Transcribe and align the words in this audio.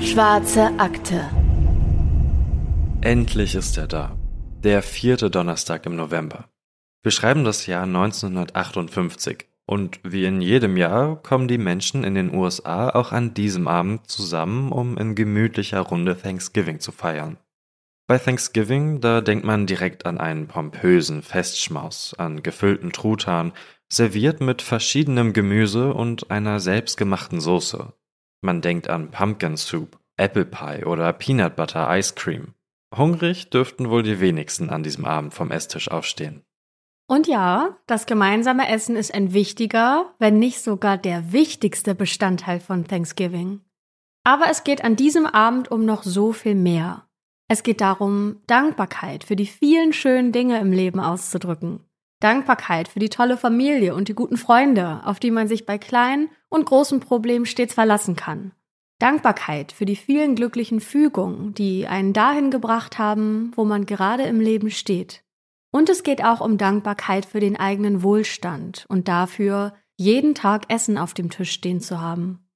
Schwarze 0.00 0.70
Akte. 0.78 1.20
Endlich 3.02 3.54
ist 3.54 3.76
er 3.76 3.86
da. 3.86 4.16
Der 4.64 4.80
vierte 4.82 5.30
Donnerstag 5.30 5.84
im 5.84 5.94
November. 5.94 6.48
Wir 7.02 7.12
schreiben 7.12 7.44
das 7.44 7.66
Jahr 7.66 7.82
1958 7.82 9.46
und 9.66 10.00
wie 10.02 10.24
in 10.24 10.40
jedem 10.40 10.78
Jahr 10.78 11.16
kommen 11.22 11.46
die 11.46 11.58
Menschen 11.58 12.04
in 12.04 12.14
den 12.14 12.34
USA 12.34 12.88
auch 12.88 13.12
an 13.12 13.34
diesem 13.34 13.68
Abend 13.68 14.10
zusammen, 14.10 14.72
um 14.72 14.96
in 14.96 15.14
gemütlicher 15.14 15.80
Runde 15.80 16.18
Thanksgiving 16.18 16.80
zu 16.80 16.90
feiern. 16.90 17.36
Bei 18.08 18.16
Thanksgiving, 18.16 19.02
da 19.02 19.20
denkt 19.20 19.44
man 19.44 19.66
direkt 19.66 20.06
an 20.06 20.16
einen 20.16 20.48
pompösen 20.48 21.22
Festschmaus, 21.22 22.14
an 22.14 22.42
gefüllten 22.42 22.90
Truthahn, 22.90 23.52
serviert 23.92 24.40
mit 24.40 24.62
verschiedenem 24.62 25.34
Gemüse 25.34 25.92
und 25.92 26.30
einer 26.30 26.58
selbstgemachten 26.58 27.38
Soße. 27.38 27.92
Man 28.40 28.62
denkt 28.62 28.88
an 28.88 29.10
Pumpkin 29.10 29.58
Soup, 29.58 29.98
Apple 30.16 30.46
Pie 30.46 30.86
oder 30.86 31.12
Peanut 31.12 31.54
Butter 31.54 31.86
Ice 31.98 32.14
Cream. 32.14 32.54
Hungrig 32.96 33.50
dürften 33.50 33.90
wohl 33.90 34.02
die 34.02 34.20
wenigsten 34.20 34.70
an 34.70 34.82
diesem 34.82 35.04
Abend 35.04 35.34
vom 35.34 35.50
Esstisch 35.50 35.90
aufstehen. 35.90 36.42
Und 37.08 37.26
ja, 37.26 37.76
das 37.86 38.06
gemeinsame 38.06 38.70
Essen 38.70 38.96
ist 38.96 39.12
ein 39.12 39.34
wichtiger, 39.34 40.14
wenn 40.18 40.38
nicht 40.38 40.62
sogar 40.62 40.96
der 40.96 41.34
wichtigste 41.34 41.94
Bestandteil 41.94 42.60
von 42.60 42.86
Thanksgiving. 42.86 43.60
Aber 44.24 44.46
es 44.50 44.64
geht 44.64 44.82
an 44.82 44.96
diesem 44.96 45.26
Abend 45.26 45.70
um 45.70 45.84
noch 45.84 46.04
so 46.04 46.32
viel 46.32 46.54
mehr. 46.54 47.07
Es 47.48 47.62
geht 47.62 47.80
darum, 47.80 48.42
Dankbarkeit 48.46 49.24
für 49.24 49.34
die 49.34 49.46
vielen 49.46 49.94
schönen 49.94 50.32
Dinge 50.32 50.60
im 50.60 50.70
Leben 50.70 51.00
auszudrücken. 51.00 51.80
Dankbarkeit 52.20 52.88
für 52.88 52.98
die 52.98 53.08
tolle 53.08 53.38
Familie 53.38 53.94
und 53.94 54.08
die 54.08 54.14
guten 54.14 54.36
Freunde, 54.36 55.00
auf 55.04 55.18
die 55.18 55.30
man 55.30 55.48
sich 55.48 55.64
bei 55.64 55.78
kleinen 55.78 56.28
und 56.50 56.66
großen 56.66 57.00
Problemen 57.00 57.46
stets 57.46 57.74
verlassen 57.74 58.16
kann. 58.16 58.52
Dankbarkeit 58.98 59.72
für 59.72 59.86
die 59.86 59.96
vielen 59.96 60.34
glücklichen 60.34 60.80
Fügungen, 60.80 61.54
die 61.54 61.86
einen 61.86 62.12
dahin 62.12 62.50
gebracht 62.50 62.98
haben, 62.98 63.52
wo 63.54 63.64
man 63.64 63.86
gerade 63.86 64.24
im 64.24 64.40
Leben 64.40 64.70
steht. 64.70 65.22
Und 65.70 65.88
es 65.88 66.02
geht 66.02 66.24
auch 66.24 66.40
um 66.40 66.58
Dankbarkeit 66.58 67.24
für 67.24 67.40
den 67.40 67.56
eigenen 67.56 68.02
Wohlstand 68.02 68.84
und 68.88 69.08
dafür, 69.08 69.74
jeden 69.96 70.34
Tag 70.34 70.64
Essen 70.68 70.98
auf 70.98 71.14
dem 71.14 71.30
Tisch 71.30 71.52
stehen 71.52 71.80
zu 71.80 72.00
haben. 72.00 72.47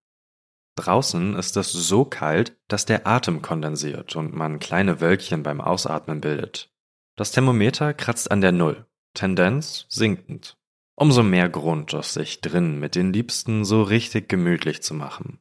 Draußen 0.77 1.37
ist 1.37 1.57
es 1.57 1.73
so 1.73 2.05
kalt, 2.05 2.57
dass 2.69 2.87
der 2.87 3.07
Atem 3.07 3.43
kondensiert 3.43 4.17
und 4.17 4.35
man 4.35 4.59
kleine 4.59 5.01
Wölkchen 5.01 5.43
beim 5.43 5.61
Ausatmen 5.61 6.21
bildet. 6.21 6.71
Das 7.17 7.31
Thermometer 7.31 7.93
kratzt 7.93 8.31
an 8.31 8.41
der 8.41 8.53
Null, 8.53 8.87
Tendenz 9.15 9.87
sinkend. 9.89 10.57
Umso 10.95 11.23
mehr 11.23 11.49
Grund, 11.49 11.93
es 11.95 12.15
sich 12.15 12.41
drinnen 12.41 12.79
mit 12.79 12.95
den 12.95 13.13
Liebsten 13.13 13.65
so 13.65 13.83
richtig 13.83 14.29
gemütlich 14.29 14.83
zu 14.83 14.95
machen. 14.95 15.39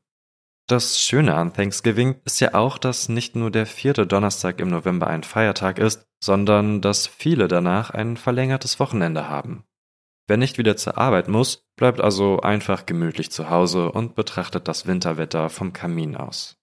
Das 0.67 1.01
Schöne 1.01 1.35
an 1.35 1.53
Thanksgiving 1.53 2.21
ist 2.23 2.39
ja 2.39 2.53
auch, 2.53 2.77
dass 2.77 3.09
nicht 3.09 3.35
nur 3.35 3.51
der 3.51 3.65
vierte 3.65 4.07
Donnerstag 4.07 4.59
im 4.59 4.69
November 4.69 5.07
ein 5.07 5.23
Feiertag 5.23 5.79
ist, 5.79 6.07
sondern 6.23 6.81
dass 6.81 7.07
viele 7.07 7.47
danach 7.47 7.89
ein 7.89 8.15
verlängertes 8.15 8.79
Wochenende 8.79 9.27
haben. 9.27 9.65
Wer 10.27 10.37
nicht 10.37 10.57
wieder 10.57 10.77
zur 10.77 10.97
Arbeit 10.97 11.27
muss, 11.27 11.65
bleibt 11.75 11.99
also 11.99 12.39
einfach 12.39 12.85
gemütlich 12.85 13.31
zu 13.31 13.49
Hause 13.49 13.91
und 13.91 14.15
betrachtet 14.15 14.67
das 14.67 14.87
Winterwetter 14.87 15.49
vom 15.49 15.73
Kamin 15.73 16.15
aus. 16.15 16.57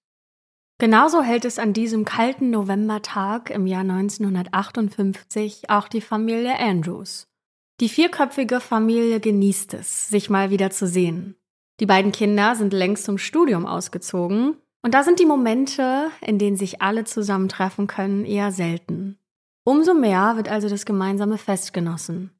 Genauso 0.78 1.22
hält 1.22 1.44
es 1.44 1.58
an 1.58 1.72
diesem 1.72 2.04
kalten 2.04 2.50
Novembertag 2.50 3.50
im 3.50 3.66
Jahr 3.66 3.80
1958 3.80 5.70
auch 5.70 5.88
die 5.88 6.00
Familie 6.00 6.58
Andrews. 6.58 7.26
Die 7.80 7.88
vierköpfige 7.88 8.60
Familie 8.60 9.18
genießt 9.18 9.74
es, 9.74 10.08
sich 10.08 10.30
mal 10.30 10.50
wieder 10.50 10.70
zu 10.70 10.86
sehen. 10.86 11.36
Die 11.80 11.86
beiden 11.86 12.12
Kinder 12.12 12.54
sind 12.54 12.72
längst 12.72 13.04
zum 13.04 13.18
Studium 13.18 13.66
ausgezogen 13.66 14.56
und 14.82 14.94
da 14.94 15.02
sind 15.02 15.18
die 15.18 15.26
Momente, 15.26 16.10
in 16.20 16.38
denen 16.38 16.56
sich 16.56 16.80
alle 16.80 17.04
zusammentreffen 17.04 17.88
können, 17.88 18.24
eher 18.24 18.52
selten. 18.52 19.18
Umso 19.64 19.94
mehr 19.94 20.36
wird 20.36 20.48
also 20.48 20.68
das 20.68 20.86
gemeinsame 20.86 21.38
Fest 21.38 21.72
genossen. 21.72 22.37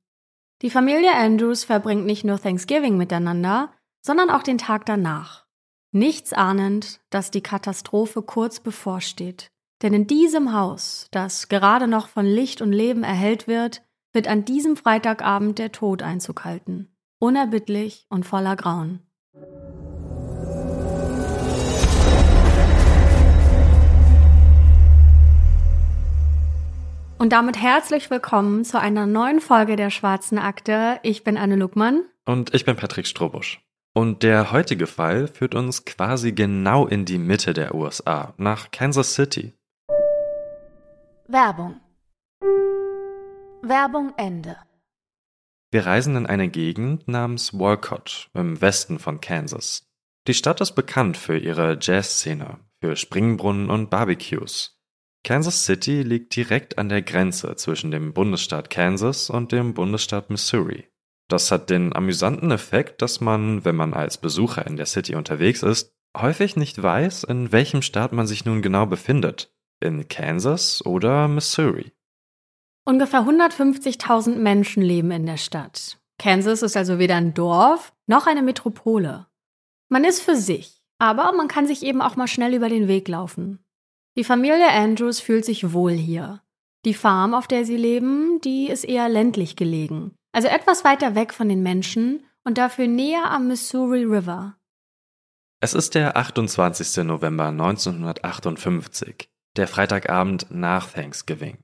Die 0.63 0.71
Familie 0.71 1.15
Andrews 1.15 1.63
verbringt 1.63 2.05
nicht 2.05 2.25
nur 2.25 2.41
Thanksgiving 2.41 2.97
miteinander, 2.97 3.71
sondern 4.01 4.29
auch 4.29 4.43
den 4.43 4.59
Tag 4.59 4.87
danach. 4.87 5.47
Nichts 5.93 6.33
ahnend, 6.33 7.01
dass 7.11 7.31
die 7.31 7.43
Katastrophe 7.43 8.23
kurz 8.23 8.59
bevorsteht. 8.61 9.51
Denn 9.83 9.95
in 9.95 10.09
diesem 10.09 10.53
Haus, 10.53 11.07
das 11.13 11.49
gerade 11.49 11.87
noch 11.87 12.09
von 12.09 12.27
Licht 12.27 12.61
und 12.61 12.73
Leben 12.73 13.05
erhellt 13.05 13.47
wird, 13.47 13.83
wird 14.13 14.27
an 14.27 14.45
diesem 14.45 14.77
Freitagabend 14.77 15.59
der 15.59 15.71
Tod 15.71 16.03
Einzug 16.03 16.45
halten. 16.45 16.89
Unerbittlich 17.21 18.07
und 18.09 18.27
voller 18.27 18.57
Grauen. 18.57 19.07
Und 27.21 27.33
damit 27.33 27.61
herzlich 27.61 28.11
willkommen 28.11 28.65
zu 28.65 28.79
einer 28.79 29.05
neuen 29.05 29.41
Folge 29.41 29.75
der 29.75 29.91
Schwarzen 29.91 30.39
Akte. 30.39 31.01
Ich 31.03 31.25
bin 31.25 31.37
Anne 31.37 31.57
Luckmann. 31.57 32.05
Und 32.25 32.55
ich 32.55 32.65
bin 32.65 32.77
Patrick 32.77 33.09
Strobusch. 33.09 33.61
Und 33.93 34.23
der 34.23 34.53
heutige 34.53 34.87
Fall 34.87 35.27
führt 35.27 35.57
uns 35.57 35.85
quasi 35.85 36.31
genau 36.31 36.87
in 36.87 37.05
die 37.07 37.19
Mitte 37.19 37.55
der 37.55 37.75
USA, 37.75 38.35
nach 38.37 38.71
Kansas 38.71 39.15
City. 39.15 39.53
Werbung. 41.27 41.81
Werbung 43.63 44.13
Ende. 44.17 44.57
Wir 45.73 45.87
reisen 45.87 46.15
in 46.15 46.27
eine 46.27 46.49
Gegend 46.49 47.09
namens 47.09 47.53
Walcott 47.53 48.31
im 48.35 48.61
Westen 48.61 49.01
von 49.01 49.21
Kansas. 49.21 49.83
Die 50.29 50.35
Stadt 50.35 50.61
ist 50.61 50.77
bekannt 50.77 51.17
für 51.17 51.37
ihre 51.37 51.79
Jazzszene, 51.81 52.61
für 52.81 52.95
Springbrunnen 52.95 53.71
und 53.71 53.91
Barbecues. 53.91 54.78
Kansas 55.25 55.65
City 55.65 56.03
liegt 56.03 56.35
direkt 56.37 56.79
an 56.79 56.89
der 56.89 57.03
Grenze 57.03 57.55
zwischen 57.57 57.91
dem 57.91 58.13
Bundesstaat 58.13 58.71
Kansas 58.71 59.31
und 59.31 59.53
dem 59.53 59.75
Bundesstaat 59.75 60.31
Missouri. 60.31 60.89
Das 61.29 61.51
hat 61.53 61.69
den 61.69 61.95
amüsanten 61.95 62.51
Effekt, 62.51 63.03
dass 63.03 63.21
man, 63.21 63.65
wenn 63.65 63.77
man 63.77 63.93
als 63.93 64.19
Besucher 64.19 64.67
in 64.67 64.77
der 64.77 64.87
City 64.87 65.15
unterwegs 65.15 65.63
ist, 65.63 65.95
häufig 66.17 66.57
nicht 66.57 66.83
weiß, 66.83 67.25
in 67.25 67.53
welchem 67.53 67.83
Staat 67.83 68.13
man 68.13 68.27
sich 68.27 68.45
nun 68.45 68.63
genau 68.63 68.87
befindet. 68.87 69.53
In 69.81 70.09
Kansas 70.09 70.85
oder 70.85 71.29
Missouri. 71.29 71.93
Ungefähr 72.85 73.21
150.000 73.21 74.37
Menschen 74.37 74.83
leben 74.83 75.11
in 75.11 75.27
der 75.27 75.37
Stadt. 75.37 75.99
Kansas 76.19 76.63
ist 76.63 76.77
also 76.77 76.99
weder 76.99 77.17
ein 77.17 77.35
Dorf 77.35 77.93
noch 78.07 78.27
eine 78.27 78.43
Metropole. 78.43 79.27
Man 79.91 80.05
ist 80.05 80.21
für 80.21 80.37
sich, 80.37 80.83
aber 80.99 81.33
man 81.33 81.49
kann 81.49 81.67
sich 81.67 81.83
eben 81.83 82.01
auch 82.01 82.17
mal 82.17 82.27
schnell 82.27 82.55
über 82.55 82.69
den 82.69 82.89
Weg 82.89 83.07
laufen. 83.07 83.65
Die 84.19 84.25
Familie 84.25 84.69
Andrews 84.73 85.21
fühlt 85.21 85.45
sich 85.45 85.73
wohl 85.73 85.93
hier. 85.93 86.43
Die 86.85 86.95
Farm, 86.95 87.35
auf 87.35 87.47
der 87.47 87.65
sie 87.65 87.77
leben, 87.77 88.41
die 88.41 88.67
ist 88.67 88.83
eher 88.83 89.09
ländlich 89.09 89.55
gelegen, 89.55 90.17
also 90.33 90.49
etwas 90.49 90.83
weiter 90.83 91.15
weg 91.15 91.33
von 91.33 91.49
den 91.49 91.63
Menschen 91.63 92.27
und 92.43 92.59
dafür 92.59 92.89
näher 92.89 93.31
am 93.31 93.47
Missouri 93.47 94.03
River. 94.03 94.57
Es 95.61 95.73
ist 95.73 95.95
der 95.95 96.17
28. 96.17 97.05
November 97.05 97.47
1958, 97.47 99.29
der 99.55 99.69
Freitagabend 99.69 100.49
nach 100.51 100.91
Thanksgiving. 100.91 101.59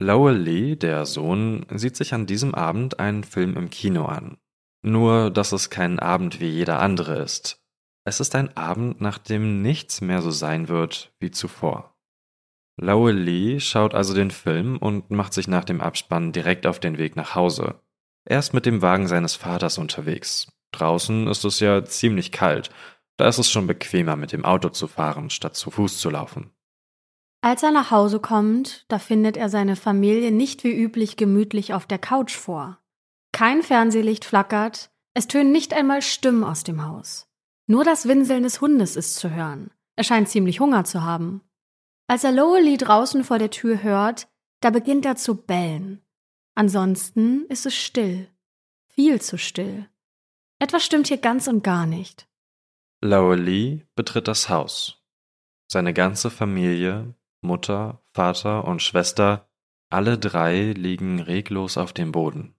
Lowell 0.00 0.38
Lee, 0.38 0.74
der 0.74 1.06
Sohn, 1.06 1.66
sieht 1.72 1.94
sich 1.94 2.12
an 2.12 2.26
diesem 2.26 2.52
Abend 2.56 2.98
einen 2.98 3.22
Film 3.22 3.56
im 3.56 3.70
Kino 3.70 4.06
an. 4.06 4.38
Nur, 4.82 5.30
dass 5.30 5.52
es 5.52 5.70
kein 5.70 6.00
Abend 6.00 6.40
wie 6.40 6.48
jeder 6.50 6.80
andere 6.80 7.20
ist. 7.22 7.64
Es 8.06 8.20
ist 8.20 8.36
ein 8.36 8.56
Abend, 8.56 9.00
nach 9.00 9.18
dem 9.18 9.62
nichts 9.62 10.00
mehr 10.00 10.22
so 10.22 10.30
sein 10.30 10.68
wird 10.68 11.12
wie 11.18 11.32
zuvor. 11.32 11.92
Lowell 12.76 13.16
Lee 13.16 13.58
schaut 13.58 13.94
also 13.94 14.14
den 14.14 14.30
Film 14.30 14.78
und 14.78 15.10
macht 15.10 15.34
sich 15.34 15.48
nach 15.48 15.64
dem 15.64 15.80
Abspann 15.80 16.30
direkt 16.30 16.68
auf 16.68 16.78
den 16.78 16.98
Weg 16.98 17.16
nach 17.16 17.34
Hause. 17.34 17.80
Er 18.24 18.38
ist 18.38 18.54
mit 18.54 18.64
dem 18.64 18.80
Wagen 18.80 19.08
seines 19.08 19.34
Vaters 19.34 19.76
unterwegs. 19.76 20.46
Draußen 20.70 21.26
ist 21.26 21.44
es 21.44 21.58
ja 21.58 21.84
ziemlich 21.84 22.30
kalt. 22.30 22.70
Da 23.16 23.26
ist 23.26 23.38
es 23.38 23.50
schon 23.50 23.66
bequemer, 23.66 24.14
mit 24.14 24.30
dem 24.30 24.44
Auto 24.44 24.68
zu 24.68 24.86
fahren, 24.86 25.28
statt 25.28 25.56
zu 25.56 25.72
Fuß 25.72 25.98
zu 25.98 26.08
laufen. 26.08 26.52
Als 27.40 27.64
er 27.64 27.72
nach 27.72 27.90
Hause 27.90 28.20
kommt, 28.20 28.84
da 28.86 29.00
findet 29.00 29.36
er 29.36 29.48
seine 29.48 29.74
Familie 29.74 30.30
nicht 30.30 30.62
wie 30.62 30.80
üblich 30.80 31.16
gemütlich 31.16 31.74
auf 31.74 31.86
der 31.86 31.98
Couch 31.98 32.36
vor. 32.36 32.78
Kein 33.32 33.64
Fernsehlicht 33.64 34.24
flackert, 34.24 34.90
es 35.12 35.26
tönen 35.26 35.50
nicht 35.50 35.74
einmal 35.74 36.02
Stimmen 36.02 36.44
aus 36.44 36.62
dem 36.62 36.86
Haus. 36.86 37.26
Nur 37.66 37.84
das 37.84 38.06
Winseln 38.06 38.44
des 38.44 38.60
Hundes 38.60 38.96
ist 38.96 39.16
zu 39.16 39.30
hören. 39.30 39.70
Er 39.96 40.04
scheint 40.04 40.28
ziemlich 40.28 40.60
Hunger 40.60 40.84
zu 40.84 41.02
haben. 41.02 41.42
Als 42.06 42.22
er 42.22 42.32
Lowell 42.32 42.76
draußen 42.76 43.24
vor 43.24 43.38
der 43.38 43.50
Tür 43.50 43.82
hört, 43.82 44.28
da 44.60 44.70
beginnt 44.70 45.04
er 45.04 45.16
zu 45.16 45.34
bellen. 45.34 46.02
Ansonsten 46.54 47.44
ist 47.46 47.66
es 47.66 47.74
still. 47.74 48.28
Viel 48.88 49.20
zu 49.20 49.36
still. 49.36 49.88
Etwas 50.58 50.84
stimmt 50.84 51.08
hier 51.08 51.18
ganz 51.18 51.48
und 51.48 51.64
gar 51.64 51.86
nicht. 51.86 52.28
Lowell 53.02 53.86
betritt 53.94 54.28
das 54.28 54.48
Haus. 54.48 55.02
Seine 55.68 55.92
ganze 55.92 56.30
Familie, 56.30 57.14
Mutter, 57.42 58.00
Vater 58.12 58.64
und 58.64 58.80
Schwester, 58.80 59.48
alle 59.90 60.18
drei 60.18 60.72
liegen 60.72 61.20
reglos 61.20 61.76
auf 61.76 61.92
dem 61.92 62.12
Boden. 62.12 62.54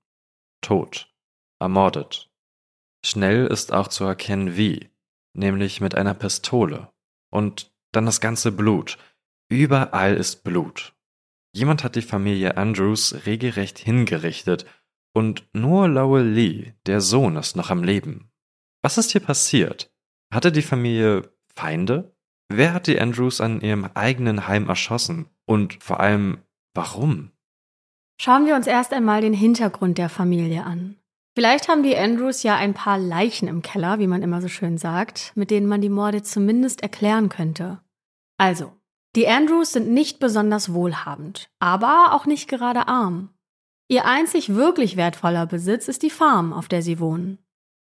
Tot. 0.61 1.13
Ermordet. 1.59 2.29
Schnell 3.03 3.47
ist 3.47 3.73
auch 3.73 3.87
zu 3.87 4.03
erkennen 4.03 4.57
wie, 4.57 4.89
nämlich 5.37 5.81
mit 5.81 5.95
einer 5.95 6.13
Pistole. 6.13 6.89
Und 7.31 7.71
dann 7.91 8.05
das 8.05 8.21
ganze 8.21 8.51
Blut. 8.51 8.97
Überall 9.49 10.15
ist 10.15 10.43
Blut. 10.43 10.93
Jemand 11.53 11.83
hat 11.83 11.95
die 11.95 12.01
Familie 12.01 12.57
Andrews 12.57 13.25
regelrecht 13.25 13.79
hingerichtet 13.79 14.65
und 15.13 15.47
nur 15.53 15.87
Lowell 15.87 16.27
Lee, 16.27 16.73
der 16.85 17.01
Sohn, 17.01 17.37
ist 17.37 17.55
noch 17.55 17.71
am 17.71 17.83
Leben. 17.83 18.29
Was 18.83 18.97
ist 18.97 19.11
hier 19.11 19.21
passiert? 19.21 19.91
Hatte 20.31 20.51
die 20.51 20.61
Familie 20.61 21.31
Feinde? 21.55 22.15
Wer 22.49 22.73
hat 22.73 22.87
die 22.87 22.99
Andrews 22.99 23.41
an 23.41 23.61
ihrem 23.61 23.89
eigenen 23.95 24.47
Heim 24.47 24.69
erschossen? 24.69 25.29
Und 25.45 25.81
vor 25.83 25.99
allem, 25.99 26.43
warum? 26.75 27.31
Schauen 28.21 28.45
wir 28.45 28.55
uns 28.55 28.67
erst 28.67 28.93
einmal 28.93 29.21
den 29.21 29.33
Hintergrund 29.33 29.97
der 29.97 30.09
Familie 30.09 30.63
an. 30.63 30.97
Vielleicht 31.37 31.67
haben 31.67 31.83
die 31.83 31.95
Andrews 31.95 32.41
ja 32.41 32.55
ein 32.55 32.73
paar 32.73 32.97
Leichen 32.97 33.47
im 33.47 33.61
Keller, 33.61 33.99
wie 33.99 34.07
man 34.07 34.23
immer 34.23 34.41
so 34.41 34.47
schön 34.47 34.79
sagt, 34.79 35.33
mit 35.35 35.51
denen 35.51 35.67
man 35.67 35.81
die 35.81 35.89
Morde 35.89 36.23
zumindest 36.23 36.81
erklären 36.81 37.29
könnte. 37.29 37.79
Also, 38.39 38.73
die 39.15 39.27
Andrews 39.27 39.71
sind 39.71 39.87
nicht 39.87 40.19
besonders 40.19 40.73
wohlhabend, 40.73 41.51
aber 41.59 42.13
auch 42.13 42.25
nicht 42.25 42.49
gerade 42.49 42.87
arm. 42.87 43.29
Ihr 43.87 44.05
einzig 44.05 44.55
wirklich 44.55 44.97
wertvoller 44.97 45.45
Besitz 45.45 45.87
ist 45.87 46.01
die 46.01 46.09
Farm, 46.09 46.53
auf 46.53 46.69
der 46.69 46.81
sie 46.81 46.99
wohnen. 46.99 47.37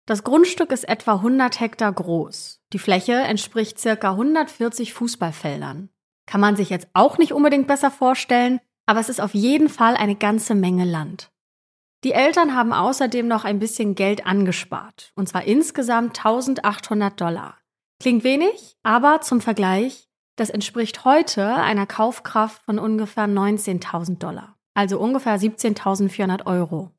Das 0.06 0.24
Grundstück 0.24 0.72
ist 0.72 0.88
etwa 0.88 1.14
100 1.16 1.60
Hektar 1.60 1.94
groß. 1.94 2.62
Die 2.74 2.78
Fläche 2.78 3.14
entspricht 3.14 3.80
circa 3.80 4.12
140 4.12 4.94
Fußballfeldern. 4.94 5.90
Kann 6.28 6.42
man 6.42 6.56
sich 6.56 6.70
jetzt 6.70 6.90
auch 6.94 7.18
nicht 7.18 7.34
unbedingt 7.34 7.66
besser 7.66 7.90
vorstellen, 7.90 8.60
aber 8.86 9.00
es 9.00 9.10
ist 9.10 9.20
auf 9.20 9.34
jeden 9.34 9.70
Fall 9.70 9.96
eine 9.96 10.16
ganze 10.16 10.54
Menge 10.54 10.86
Land. 10.86 11.31
Die 12.04 12.14
Eltern 12.14 12.56
haben 12.56 12.74
außerdem 12.74 13.28
noch 13.28 13.46
ein 13.46 13.60
bisschen 13.60 13.94
Geld 13.94 14.26
angespart, 14.26 15.12
und 15.16 15.30
zwar 15.30 15.44
insgesamt 15.44 16.18
1800 16.18 17.20
Dollar. 17.22 17.58
Klingt 18.00 18.24
wenig, 18.24 18.76
aber 18.82 19.22
zum 19.22 19.40
Vergleich, 19.40 20.10
das 20.36 20.50
entspricht 20.50 21.06
heute 21.06 21.54
einer 21.54 21.86
Kaufkraft 21.86 22.64
von 22.64 22.80
ungefähr 22.80 23.26
19.000 23.26 24.18
Dollar, 24.18 24.58
also 24.74 25.00
ungefähr 25.00 25.40
17.400 25.40 26.48
Euro. 26.48 26.90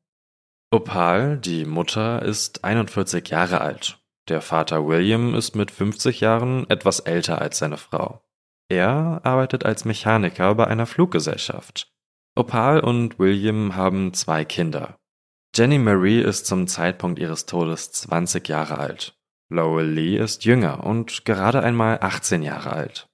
Opal, 0.71 1.37
die 1.37 1.65
Mutter, 1.65 2.21
ist 2.21 2.63
41 2.63 3.27
Jahre 3.27 3.59
alt. 3.59 3.99
Der 4.29 4.41
Vater 4.41 4.87
William 4.87 5.35
ist 5.35 5.53
mit 5.55 5.69
50 5.69 6.21
Jahren 6.21 6.69
etwas 6.69 7.01
älter 7.01 7.41
als 7.41 7.57
seine 7.57 7.77
Frau. 7.77 8.21
Er 8.69 9.19
arbeitet 9.23 9.65
als 9.65 9.83
Mechaniker 9.83 10.55
bei 10.55 10.65
einer 10.65 10.85
Fluggesellschaft. 10.85 11.92
Opal 12.35 12.79
und 12.79 13.19
William 13.19 13.75
haben 13.75 14.13
zwei 14.13 14.43
Kinder. 14.43 14.97
Jenny 15.55 15.77
Marie 15.77 16.19
ist 16.19 16.47
zum 16.47 16.65
Zeitpunkt 16.65 17.19
ihres 17.19 17.45
Todes 17.45 17.91
20 17.91 18.49
Jahre 18.49 18.79
alt. 18.79 19.15
Lowell 19.49 19.87
Lee 19.87 20.17
ist 20.17 20.43
jünger 20.43 20.83
und 20.83 21.25
gerade 21.25 21.61
einmal 21.61 21.99
18 22.01 22.41
Jahre 22.41 22.73
alt. 22.73 23.07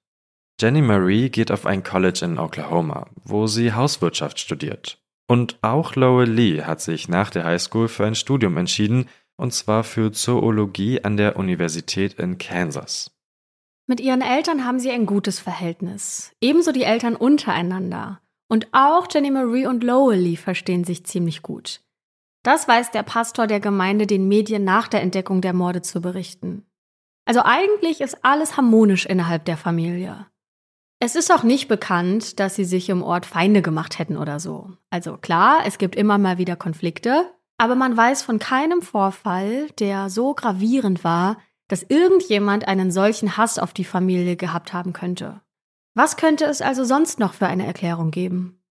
Jenny 0.57 0.81
Marie 0.81 1.29
geht 1.29 1.51
auf 1.51 1.65
ein 1.65 1.83
College 1.83 2.21
in 2.23 2.39
Oklahoma, 2.39 3.07
wo 3.25 3.45
sie 3.47 3.73
Hauswirtschaft 3.73 4.39
studiert. 4.39 5.01
Und 5.27 5.57
auch 5.61 5.95
Lowell 5.95 6.29
Lee 6.29 6.63
hat 6.63 6.79
sich 6.79 7.09
nach 7.09 7.29
der 7.29 7.43
Highschool 7.43 7.89
für 7.89 8.05
ein 8.05 8.15
Studium 8.15 8.55
entschieden, 8.55 9.09
und 9.35 9.53
zwar 9.53 9.83
für 9.83 10.13
Zoologie 10.13 11.03
an 11.03 11.17
der 11.17 11.35
Universität 11.35 12.13
in 12.13 12.37
Kansas. 12.37 13.11
Mit 13.85 13.99
ihren 13.99 14.21
Eltern 14.21 14.65
haben 14.65 14.79
sie 14.79 14.91
ein 14.91 15.05
gutes 15.05 15.39
Verhältnis, 15.39 16.31
ebenso 16.39 16.71
die 16.71 16.83
Eltern 16.83 17.17
untereinander. 17.17 18.21
Und 18.49 18.67
auch 18.71 19.07
Jenny 19.09 19.31
Marie 19.31 19.67
und 19.67 19.83
Lowell 19.83 20.19
Lee 20.19 20.35
verstehen 20.35 20.83
sich 20.83 21.05
ziemlich 21.05 21.43
gut. 21.43 21.81
Das 22.43 22.67
weiß 22.67 22.91
der 22.91 23.03
Pastor 23.03 23.47
der 23.47 23.59
Gemeinde 23.59 24.07
den 24.07 24.27
Medien 24.27 24.63
nach 24.63 24.87
der 24.87 25.01
Entdeckung 25.01 25.39
der 25.39 25.53
Morde 25.53 25.81
zu 25.81 26.01
berichten. 26.01 26.65
Also 27.25 27.41
eigentlich 27.43 28.01
ist 28.01 28.25
alles 28.25 28.57
harmonisch 28.57 29.05
innerhalb 29.05 29.45
der 29.45 29.55
Familie. 29.55 30.25
Es 30.99 31.15
ist 31.15 31.31
auch 31.31 31.43
nicht 31.43 31.67
bekannt, 31.67 32.39
dass 32.39 32.55
sie 32.55 32.65
sich 32.65 32.89
im 32.89 33.03
Ort 33.03 33.25
Feinde 33.25 33.61
gemacht 33.61 33.99
hätten 33.99 34.17
oder 34.17 34.39
so. 34.39 34.71
Also 34.89 35.15
klar, 35.17 35.59
es 35.65 35.77
gibt 35.77 35.95
immer 35.95 36.17
mal 36.17 36.39
wieder 36.39 36.55
Konflikte, 36.55 37.29
aber 37.57 37.75
man 37.75 37.95
weiß 37.95 38.23
von 38.23 38.39
keinem 38.39 38.81
Vorfall, 38.81 39.67
der 39.79 40.09
so 40.09 40.33
gravierend 40.33 41.03
war, 41.03 41.37
dass 41.67 41.83
irgendjemand 41.83 42.67
einen 42.67 42.91
solchen 42.91 43.37
Hass 43.37 43.59
auf 43.59 43.73
die 43.73 43.85
Familie 43.85 44.35
gehabt 44.35 44.73
haben 44.73 44.91
könnte. 44.91 45.41
Was 45.95 46.17
könnte 46.17 46.45
es 46.45 46.61
also 46.61 46.83
sonst 46.83 47.19
noch 47.19 47.33
für 47.33 47.47
eine 47.47 47.65
Erklärung 47.65 48.11
geben? 48.11 48.61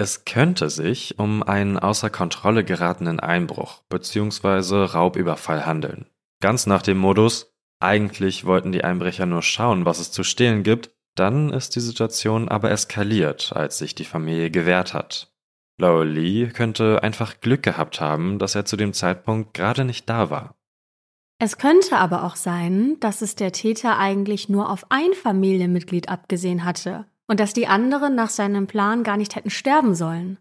Es 0.00 0.24
könnte 0.24 0.70
sich 0.70 1.18
um 1.18 1.42
einen 1.42 1.78
außer 1.78 2.08
Kontrolle 2.10 2.64
geratenen 2.64 3.18
Einbruch 3.18 3.82
bzw. 3.88 4.84
Raubüberfall 4.84 5.66
handeln. 5.66 6.06
Ganz 6.40 6.66
nach 6.66 6.82
dem 6.82 6.98
Modus, 6.98 7.52
eigentlich 7.80 8.44
wollten 8.44 8.72
die 8.72 8.84
Einbrecher 8.84 9.26
nur 9.26 9.42
schauen, 9.42 9.84
was 9.84 9.98
es 9.98 10.12
zu 10.12 10.22
stehlen 10.22 10.62
gibt, 10.62 10.90
dann 11.16 11.52
ist 11.52 11.74
die 11.74 11.80
Situation 11.80 12.48
aber 12.48 12.70
eskaliert, 12.70 13.52
als 13.54 13.78
sich 13.78 13.94
die 13.94 14.04
Familie 14.04 14.50
gewehrt 14.50 14.94
hat. 14.94 15.32
Lowell 15.80 16.08
Lee 16.08 16.46
könnte 16.48 17.02
einfach 17.02 17.40
Glück 17.40 17.62
gehabt 17.62 18.00
haben, 18.00 18.38
dass 18.38 18.54
er 18.54 18.64
zu 18.64 18.76
dem 18.76 18.92
Zeitpunkt 18.92 19.54
gerade 19.54 19.84
nicht 19.84 20.08
da 20.08 20.30
war. 20.30 20.57
Es 21.40 21.56
könnte 21.56 21.96
aber 21.96 22.24
auch 22.24 22.34
sein, 22.34 22.96
dass 22.98 23.22
es 23.22 23.36
der 23.36 23.52
Täter 23.52 23.98
eigentlich 23.98 24.48
nur 24.48 24.70
auf 24.70 24.86
ein 24.90 25.12
Familienmitglied 25.12 26.08
abgesehen 26.08 26.64
hatte 26.64 27.06
und 27.28 27.38
dass 27.38 27.52
die 27.52 27.68
anderen 27.68 28.16
nach 28.16 28.30
seinem 28.30 28.66
Plan 28.66 29.04
gar 29.04 29.16
nicht 29.16 29.36
hätten 29.36 29.50
sterben 29.50 29.94
sollen. 29.94 30.38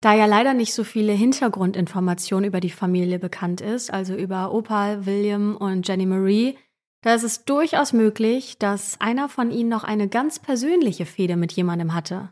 Da 0.00 0.12
ja 0.12 0.26
leider 0.26 0.52
nicht 0.52 0.74
so 0.74 0.84
viele 0.84 1.12
Hintergrundinformationen 1.12 2.48
über 2.48 2.60
die 2.60 2.70
Familie 2.70 3.18
bekannt 3.18 3.60
ist, 3.60 3.92
also 3.92 4.14
über 4.14 4.52
Opal, 4.52 5.06
William 5.06 5.56
und 5.56 5.86
Jenny 5.86 6.04
Marie, 6.04 6.58
da 7.02 7.14
ist 7.14 7.22
es 7.22 7.44
durchaus 7.44 7.92
möglich, 7.92 8.58
dass 8.58 9.00
einer 9.00 9.28
von 9.28 9.50
ihnen 9.50 9.68
noch 9.68 9.84
eine 9.84 10.08
ganz 10.08 10.38
persönliche 10.40 11.06
Fehde 11.06 11.36
mit 11.36 11.52
jemandem 11.52 11.94
hatte. 11.94 12.30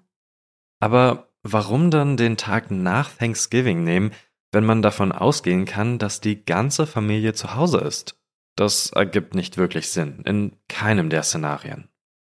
Aber 0.81 1.29
warum 1.43 1.91
dann 1.91 2.17
den 2.17 2.37
Tag 2.37 2.71
nach 2.71 3.11
Thanksgiving 3.11 3.85
nehmen, 3.85 4.13
wenn 4.53 4.65
man 4.65 4.83
davon 4.83 5.11
ausgehen 5.11 5.65
kann, 5.65 5.99
dass 5.99 6.21
die 6.21 6.45
ganze 6.45 6.87
Familie 6.87 7.33
zu 7.33 7.55
Hause 7.55 7.79
ist. 7.79 8.17
Das 8.55 8.91
ergibt 8.91 9.35
nicht 9.35 9.57
wirklich 9.57 9.89
Sinn, 9.89 10.23
in 10.27 10.57
keinem 10.69 11.09
der 11.09 11.23
Szenarien. 11.23 11.89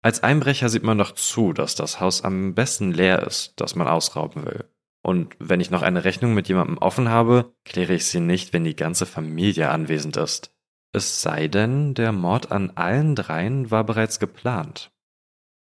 Als 0.01 0.23
Einbrecher 0.23 0.69
sieht 0.69 0.83
man 0.83 0.97
doch 0.97 1.11
zu, 1.11 1.51
dass 1.51 1.75
das 1.75 1.99
Haus 1.99 2.23
am 2.23 2.53
besten 2.53 2.91
leer 2.91 3.23
ist, 3.23 3.53
das 3.57 3.75
man 3.75 3.87
ausrauben 3.87 4.45
will. 4.45 4.65
Und 5.01 5.35
wenn 5.39 5.59
ich 5.59 5.71
noch 5.71 5.81
eine 5.81 6.03
Rechnung 6.03 6.33
mit 6.33 6.47
jemandem 6.47 6.77
offen 6.77 7.09
habe, 7.09 7.53
kläre 7.63 7.93
ich 7.93 8.07
sie 8.07 8.19
nicht, 8.19 8.53
wenn 8.53 8.63
die 8.63 8.75
ganze 8.75 9.05
Familie 9.05 9.69
anwesend 9.69 10.17
ist. 10.17 10.51
Es 10.93 11.21
sei 11.21 11.47
denn, 11.47 11.93
der 11.93 12.11
Mord 12.11 12.51
an 12.51 12.71
allen 12.75 13.15
dreien 13.15 13.69
war 13.69 13.83
bereits 13.83 14.19
geplant. 14.19 14.91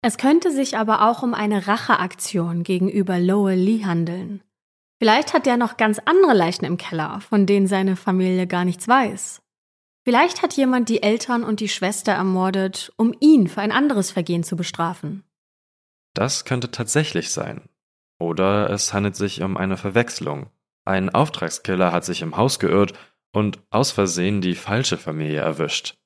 Es 0.03 0.17
könnte 0.17 0.51
sich 0.51 0.79
aber 0.79 1.09
auch 1.09 1.23
um 1.23 1.35
eine 1.35 1.67
Racheaktion 1.67 2.63
gegenüber 2.63 3.19
Lowell 3.19 3.59
Lee 3.59 3.85
handeln. 3.85 4.43
Vielleicht 5.01 5.33
hat 5.33 5.47
er 5.47 5.57
noch 5.57 5.79
ganz 5.79 5.99
andere 6.05 6.35
Leichen 6.35 6.67
im 6.67 6.77
Keller, 6.77 7.23
von 7.23 7.47
denen 7.47 7.67
seine 7.67 7.97
Familie 7.97 8.47
gar 8.47 8.67
nichts 8.67 8.87
weiß. 8.87 9.41
Vielleicht 10.05 10.43
hat 10.43 10.53
jemand 10.53 10.91
die 10.91 11.03
Eltern 11.03 11.43
und 11.43 11.61
die 11.61 11.71
Schwester 11.71 12.13
ermordet, 12.13 12.93
um 12.97 13.15
ihn 13.19 13.49
für 13.49 13.63
ein 13.63 13.73
anderes 13.73 14.11
Vergehen 14.11 14.45
zu 14.45 14.57
bestrafen. 14.57 15.25
Das 16.13 16.45
könnte 16.45 16.71
tatsächlich 16.71 17.31
sein. 17.31 17.71
Oder 18.19 18.69
es 18.69 18.93
handelt 18.93 19.17
sich 19.17 19.41
um 19.41 19.57
eine 19.57 19.79
Verwechslung. 19.79 20.51
Ein 20.85 21.09
Auftragskiller 21.09 21.93
hat 21.93 22.05
sich 22.05 22.21
im 22.21 22.37
Haus 22.37 22.59
geirrt 22.59 22.93
und 23.33 23.59
aus 23.71 23.93
Versehen 23.93 24.43
die 24.43 24.55
falsche 24.55 24.99
Familie 24.99 25.41
erwischt. 25.41 25.97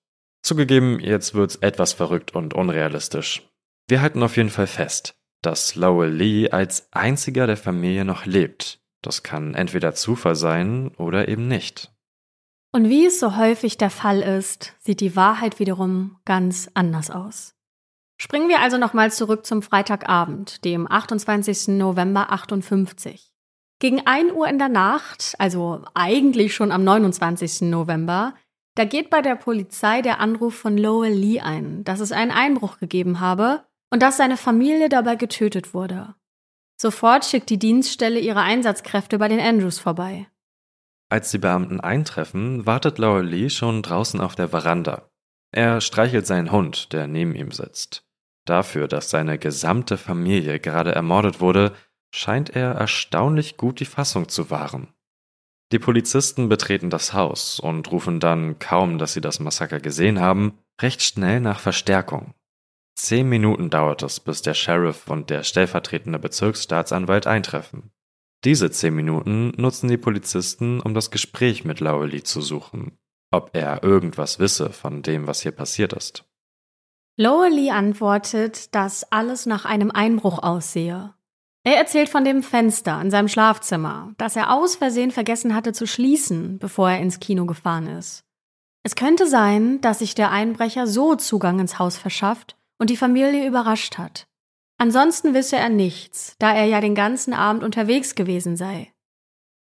Zugegeben, 0.43 1.01
jetzt 1.01 1.35
wird's 1.35 1.57
etwas 1.57 1.95
verrückt 1.95 2.35
und 2.37 2.55
unrealistisch. 2.55 3.43
Wir 3.89 4.03
halten 4.03 4.23
auf 4.23 4.37
jeden 4.37 4.51
Fall 4.51 4.69
fest, 4.69 5.17
dass 5.43 5.75
Lowell 5.75 6.13
Lee 6.13 6.51
als 6.51 6.93
einziger 6.93 7.49
der 7.49 7.57
Familie 7.57 8.05
noch 8.05 8.27
lebt, 8.27 8.84
das 9.07 9.23
kann 9.23 9.55
entweder 9.55 9.95
Zufall 9.95 10.37
sein 10.37 10.91
oder 10.97 11.29
eben 11.29 11.49
nicht. 11.49 11.93
Und 12.73 12.89
wie 12.89 13.07
es 13.07 13.21
so 13.21 13.37
häufig 13.37 13.79
der 13.79 13.91
Fall 13.91 14.21
ist, 14.21 14.75
sieht 14.81 15.01
die 15.01 15.15
Wahrheit 15.15 15.61
wiederum 15.61 16.17
ganz 16.25 16.69
anders 16.75 17.11
aus. 17.11 17.55
Springen 18.17 18.49
wir 18.49 18.61
also 18.61 18.79
nochmal 18.79 19.13
zurück 19.13 19.47
zum 19.47 19.63
Freitagabend, 19.63 20.65
dem 20.65 20.91
28. 20.91 21.69
November 21.69 22.33
58. 22.33 23.33
Gegen 23.81 24.07
1 24.07 24.33
Uhr 24.33 24.49
in 24.49 24.59
der 24.59 24.69
Nacht, 24.69 25.35
also 25.39 25.85
eigentlich 25.95 26.55
schon 26.55 26.73
am 26.73 26.85
29. 26.85 27.63
November, 27.63 28.35
da 28.77 28.85
geht 28.85 29.11
bei 29.11 29.23
der 29.23 29.37
Polizei 29.37 30.03
der 30.03 30.21
Anruf 30.21 30.55
von 30.55 30.77
Lowell 30.77 31.13
Lee 31.13 31.41
ein, 31.41 31.85
dass 31.85 32.01
es 32.01 32.11
einen 32.11 32.31
Einbruch 32.31 32.79
gegeben 32.79 33.21
habe 33.21 33.65
und 33.91 34.03
dass 34.03 34.17
seine 34.17 34.37
Familie 34.37 34.89
dabei 34.89 35.17
getötet 35.17 35.75
wurde. 35.75 36.15
Sofort 36.77 37.25
schickt 37.25 37.51
die 37.51 37.59
Dienststelle 37.59 38.19
ihre 38.19 38.41
Einsatzkräfte 38.41 39.19
bei 39.19 39.29
den 39.29 39.41
Andrews 39.41 39.79
vorbei. 39.79 40.27
Als 41.09 41.31
die 41.31 41.39
Beamten 41.39 41.81
eintreffen, 41.81 42.67
wartet 42.67 42.99
Laurel 42.99 43.27
Lee 43.27 43.51
schon 43.51 43.83
draußen 43.83 44.21
auf 44.21 44.35
der 44.35 44.49
Veranda. 44.49 45.09
Er 45.53 45.81
streichelt 45.81 46.27
seinen 46.27 46.51
Hund, 46.51 46.93
der 46.93 47.07
neben 47.07 47.35
ihm 47.35 47.53
sitzt. 47.53 48.05
Dafür, 48.45 48.89
dass 48.89 49.11
seine 49.11 49.39
gesamte 49.39 49.97
Familie 49.97 50.59
gerade 50.59 50.95
ermordet 50.95 51.41
wurde, 51.41 51.73
scheint 52.13 52.51
er 52.51 52.73
erstaunlich 52.73 53.57
gut 53.57 53.81
die 53.81 53.85
Fassung 53.85 54.29
zu 54.29 54.51
wahren. 54.51 54.89
Die 55.73 55.79
Polizisten 55.79 56.49
betreten 56.49 56.91
das 56.91 57.15
Haus 57.15 57.59
und 57.59 57.91
rufen 57.91 58.21
dann, 58.21 58.59
kaum 58.59 58.99
dass 58.99 59.15
sie 59.15 59.21
das 59.21 59.41
Massaker 59.41 59.81
gesehen 59.81 60.21
haben, 60.21 60.59
recht 60.81 61.03
schnell 61.03 61.41
nach 61.41 61.59
Verstärkung. 61.59 62.35
Zehn 62.95 63.29
Minuten 63.29 63.71
dauert 63.71 64.03
es, 64.03 64.21
bis 64.21 64.43
der 64.43 64.55
Sheriff 64.55 65.09
und 65.09 65.29
der 65.29 65.43
stellvertretende 65.43 66.19
Bezirksstaatsanwalt 66.19 67.27
eintreffen. 67.27 67.91
Diese 68.45 68.71
zehn 68.71 68.95
Minuten 68.95 69.53
nutzen 69.57 69.89
die 69.89 69.97
Polizisten, 69.97 70.81
um 70.81 70.95
das 70.95 71.11
Gespräch 71.11 71.65
mit 71.65 71.81
Lowley 71.81 72.23
zu 72.23 72.41
suchen, 72.41 72.99
ob 73.31 73.51
er 73.55 73.83
irgendwas 73.83 74.39
wisse 74.39 74.71
von 74.71 75.03
dem, 75.03 75.27
was 75.27 75.41
hier 75.41 75.53
passiert 75.53 75.93
ist. 75.93 76.25
Lowley 77.17 77.71
antwortet, 77.71 78.75
dass 78.75 79.11
alles 79.11 79.47
nach 79.47 79.65
einem 79.65 79.91
Einbruch 79.91 80.43
aussehe. 80.43 81.15
Er 81.67 81.79
erzählt 81.79 82.11
von 82.11 82.25
dem 82.25 82.43
Fenster 82.43 83.01
in 83.01 83.11
seinem 83.11 83.29
Schlafzimmer, 83.29 84.13
das 84.19 84.37
er 84.37 84.53
aus 84.53 84.77
Versehen 84.77 85.11
vergessen 85.11 85.55
hatte 85.55 85.73
zu 85.73 85.87
schließen, 85.87 86.59
bevor 86.59 86.91
er 86.91 87.01
ins 87.01 87.21
Kino 87.21 87.47
gefahren 87.47 87.87
ist. 87.87 88.25
Es 88.83 88.95
könnte 88.95 89.27
sein, 89.27 89.81
dass 89.81 90.01
sich 90.01 90.15
der 90.15 90.31
Einbrecher 90.31 90.87
so 90.87 91.15
Zugang 91.15 91.61
ins 91.61 91.79
Haus 91.79 91.97
verschafft 91.97 92.57
und 92.79 92.91
die 92.91 92.97
Familie 92.97 93.47
überrascht 93.47 93.99
hat. 93.99 94.27
Ansonsten 94.79 95.35
wisse 95.35 95.57
er 95.57 95.69
nichts, 95.69 96.37
da 96.39 96.53
er 96.53 96.65
ja 96.65 96.81
den 96.81 96.95
ganzen 96.95 97.33
Abend 97.33 97.63
unterwegs 97.63 98.15
gewesen 98.15 98.57
sei. 98.57 98.93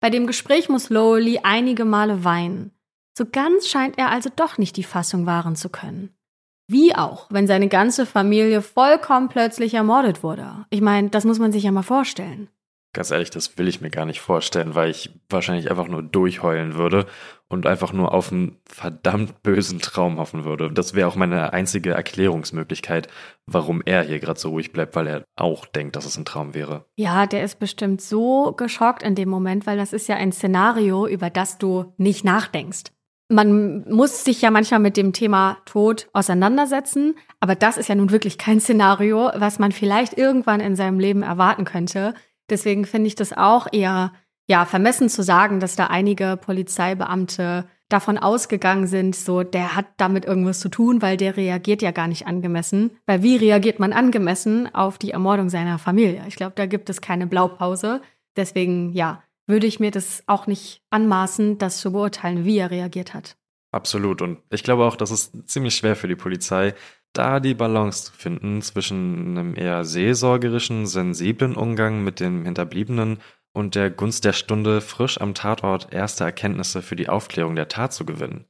Bei 0.01 0.10
dem 0.10 0.27
Gespräch 0.27 0.70
muss 0.70 0.89
Lowley 0.89 1.39
einige 1.43 1.86
Male 1.86 2.24
weinen. 2.24 2.72
So 3.17 3.25
ganz 3.25 3.67
scheint 3.67 3.98
er 3.98 4.10
also 4.10 4.29
doch 4.36 4.58
nicht 4.58 4.75
die 4.75 4.84
Fassung 4.84 5.25
wahren 5.25 5.55
zu 5.55 5.70
können. 5.70 6.15
Wie 6.67 6.96
auch, 6.96 7.27
wenn 7.29 7.46
seine 7.46 7.67
ganze 7.67 8.05
Familie 8.05 8.62
vollkommen 8.62 9.29
plötzlich 9.29 9.74
ermordet 9.75 10.24
wurde. 10.24 10.65
Ich 10.70 10.82
meine, 10.82 11.10
das 11.10 11.25
muss 11.25 11.39
man 11.39 11.51
sich 11.51 11.63
ja 11.63 11.72
mal 11.72 11.84
vorstellen. 11.84 12.50
Ganz 12.93 13.09
ehrlich, 13.09 13.31
das 13.31 13.57
will 13.57 13.67
ich 13.67 13.81
mir 13.81 13.89
gar 13.89 14.05
nicht 14.05 14.21
vorstellen, 14.21 14.75
weil 14.75 14.91
ich 14.91 15.09
wahrscheinlich 15.27 15.71
einfach 15.71 15.88
nur 15.88 16.03
durchheulen 16.03 16.75
würde 16.75 17.07
und 17.50 17.65
einfach 17.65 17.91
nur 17.91 18.13
auf 18.13 18.31
einen 18.31 18.57
verdammt 18.65 19.41
bösen 19.41 19.79
Traum 19.79 20.19
hoffen 20.19 20.45
würde. 20.45 20.71
Das 20.71 20.93
wäre 20.93 21.07
auch 21.07 21.15
meine 21.15 21.53
einzige 21.53 21.91
Erklärungsmöglichkeit, 21.91 23.07
warum 23.47 23.81
er 23.83 24.03
hier 24.03 24.19
gerade 24.19 24.39
so 24.39 24.50
ruhig 24.50 24.71
bleibt, 24.71 24.95
weil 24.95 25.07
er 25.07 25.23
auch 25.35 25.65
denkt, 25.65 25.95
dass 25.95 26.05
es 26.05 26.17
ein 26.17 26.25
Traum 26.25 26.53
wäre. 26.53 26.85
Ja, 26.95 27.25
der 27.25 27.43
ist 27.43 27.57
bestimmt 27.57 28.00
so 28.00 28.53
geschockt 28.53 29.01
in 29.01 29.15
dem 29.15 29.29
Moment, 29.29 29.65
weil 29.65 29.77
das 29.77 29.91
ist 29.91 30.07
ja 30.07 30.15
ein 30.15 30.31
Szenario, 30.31 31.07
über 31.07 31.31
das 31.31 31.57
du 31.57 31.93
nicht 31.97 32.23
nachdenkst 32.23 32.91
man 33.29 33.89
muss 33.89 34.23
sich 34.23 34.41
ja 34.41 34.51
manchmal 34.51 34.79
mit 34.79 34.97
dem 34.97 35.13
Thema 35.13 35.57
Tod 35.65 36.07
auseinandersetzen, 36.13 37.15
aber 37.39 37.55
das 37.55 37.77
ist 37.77 37.89
ja 37.89 37.95
nun 37.95 38.12
wirklich 38.12 38.38
kein 38.38 38.59
Szenario, 38.59 39.31
was 39.35 39.59
man 39.59 39.71
vielleicht 39.71 40.17
irgendwann 40.17 40.59
in 40.59 40.75
seinem 40.75 41.00
Leben 41.00 41.23
erwarten 41.23 41.65
könnte. 41.65 42.13
Deswegen 42.50 42.85
finde 42.85 43.07
ich 43.07 43.15
das 43.15 43.33
auch 43.33 43.67
eher 43.71 44.13
ja 44.47 44.65
vermessen 44.65 45.09
zu 45.09 45.23
sagen, 45.23 45.59
dass 45.59 45.75
da 45.75 45.88
einige 45.88 46.38
Polizeibeamte 46.38 47.65
davon 47.89 48.17
ausgegangen 48.17 48.88
sind, 48.88 49.15
so 49.15 49.43
der 49.43 49.75
hat 49.75 49.85
damit 49.97 50.25
irgendwas 50.25 50.59
zu 50.59 50.69
tun, 50.69 51.01
weil 51.01 51.15
der 51.15 51.38
reagiert 51.38 51.81
ja 51.81 51.91
gar 51.91 52.07
nicht 52.07 52.25
angemessen. 52.27 52.91
Weil 53.05 53.21
wie 53.21 53.35
reagiert 53.35 53.79
man 53.79 53.93
angemessen 53.93 54.73
auf 54.73 54.97
die 54.97 55.12
Ermordung 55.12 55.50
seiner 55.50 55.77
Familie? 55.77 56.23
Ich 56.27 56.35
glaube, 56.35 56.53
da 56.55 56.65
gibt 56.65 56.89
es 56.89 57.01
keine 57.01 57.27
Blaupause. 57.27 58.01
Deswegen 58.35 58.93
ja, 58.93 59.23
würde 59.47 59.67
ich 59.67 59.79
mir 59.79 59.91
das 59.91 60.23
auch 60.25 60.47
nicht 60.47 60.81
anmaßen, 60.89 61.59
das 61.59 61.77
zu 61.77 61.91
beurteilen, 61.91 62.45
wie 62.45 62.57
er 62.57 62.71
reagiert 62.71 63.13
hat. 63.13 63.38
Absolut. 63.71 64.21
Und 64.21 64.39
ich 64.50 64.63
glaube 64.63 64.85
auch, 64.85 64.95
das 64.95 65.12
ist 65.12 65.50
ziemlich 65.50 65.75
schwer 65.75 65.95
für 65.95 66.07
die 66.07 66.15
Polizei, 66.15 66.73
da 67.13 67.39
die 67.39 67.53
Balance 67.53 68.05
zu 68.05 68.13
finden 68.13 68.62
zwischen 68.62 69.38
einem 69.38 69.55
eher 69.55 69.86
seelsorgerischen, 69.86 70.86
sensiblen 70.86 71.55
Umgang 71.55 72.03
mit 72.03 72.20
den 72.20 72.43
Hinterbliebenen 72.43 73.20
und 73.53 73.75
der 73.75 73.91
Gunst 73.91 74.25
der 74.25 74.34
Stunde, 74.34 74.82
frisch 74.82 75.22
am 75.22 75.34
Tatort 75.34 75.93
erste 75.93 76.24
Erkenntnisse 76.24 76.82
für 76.82 76.96
die 76.96 77.10
Aufklärung 77.10 77.55
der 77.55 77.67
Tat 77.67 77.93
zu 77.93 78.05
gewinnen. 78.05 78.46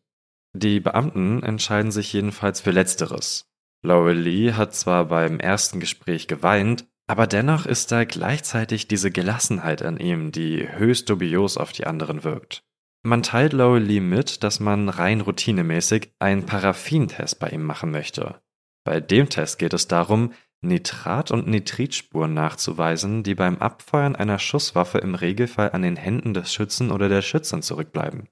Die 0.56 0.80
Beamten 0.80 1.44
entscheiden 1.44 1.92
sich 1.92 2.14
jedenfalls 2.14 2.62
für 2.62 2.72
Letzteres. 2.72 3.50
Laurel 3.82 4.18
Lee 4.18 4.54
hat 4.54 4.74
zwar 4.74 5.06
beim 5.06 5.40
ersten 5.40 5.80
Gespräch 5.80 6.28
geweint, 6.28 6.86
aber 7.06 7.28
dennoch 7.28 7.66
ist 7.66 7.92
da 7.92 8.06
gleichzeitig 8.06 8.88
diese 8.88 9.12
Gelassenheit 9.12 9.82
an 9.82 9.98
ihm, 9.98 10.32
die 10.32 10.70
höchst 10.70 11.10
dubios 11.10 11.58
auf 11.58 11.74
die 11.74 11.86
anderen 11.86 12.24
wirkt. 12.24 12.64
Man 13.06 13.24
teilt 13.24 13.52
Lowell 13.52 13.84
Lee 13.84 14.00
mit, 14.00 14.44
dass 14.44 14.62
man 14.62 14.88
rein 14.88 15.20
routinemäßig 15.20 16.14
einen 16.20 16.46
Paraffintest 16.46 17.38
bei 17.40 17.50
ihm 17.50 17.64
machen 17.64 17.92
möchte. 17.92 18.42
Bei 18.84 19.00
dem 19.00 19.30
Test 19.30 19.60
geht 19.60 19.74
es 19.74 19.88
darum, 19.88 20.34
Nitrat- 20.62 21.32
und 21.32 21.48
Nitritspuren 21.48 22.34
nachzuweisen, 22.34 23.24
die 23.24 23.36
beim 23.36 23.58
Abfeuern 23.58 24.16
einer 24.16 24.40
Schusswaffe 24.40 25.00
im 25.00 25.16
Regelfall 25.16 25.72
an 25.72 25.82
den 25.82 25.98
Händen 25.98 26.34
des 26.34 26.54
Schützen 26.54 26.92
oder 26.92 27.10
der 27.10 27.22
Schützin 27.22 27.62
zurückbleiben. 27.62 28.30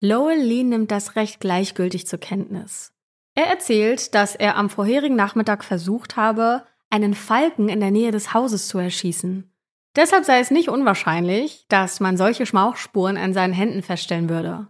Lowell 0.00 0.40
Lee 0.40 0.62
nimmt 0.62 0.90
das 0.90 1.16
recht 1.16 1.40
gleichgültig 1.40 2.06
zur 2.06 2.18
Kenntnis. 2.18 2.92
Er 3.34 3.46
erzählt, 3.46 4.14
dass 4.14 4.34
er 4.34 4.56
am 4.56 4.70
vorherigen 4.70 5.16
Nachmittag 5.16 5.64
versucht 5.64 6.16
habe, 6.16 6.66
einen 6.90 7.14
Falken 7.14 7.68
in 7.68 7.80
der 7.80 7.90
Nähe 7.90 8.10
des 8.10 8.34
Hauses 8.34 8.68
zu 8.68 8.78
erschießen. 8.78 9.50
Deshalb 9.96 10.26
sei 10.26 10.40
es 10.40 10.50
nicht 10.50 10.68
unwahrscheinlich, 10.68 11.64
dass 11.68 12.00
man 12.00 12.18
solche 12.18 12.44
Schmauchspuren 12.44 13.16
an 13.16 13.32
seinen 13.32 13.54
Händen 13.54 13.82
feststellen 13.82 14.28
würde. 14.28 14.68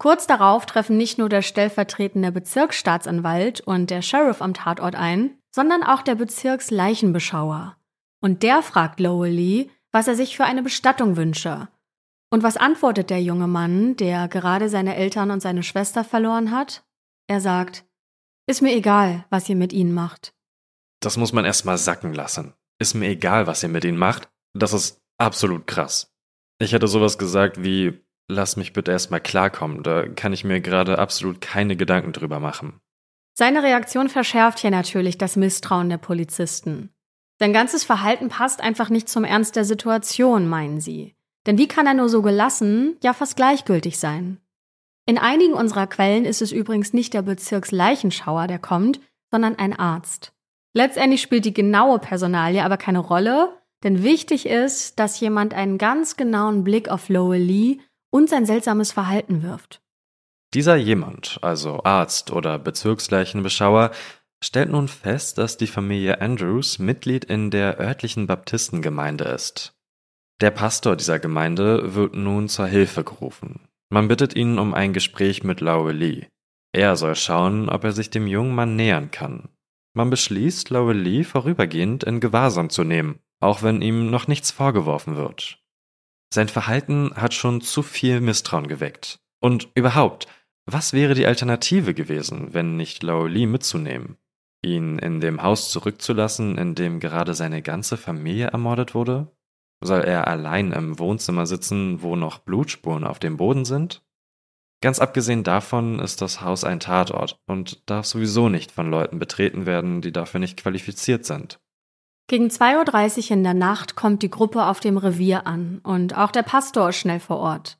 Kurz 0.00 0.26
darauf 0.26 0.64
treffen 0.64 0.96
nicht 0.96 1.18
nur 1.18 1.28
der 1.28 1.42
stellvertretende 1.42 2.32
Bezirksstaatsanwalt 2.32 3.60
und 3.60 3.90
der 3.90 4.00
Sheriff 4.00 4.40
am 4.40 4.54
Tatort 4.54 4.94
ein, 4.94 5.36
sondern 5.54 5.82
auch 5.82 6.00
der 6.00 6.14
Bezirksleichenbeschauer. 6.14 7.76
Und 8.22 8.42
der 8.42 8.62
fragt 8.62 8.98
Lowell 8.98 9.30
Lee, 9.30 9.68
was 9.92 10.08
er 10.08 10.14
sich 10.14 10.38
für 10.38 10.44
eine 10.44 10.62
Bestattung 10.62 11.18
wünsche. 11.18 11.68
Und 12.30 12.42
was 12.42 12.56
antwortet 12.56 13.10
der 13.10 13.22
junge 13.22 13.46
Mann, 13.46 13.94
der 13.94 14.26
gerade 14.28 14.70
seine 14.70 14.96
Eltern 14.96 15.30
und 15.30 15.40
seine 15.40 15.62
Schwester 15.62 16.02
verloren 16.02 16.50
hat? 16.50 16.82
Er 17.26 17.42
sagt, 17.42 17.84
ist 18.46 18.62
mir 18.62 18.74
egal, 18.74 19.26
was 19.28 19.50
ihr 19.50 19.56
mit 19.56 19.74
ihnen 19.74 19.92
macht. 19.92 20.32
Das 21.00 21.18
muss 21.18 21.34
man 21.34 21.44
erstmal 21.44 21.76
sacken 21.76 22.14
lassen. 22.14 22.54
Ist 22.78 22.94
mir 22.94 23.08
egal, 23.08 23.46
was 23.46 23.62
ihr 23.62 23.68
mit 23.68 23.84
ihnen 23.84 23.98
macht. 23.98 24.30
Das 24.54 24.72
ist 24.72 25.02
absolut 25.18 25.66
krass. 25.66 26.10
Ich 26.58 26.72
hätte 26.72 26.88
sowas 26.88 27.18
gesagt 27.18 27.62
wie, 27.62 28.00
lass 28.30 28.56
mich 28.56 28.72
bitte 28.72 28.92
erstmal 28.92 29.20
klarkommen. 29.20 29.82
Da 29.82 30.06
kann 30.08 30.32
ich 30.32 30.44
mir 30.44 30.60
gerade 30.60 30.98
absolut 30.98 31.40
keine 31.40 31.76
Gedanken 31.76 32.12
drüber 32.12 32.40
machen. 32.40 32.80
Seine 33.34 33.62
Reaktion 33.62 34.08
verschärft 34.08 34.58
hier 34.58 34.70
natürlich 34.70 35.18
das 35.18 35.36
Misstrauen 35.36 35.88
der 35.88 35.98
Polizisten. 35.98 36.90
Sein 37.38 37.52
ganzes 37.52 37.84
Verhalten 37.84 38.28
passt 38.28 38.60
einfach 38.60 38.90
nicht 38.90 39.08
zum 39.08 39.24
Ernst 39.24 39.56
der 39.56 39.64
Situation, 39.64 40.46
meinen 40.48 40.80
sie. 40.80 41.14
Denn 41.46 41.56
wie 41.56 41.68
kann 41.68 41.86
er 41.86 41.94
nur 41.94 42.08
so 42.08 42.20
gelassen, 42.20 42.96
ja 43.02 43.14
fast 43.14 43.36
gleichgültig 43.36 43.98
sein? 43.98 44.38
In 45.06 45.16
einigen 45.16 45.54
unserer 45.54 45.86
Quellen 45.86 46.26
ist 46.26 46.42
es 46.42 46.52
übrigens 46.52 46.92
nicht 46.92 47.14
der 47.14 47.22
Bezirksleichenschauer, 47.22 48.46
der 48.46 48.58
kommt, 48.58 49.00
sondern 49.30 49.58
ein 49.58 49.72
Arzt. 49.78 50.32
Letztendlich 50.74 51.22
spielt 51.22 51.46
die 51.46 51.54
genaue 51.54 51.98
Personalie 51.98 52.62
aber 52.62 52.76
keine 52.76 52.98
Rolle, 52.98 53.56
denn 53.82 54.02
wichtig 54.02 54.46
ist, 54.46 54.98
dass 54.98 55.18
jemand 55.18 55.54
einen 55.54 55.78
ganz 55.78 56.16
genauen 56.16 56.62
Blick 56.62 56.90
auf 56.90 57.08
Lowell 57.08 57.42
Lee 57.42 57.78
und 58.10 58.28
sein 58.28 58.46
seltsames 58.46 58.92
Verhalten 58.92 59.42
wirft. 59.42 59.80
Dieser 60.52 60.76
jemand, 60.76 61.38
also 61.42 61.84
Arzt 61.84 62.32
oder 62.32 62.58
Bezirksleichenbeschauer, 62.58 63.92
stellt 64.42 64.70
nun 64.70 64.88
fest, 64.88 65.38
dass 65.38 65.56
die 65.56 65.66
Familie 65.66 66.20
Andrews 66.20 66.78
Mitglied 66.78 67.24
in 67.24 67.50
der 67.50 67.78
örtlichen 67.78 68.26
Baptistengemeinde 68.26 69.24
ist. 69.24 69.74
Der 70.40 70.50
Pastor 70.50 70.96
dieser 70.96 71.18
Gemeinde 71.18 71.94
wird 71.94 72.14
nun 72.14 72.48
zur 72.48 72.66
Hilfe 72.66 73.04
gerufen. 73.04 73.68
Man 73.90 74.08
bittet 74.08 74.34
ihn 74.34 74.58
um 74.58 74.72
ein 74.72 74.92
Gespräch 74.92 75.44
mit 75.44 75.60
Lowell 75.60 75.96
Lee. 75.96 76.26
Er 76.72 76.96
soll 76.96 77.14
schauen, 77.14 77.68
ob 77.68 77.84
er 77.84 77.92
sich 77.92 78.10
dem 78.10 78.26
jungen 78.26 78.54
Mann 78.54 78.76
nähern 78.76 79.10
kann. 79.10 79.50
Man 79.92 80.08
beschließt, 80.08 80.70
Lowell 80.70 80.98
Lee 80.98 81.24
vorübergehend 81.24 82.04
in 82.04 82.20
Gewahrsam 82.20 82.70
zu 82.70 82.84
nehmen, 82.84 83.18
auch 83.40 83.62
wenn 83.62 83.82
ihm 83.82 84.10
noch 84.10 84.28
nichts 84.28 84.50
vorgeworfen 84.50 85.16
wird. 85.16 85.58
Sein 86.32 86.48
Verhalten 86.48 87.12
hat 87.16 87.34
schon 87.34 87.60
zu 87.60 87.82
viel 87.82 88.20
Misstrauen 88.20 88.68
geweckt. 88.68 89.20
Und 89.40 89.68
überhaupt, 89.74 90.28
was 90.64 90.92
wäre 90.92 91.14
die 91.14 91.26
Alternative 91.26 91.94
gewesen, 91.94 92.54
wenn 92.54 92.76
nicht 92.76 93.02
Lowell 93.02 93.32
Lee 93.32 93.46
mitzunehmen? 93.46 94.16
Ihn 94.62 94.98
in 94.98 95.20
dem 95.20 95.42
Haus 95.42 95.70
zurückzulassen, 95.70 96.58
in 96.58 96.74
dem 96.74 97.00
gerade 97.00 97.34
seine 97.34 97.62
ganze 97.62 97.96
Familie 97.96 98.48
ermordet 98.48 98.94
wurde? 98.94 99.34
Soll 99.82 100.02
er 100.02 100.28
allein 100.28 100.72
im 100.72 100.98
Wohnzimmer 100.98 101.46
sitzen, 101.46 102.02
wo 102.02 102.14
noch 102.14 102.38
Blutspuren 102.38 103.04
auf 103.04 103.18
dem 103.18 103.36
Boden 103.38 103.64
sind? 103.64 104.04
Ganz 104.82 104.98
abgesehen 104.98 105.42
davon 105.42 105.98
ist 105.98 106.22
das 106.22 106.40
Haus 106.40 106.64
ein 106.64 106.80
Tatort 106.80 107.40
und 107.46 107.88
darf 107.88 108.06
sowieso 108.06 108.48
nicht 108.48 108.72
von 108.72 108.90
Leuten 108.90 109.18
betreten 109.18 109.66
werden, 109.66 110.00
die 110.00 110.12
dafür 110.12 110.40
nicht 110.40 110.58
qualifiziert 110.58 111.24
sind. 111.24 111.60
Gegen 112.30 112.46
2.30 112.46 113.24
Uhr 113.24 113.30
in 113.38 113.42
der 113.42 113.54
Nacht 113.54 113.96
kommt 113.96 114.22
die 114.22 114.30
Gruppe 114.30 114.66
auf 114.66 114.78
dem 114.78 114.96
Revier 114.96 115.48
an 115.48 115.80
und 115.82 116.16
auch 116.16 116.30
der 116.30 116.44
Pastor 116.44 116.90
ist 116.90 116.98
schnell 116.98 117.18
vor 117.18 117.38
Ort. 117.38 117.76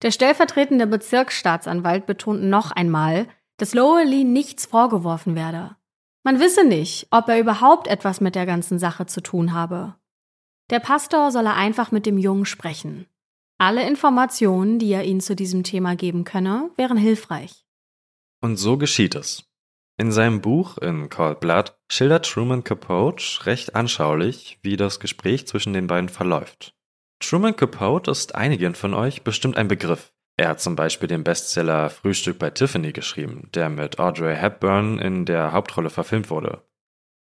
Der 0.00 0.10
stellvertretende 0.10 0.86
Bezirksstaatsanwalt 0.86 2.06
betont 2.06 2.42
noch 2.42 2.70
einmal, 2.70 3.28
dass 3.58 3.74
Lowell 3.74 4.08
Lee 4.08 4.24
nichts 4.24 4.64
vorgeworfen 4.64 5.34
werde. 5.34 5.76
Man 6.22 6.40
wisse 6.40 6.64
nicht, 6.66 7.06
ob 7.10 7.28
er 7.28 7.38
überhaupt 7.38 7.86
etwas 7.86 8.22
mit 8.22 8.34
der 8.34 8.46
ganzen 8.46 8.78
Sache 8.78 9.04
zu 9.04 9.20
tun 9.20 9.52
habe. 9.52 9.94
Der 10.70 10.80
Pastor 10.80 11.30
solle 11.30 11.52
einfach 11.52 11.92
mit 11.92 12.06
dem 12.06 12.16
Jungen 12.16 12.46
sprechen. 12.46 13.04
Alle 13.58 13.86
Informationen, 13.86 14.78
die 14.78 14.90
er 14.90 15.04
ihnen 15.04 15.20
zu 15.20 15.36
diesem 15.36 15.64
Thema 15.64 15.96
geben 15.96 16.24
könne, 16.24 16.70
wären 16.76 16.96
hilfreich. 16.96 17.66
Und 18.40 18.56
so 18.56 18.78
geschieht 18.78 19.14
es. 19.14 19.51
In 20.02 20.10
seinem 20.10 20.40
Buch 20.40 20.78
In 20.78 21.10
Cold 21.10 21.38
Blood 21.38 21.76
schildert 21.88 22.26
Truman 22.26 22.64
Capote 22.64 23.46
recht 23.46 23.76
anschaulich, 23.76 24.58
wie 24.60 24.76
das 24.76 24.98
Gespräch 24.98 25.46
zwischen 25.46 25.74
den 25.74 25.86
beiden 25.86 26.08
verläuft. 26.08 26.74
Truman 27.20 27.54
Capote 27.54 28.10
ist 28.10 28.34
einigen 28.34 28.74
von 28.74 28.94
euch 28.94 29.22
bestimmt 29.22 29.56
ein 29.56 29.68
Begriff. 29.68 30.12
Er 30.36 30.48
hat 30.48 30.60
zum 30.60 30.74
Beispiel 30.74 31.06
den 31.06 31.22
Bestseller 31.22 31.88
Frühstück 31.88 32.40
bei 32.40 32.50
Tiffany 32.50 32.90
geschrieben, 32.90 33.48
der 33.54 33.68
mit 33.68 34.00
Audrey 34.00 34.34
Hepburn 34.34 34.98
in 34.98 35.24
der 35.24 35.52
Hauptrolle 35.52 35.88
verfilmt 35.88 36.30
wurde. 36.30 36.64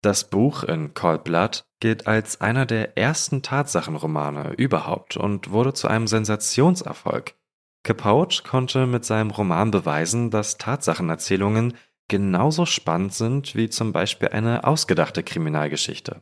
Das 0.03 0.29
Buch 0.29 0.61
in 0.61 0.93
Cold 0.93 1.23
Blood 1.23 1.65
gilt 1.79 2.05
als 2.05 2.41
einer 2.41 2.67
der 2.67 2.95
ersten 2.95 3.41
Tatsachenromane 3.41 4.53
überhaupt 4.53 5.17
und 5.17 5.49
wurde 5.49 5.73
zu 5.73 5.87
einem 5.87 6.05
Sensationserfolg. 6.05 7.33
Capote 7.81 8.43
konnte 8.43 8.85
mit 8.85 9.03
seinem 9.03 9.31
Roman 9.31 9.71
beweisen, 9.71 10.29
dass 10.29 10.59
Tatsachenerzählungen 10.59 11.73
genauso 12.07 12.65
spannend 12.65 13.13
sind 13.13 13.55
wie 13.55 13.69
zum 13.69 13.91
Beispiel 13.91 14.29
eine 14.29 14.63
ausgedachte 14.63 15.23
Kriminalgeschichte. 15.23 16.21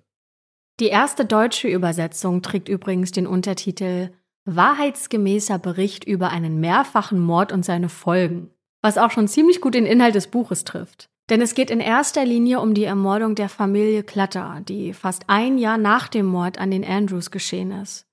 Die 0.79 0.87
erste 0.87 1.25
deutsche 1.25 1.67
Übersetzung 1.69 2.41
trägt 2.41 2.67
übrigens 2.67 3.11
den 3.11 3.27
Untertitel 3.27 4.11
Wahrheitsgemäßer 4.45 5.57
Bericht 5.57 6.03
über 6.03 6.29
einen 6.29 6.59
mehrfachen 6.59 7.19
Mord 7.19 7.51
und 7.51 7.65
seine 7.65 7.89
Folgen, 7.89 8.51
was 8.81 8.97
auch 8.97 9.11
schon 9.11 9.27
ziemlich 9.27 9.61
gut 9.61 9.73
den 9.73 9.85
Inhalt 9.85 10.15
des 10.15 10.27
Buches 10.27 10.63
trifft. 10.65 11.09
Denn 11.29 11.41
es 11.41 11.55
geht 11.55 11.71
in 11.71 11.79
erster 11.79 12.23
Linie 12.23 12.59
um 12.59 12.75
die 12.75 12.83
Ermordung 12.83 13.33
der 13.33 13.49
Familie 13.49 14.03
Clutter, 14.03 14.61
die 14.67 14.93
fast 14.93 15.23
ein 15.27 15.57
Jahr 15.57 15.79
nach 15.79 16.07
dem 16.07 16.27
Mord 16.27 16.59
an 16.59 16.69
den 16.69 16.85
Andrews 16.85 17.31
geschehen 17.31 17.71
ist. 17.71 18.05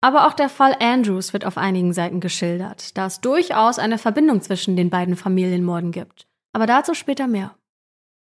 Aber 0.00 0.26
auch 0.26 0.32
der 0.32 0.48
Fall 0.48 0.76
Andrews 0.80 1.32
wird 1.32 1.44
auf 1.44 1.56
einigen 1.58 1.92
Seiten 1.92 2.20
geschildert, 2.20 2.96
da 2.98 3.06
es 3.06 3.20
durchaus 3.20 3.78
eine 3.78 3.98
Verbindung 3.98 4.40
zwischen 4.40 4.76
den 4.76 4.90
beiden 4.90 5.16
Familienmorden 5.16 5.92
gibt. 5.92 6.26
Aber 6.56 6.66
dazu 6.66 6.94
später 6.94 7.26
mehr. 7.26 7.54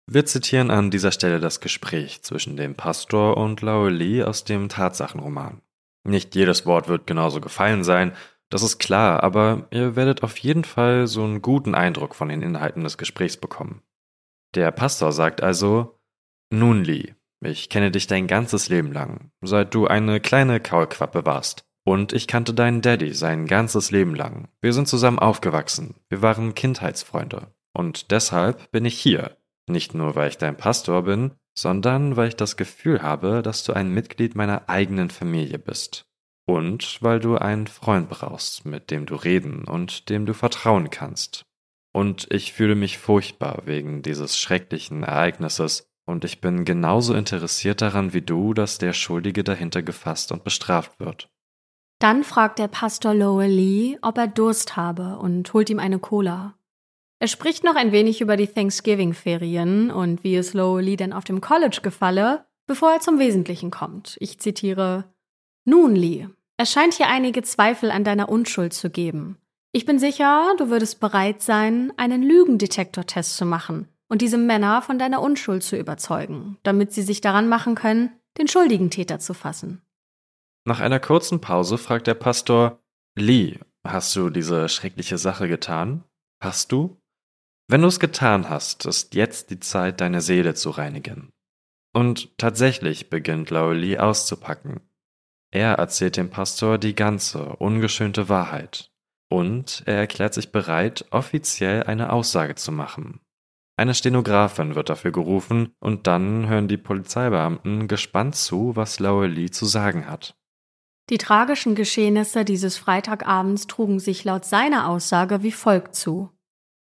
Wir 0.08 0.26
zitieren 0.26 0.72
an 0.72 0.90
dieser 0.90 1.12
Stelle 1.12 1.40
das 1.40 1.60
Gespräch 1.60 2.24
zwischen 2.24 2.58
dem 2.58 2.74
Pastor 2.74 3.38
und 3.38 3.62
Lee 3.62 4.24
aus 4.24 4.44
dem 4.44 4.70
Tatsachenroman. 4.70 5.62
Nicht 6.04 6.34
jedes 6.34 6.66
Wort 6.66 6.88
wird 6.88 7.06
genauso 7.06 7.42
gefallen 7.42 7.84
sein, 7.84 8.14
das 8.50 8.64
ist 8.64 8.80
klar, 8.80 9.22
aber 9.22 9.68
ihr 9.70 9.96
werdet 9.96 10.24
auf 10.24 10.36
jeden 10.38 10.64
Fall 10.64 11.06
so 11.06 11.24
einen 11.24 11.44
guten 11.44 11.76
Eindruck 11.76 12.16
von 12.16 12.28
den 12.28 12.42
Inhalten 12.42 12.84
des 12.84 12.98
Gesprächs 12.98 13.38
bekommen. 13.38 13.84
Der 14.56 14.72
Pastor 14.72 15.12
sagt 15.12 15.44
also, 15.44 16.00
nun 16.50 16.84
Lee, 16.84 17.14
ich 17.40 17.70
kenne 17.70 17.92
dich 17.92 18.08
dein 18.08 18.26
ganzes 18.26 18.68
Leben 18.68 18.92
lang, 18.92 19.30
seit 19.42 19.76
du 19.76 19.86
eine 19.86 20.20
kleine 20.20 20.60
Kaulquappe 20.60 21.28
warst. 21.28 21.66
Und 21.86 22.14
ich 22.14 22.26
kannte 22.26 22.56
deinen 22.56 22.82
Daddy 22.82 23.14
sein 23.14 23.46
ganzes 23.46 23.92
Leben 23.92 24.16
lang. 24.16 24.48
Wir 24.60 24.74
sind 24.74 24.88
zusammen 24.88 25.20
aufgewachsen. 25.20 25.94
Wir 26.10 26.24
waren 26.24 26.56
Kindheitsfreunde. 26.56 27.54
Und 27.74 28.12
deshalb 28.12 28.72
bin 28.72 28.86
ich 28.86 29.00
hier. 29.00 29.38
Nicht 29.68 29.94
nur, 29.94 30.16
weil 30.16 30.30
ich 30.30 30.38
dein 30.38 30.58
Pastor 30.58 31.04
bin, 31.04 31.32
sondern 31.58 32.16
weil 32.16 32.30
ich 32.30 32.36
das 32.36 32.58
Gefühl 32.58 33.02
habe, 33.02 33.42
dass 33.42 33.64
du 33.64 33.74
ein 33.74 33.90
Mitglied 33.90 34.36
meiner 34.36 34.70
eigenen 34.70 35.10
Familie 35.10 35.60
bist. 35.60 36.06
Und 36.46 37.02
weil 37.02 37.20
du 37.20 37.38
einen 37.38 37.68
Freund 37.68 38.10
brauchst, 38.10 38.66
mit 38.66 38.92
dem 38.92 39.06
du 39.06 39.16
reden 39.16 39.64
und 39.64 40.10
dem 40.10 40.26
du 40.26 40.34
vertrauen 40.34 40.90
kannst. 40.90 41.46
Und 41.94 42.28
ich 42.32 42.54
fühle 42.54 42.76
mich 42.76 42.98
furchtbar 42.98 43.62
wegen 43.66 44.02
dieses 44.02 44.38
schrecklichen 44.38 45.04
Ereignisses, 45.04 45.88
und 46.06 46.26
ich 46.26 46.42
bin 46.42 46.66
genauso 46.66 47.14
interessiert 47.14 47.82
daran 47.82 48.14
wie 48.14 48.22
du, 48.22 48.54
dass 48.54 48.78
der 48.78 48.92
Schuldige 48.94 49.44
dahinter 49.44 49.82
gefasst 49.82 50.32
und 50.32 50.44
bestraft 50.44 51.00
wird. 51.00 51.30
Dann 52.00 52.26
fragt 52.26 52.60
der 52.60 52.68
Pastor 52.68 53.14
Lowell 53.14 53.50
Lee, 53.52 53.98
ob 54.02 54.18
er 54.18 54.28
Durst 54.28 54.76
habe 54.76 55.18
und 55.20 55.54
holt 55.54 55.70
ihm 55.70 55.80
eine 55.80 56.00
Cola. 56.00 56.56
Er 57.24 57.30
spricht 57.30 57.64
noch 57.64 57.78
ein 57.78 57.94
wenig 57.94 58.20
über 58.20 58.36
die 58.36 58.48
Thanksgiving-Ferien 58.48 59.92
und 59.92 60.26
wie 60.26 60.36
es 60.36 60.54
Lowell 60.54 60.98
denn 60.98 61.14
auf 61.14 61.24
dem 61.24 61.40
College 61.40 61.80
gefalle, 61.82 62.46
bevor 62.68 62.92
er 62.92 63.00
zum 63.00 63.18
Wesentlichen 63.18 63.72
kommt. 63.72 64.18
Ich 64.20 64.42
zitiere: 64.42 65.06
Nun, 65.64 65.96
Lee, 65.96 66.28
es 66.58 66.74
scheint 66.74 66.96
hier 66.96 67.08
einige 67.08 67.42
Zweifel 67.42 67.92
an 67.92 68.04
deiner 68.04 68.28
Unschuld 68.28 68.74
zu 68.74 68.90
geben. 68.90 69.38
Ich 69.72 69.86
bin 69.86 70.00
sicher, 70.00 70.54
du 70.58 70.68
würdest 70.70 71.00
bereit 71.00 71.42
sein, 71.42 71.94
einen 71.96 72.24
Lügendetektortest 72.24 73.38
zu 73.38 73.46
machen 73.46 73.88
und 74.10 74.22
diese 74.22 74.38
Männer 74.38 74.82
von 74.82 75.00
deiner 75.00 75.22
Unschuld 75.22 75.64
zu 75.64 75.78
überzeugen, 75.78 76.58
damit 76.64 76.92
sie 76.92 77.04
sich 77.04 77.22
daran 77.22 77.48
machen 77.48 77.76
können, 77.76 78.12
den 78.38 78.50
schuldigen 78.50 78.90
Täter 78.90 79.20
zu 79.20 79.34
fassen. 79.34 79.82
Nach 80.66 80.82
einer 80.82 81.00
kurzen 81.00 81.40
Pause 81.40 81.78
fragt 81.78 82.08
der 82.08 82.16
Pastor: 82.16 82.84
Lee, 83.16 83.60
hast 83.86 84.14
du 84.14 84.30
diese 84.30 84.68
schreckliche 84.68 85.18
Sache 85.18 85.48
getan? 85.48 86.04
Hast 86.42 86.74
du? 86.74 86.98
Wenn 87.68 87.82
du 87.82 87.88
es 87.88 88.00
getan 88.00 88.50
hast, 88.50 88.86
ist 88.86 89.16
jetzt 89.16 89.50
die 89.50 89.60
Zeit, 89.60 90.02
deine 90.02 90.22
Seele 90.22 90.54
zu 90.54 90.70
reinigen. 90.70 91.32
Und 91.94 92.38
tatsächlich 92.38 93.10
beginnt 93.10 93.50
Laoli 93.50 93.98
auszupacken. 93.98 94.82
Er 95.52 95.74
erzählt 95.74 96.18
dem 96.18 96.30
Pastor 96.30 96.78
die 96.78 96.96
ganze, 96.96 97.56
ungeschönte 97.58 98.28
Wahrheit. 98.28 98.92
Und 99.30 99.84
er 99.86 99.96
erklärt 99.96 100.34
sich 100.34 100.52
bereit, 100.52 101.06
offiziell 101.12 101.84
eine 101.84 102.12
Aussage 102.12 102.56
zu 102.56 102.72
machen. 102.72 103.22
Eine 103.76 103.96
Stenografin 103.96 104.76
wird 104.76 104.90
dafür 104.90 105.12
gerufen 105.12 105.74
und 105.80 106.06
dann 106.06 106.48
hören 106.48 106.68
die 106.68 106.78
Polizeibeamten 106.78 107.88
gespannt 107.88 108.36
zu, 108.36 108.76
was 108.76 109.00
Laoli 109.00 109.50
zu 109.50 109.66
sagen 109.66 110.08
hat. 110.08 110.36
Die 111.10 111.18
tragischen 111.18 111.76
Geschehnisse 111.76 112.46
dieses 112.46 112.78
Freitagabends 112.78 113.68
trugen 113.68 114.00
sich 114.00 114.24
laut 114.24 114.46
seiner 114.46 114.88
Aussage 114.88 115.44
wie 115.44 115.52
folgt 115.52 115.96
zu. 115.96 116.30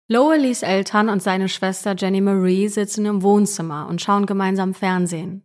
Lowelis 0.08 0.62
Eltern 0.62 1.10
und 1.10 1.24
seine 1.24 1.50
Schwester 1.50 1.96
Jenny 1.98 2.22
Marie 2.22 2.68
sitzen 2.68 3.06
im 3.08 3.24
Wohnzimmer 3.24 3.88
und 3.90 4.02
schauen 4.02 4.28
gemeinsam 4.28 4.76
Fernsehen. 4.76 5.44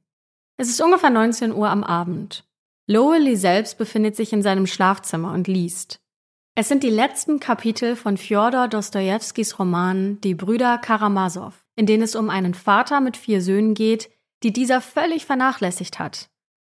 Es 0.59 0.69
ist 0.69 0.83
ungefähr 0.83 1.09
19 1.09 1.55
Uhr 1.55 1.71
am 1.71 1.83
Abend. 1.83 2.45
Lowely 2.87 3.37
selbst 3.37 3.79
befindet 3.79 4.17
sich 4.17 4.35
in 4.35 4.43
seinem 4.43 4.67
Schlafzimmer 4.67 5.33
und 5.33 5.49
liest. 5.49 6.03
Es 6.55 6.69
sind 6.69 6.83
die 6.83 6.91
letzten 6.91 7.41
Kapitel 7.41 7.97
von 7.97 8.19
Fjodor 8.19 8.69
Dostojewskis 8.69 9.59
Roman 9.59 10.21
Die 10.21 10.35
Brüder 10.35 10.77
Karamasow, 10.77 11.55
in 11.77 11.87
denen 11.87 12.03
es 12.03 12.15
um 12.15 12.29
einen 12.29 12.53
Vater 12.53 13.01
mit 13.01 13.17
vier 13.17 13.41
Söhnen 13.41 13.73
geht, 13.73 14.11
die 14.43 14.53
dieser 14.53 14.83
völlig 14.83 15.25
vernachlässigt 15.25 15.99
hat. 15.99 16.29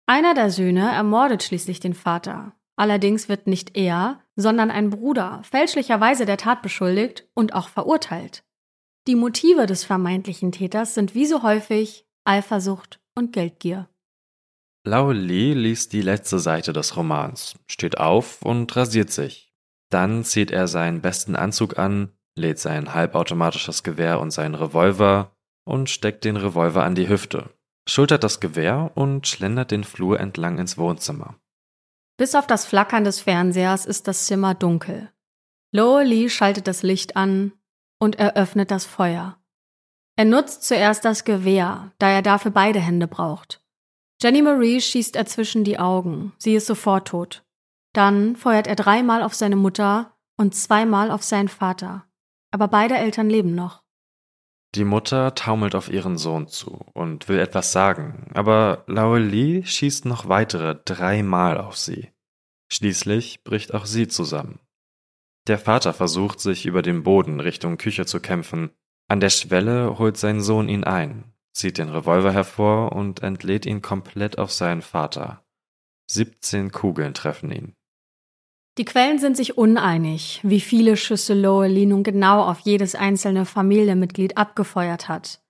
Einer 0.05 0.35
der 0.35 0.51
Söhne 0.51 0.91
ermordet 0.91 1.41
schließlich 1.41 1.79
den 1.79 1.95
Vater. 1.95 2.53
Allerdings 2.81 3.29
wird 3.29 3.45
nicht 3.45 3.77
er, 3.77 4.23
sondern 4.35 4.71
ein 4.71 4.89
Bruder 4.89 5.43
fälschlicherweise 5.43 6.25
der 6.25 6.37
Tat 6.37 6.63
beschuldigt 6.63 7.27
und 7.35 7.53
auch 7.53 7.69
verurteilt. 7.69 8.43
Die 9.07 9.13
Motive 9.13 9.67
des 9.67 9.83
vermeintlichen 9.83 10.51
Täters 10.51 10.95
sind 10.95 11.13
wie 11.13 11.27
so 11.27 11.43
häufig 11.43 12.07
Eifersucht 12.25 12.99
und 13.13 13.33
Geldgier. 13.33 13.87
Lao 14.83 15.11
Li 15.11 15.53
liest 15.53 15.93
die 15.93 16.01
letzte 16.01 16.39
Seite 16.39 16.73
des 16.73 16.97
Romans, 16.97 17.53
steht 17.67 17.99
auf 17.99 18.41
und 18.41 18.75
rasiert 18.75 19.11
sich. 19.11 19.53
Dann 19.91 20.23
zieht 20.23 20.49
er 20.49 20.67
seinen 20.67 21.01
besten 21.01 21.35
Anzug 21.35 21.77
an, 21.77 22.09
lädt 22.35 22.57
sein 22.57 22.95
halbautomatisches 22.95 23.83
Gewehr 23.83 24.19
und 24.19 24.31
seinen 24.31 24.55
Revolver 24.55 25.35
und 25.65 25.91
steckt 25.91 26.25
den 26.25 26.35
Revolver 26.35 26.83
an 26.83 26.95
die 26.95 27.09
Hüfte, 27.09 27.51
schultert 27.87 28.23
das 28.23 28.39
Gewehr 28.39 28.89
und 28.95 29.27
schlendert 29.27 29.69
den 29.69 29.83
Flur 29.83 30.19
entlang 30.19 30.57
ins 30.57 30.79
Wohnzimmer. 30.79 31.35
Bis 32.21 32.35
auf 32.35 32.45
das 32.45 32.67
Flackern 32.67 33.03
des 33.03 33.19
Fernsehers 33.19 33.87
ist 33.87 34.07
das 34.07 34.27
Zimmer 34.27 34.53
dunkel. 34.53 35.09
Lo 35.71 35.97
Lee 36.01 36.29
schaltet 36.29 36.67
das 36.67 36.83
Licht 36.83 37.15
an 37.15 37.51
und 37.97 38.19
eröffnet 38.19 38.69
das 38.69 38.85
Feuer. 38.85 39.39
Er 40.17 40.25
nutzt 40.25 40.63
zuerst 40.63 41.03
das 41.03 41.23
Gewehr, 41.23 41.93
da 41.97 42.11
er 42.11 42.21
dafür 42.21 42.51
beide 42.51 42.79
Hände 42.79 43.07
braucht. 43.07 43.65
Jenny 44.21 44.43
Marie 44.43 44.81
schießt 44.81 45.15
er 45.15 45.25
zwischen 45.25 45.63
die 45.63 45.79
Augen. 45.79 46.31
Sie 46.37 46.53
ist 46.53 46.67
sofort 46.67 47.07
tot. 47.07 47.43
Dann 47.91 48.35
feuert 48.35 48.67
er 48.67 48.75
dreimal 48.75 49.23
auf 49.23 49.33
seine 49.33 49.55
Mutter 49.55 50.15
und 50.37 50.53
zweimal 50.53 51.09
auf 51.09 51.23
seinen 51.23 51.49
Vater. 51.49 52.05
Aber 52.51 52.67
beide 52.67 52.97
Eltern 52.97 53.31
leben 53.31 53.55
noch. 53.55 53.80
Die 54.75 54.85
Mutter 54.85 55.35
taumelt 55.35 55.75
auf 55.75 55.89
ihren 55.89 56.17
Sohn 56.17 56.47
zu 56.47 56.85
und 56.93 57.27
will 57.27 57.39
etwas 57.39 57.73
sagen, 57.73 58.31
aber 58.33 58.85
Lee 58.87 59.63
schießt 59.63 60.05
noch 60.05 60.29
weitere 60.29 60.75
dreimal 60.85 61.57
auf 61.57 61.77
sie. 61.77 62.09
Schließlich 62.71 63.43
bricht 63.43 63.73
auch 63.73 63.85
sie 63.85 64.07
zusammen. 64.07 64.59
Der 65.47 65.59
Vater 65.59 65.93
versucht, 65.93 66.39
sich 66.39 66.65
über 66.65 66.81
den 66.81 67.03
Boden 67.03 67.41
Richtung 67.41 67.77
Küche 67.77 68.05
zu 68.05 68.21
kämpfen. 68.21 68.71
An 69.09 69.19
der 69.19 69.29
Schwelle 69.29 69.97
holt 69.99 70.15
sein 70.15 70.39
Sohn 70.39 70.69
ihn 70.69 70.85
ein, 70.85 71.33
zieht 71.51 71.77
den 71.77 71.89
Revolver 71.89 72.31
hervor 72.31 72.93
und 72.93 73.23
entlädt 73.23 73.65
ihn 73.65 73.81
komplett 73.81 74.37
auf 74.37 74.53
seinen 74.53 74.81
Vater. 74.81 75.43
17 76.09 76.71
Kugeln 76.71 77.13
treffen 77.13 77.51
ihn. 77.51 77.75
Die 78.77 78.85
Quellen 78.85 79.19
sind 79.19 79.35
sich 79.35 79.57
uneinig, 79.57 80.39
wie 80.43 80.61
viele 80.61 80.95
Schüsse 80.95 81.33
Loeli 81.33 81.85
nun 81.85 82.03
genau 82.03 82.43
auf 82.43 82.59
jedes 82.59 82.95
einzelne 82.95 83.45
Familienmitglied 83.45 84.37
abgefeuert 84.37 85.09
hat. 85.09 85.41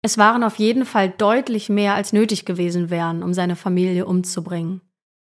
Es 0.00 0.16
waren 0.16 0.44
auf 0.44 0.56
jeden 0.56 0.84
Fall 0.84 1.10
deutlich 1.10 1.68
mehr 1.68 1.94
als 1.94 2.12
nötig 2.12 2.44
gewesen 2.44 2.88
wären, 2.88 3.24
um 3.24 3.34
seine 3.34 3.56
Familie 3.56 4.06
umzubringen. 4.06 4.80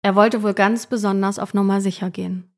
Er 0.01 0.15
wollte 0.15 0.41
wohl 0.41 0.55
ganz 0.55 0.88
besonders 0.88 1.38
auf 1.38 1.53
Nummer 1.53 1.81
sicher 1.81 2.10
gehen. 2.10 2.51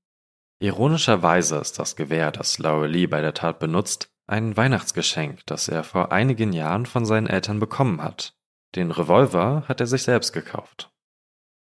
Ironischerweise 0.59 1.57
ist 1.57 1.79
das 1.79 1.95
Gewehr, 1.95 2.31
das 2.31 2.57
Laurel 2.57 2.89
Lee 2.89 3.07
bei 3.07 3.21
der 3.21 3.33
Tat 3.33 3.59
benutzt, 3.59 4.09
ein 4.25 4.57
Weihnachtsgeschenk, 4.57 5.45
das 5.45 5.67
er 5.67 5.83
vor 5.83 6.11
einigen 6.11 6.53
Jahren 6.53 6.85
von 6.85 7.05
seinen 7.05 7.27
Eltern 7.27 7.59
bekommen 7.59 8.01
hat. 8.01 8.35
Den 8.75 8.91
Revolver 8.91 9.63
hat 9.67 9.79
er 9.79 9.87
sich 9.87 10.03
selbst 10.03 10.33
gekauft. 10.33 10.91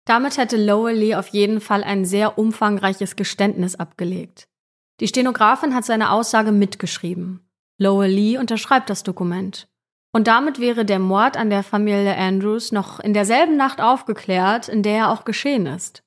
Damit 0.07 0.39
hätte 0.39 0.57
Lowell 0.57 0.97
Lee 0.97 1.15
auf 1.15 1.29
jeden 1.29 1.61
Fall 1.61 1.85
ein 1.85 2.05
sehr 2.05 2.39
umfangreiches 2.39 3.17
Geständnis 3.17 3.75
abgelegt. 3.75 4.49
Die 5.01 5.09
Stenografin 5.09 5.75
hat 5.75 5.85
seine 5.85 6.11
Aussage 6.11 6.53
mitgeschrieben. 6.53 7.41
Lowell 7.79 8.11
Lee 8.11 8.39
unterschreibt 8.39 8.89
das 8.89 9.03
Dokument. 9.03 9.69
Und 10.13 10.29
damit 10.29 10.61
wäre 10.61 10.87
der 10.87 11.01
Mord 11.01 11.37
an 11.37 11.51
der 11.51 11.63
Familie 11.63 12.17
Andrews 12.17 12.73
noch 12.73 13.01
in 13.01 13.13
derselben 13.13 13.57
Nacht 13.57 13.83
aufgeklärt, 13.83 14.69
in 14.69 14.83
der 14.83 14.97
er 14.97 15.11
auch 15.11 15.27
geschehen 15.27 15.67
ist. 15.67 16.03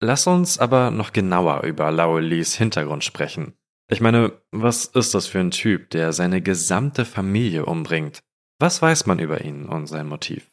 Lass 0.00 0.26
uns 0.26 0.58
aber 0.58 0.90
noch 0.90 1.12
genauer 1.12 1.62
über 1.64 1.90
Lowell 1.92 2.24
Lees 2.24 2.54
Hintergrund 2.54 3.04
sprechen. 3.04 3.54
Ich 3.88 4.00
meine, 4.00 4.32
was 4.52 4.86
ist 4.86 5.14
das 5.14 5.26
für 5.26 5.40
ein 5.40 5.50
Typ, 5.50 5.90
der 5.90 6.12
seine 6.12 6.40
gesamte 6.40 7.04
Familie 7.04 7.66
umbringt? 7.66 8.20
Was 8.58 8.80
weiß 8.80 9.06
man 9.06 9.18
über 9.18 9.42
ihn 9.42 9.66
und 9.66 9.86
sein 9.86 10.06
Motiv? 10.06 10.48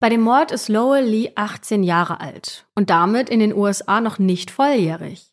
Bei 0.00 0.08
dem 0.08 0.22
Mord 0.22 0.50
ist 0.50 0.70
Lowell 0.70 1.04
Lee 1.04 1.32
18 1.34 1.82
Jahre 1.82 2.20
alt 2.20 2.66
und 2.74 2.88
damit 2.88 3.28
in 3.28 3.38
den 3.38 3.54
USA 3.54 4.00
noch 4.00 4.18
nicht 4.18 4.50
volljährig. 4.50 5.30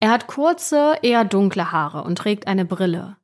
Er 0.00 0.10
hat 0.10 0.26
kurze, 0.26 0.96
eher 1.02 1.24
dunkle 1.24 1.70
Haare 1.70 2.02
und 2.02 2.18
trägt 2.18 2.48
eine 2.48 2.64
Brille. 2.64 3.16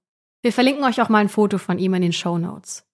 Wir 0.42 0.52
verlinken 0.52 0.85
euch 0.85 1.02
auch 1.02 1.09
mal 1.09 1.18
ein 1.18 1.28
Foto 1.28 1.59
von 1.59 1.80
ihm 1.80 1.94
in 1.94 2.02
den 2.02 2.12
Show 2.12 2.38
Notes. 2.38 2.87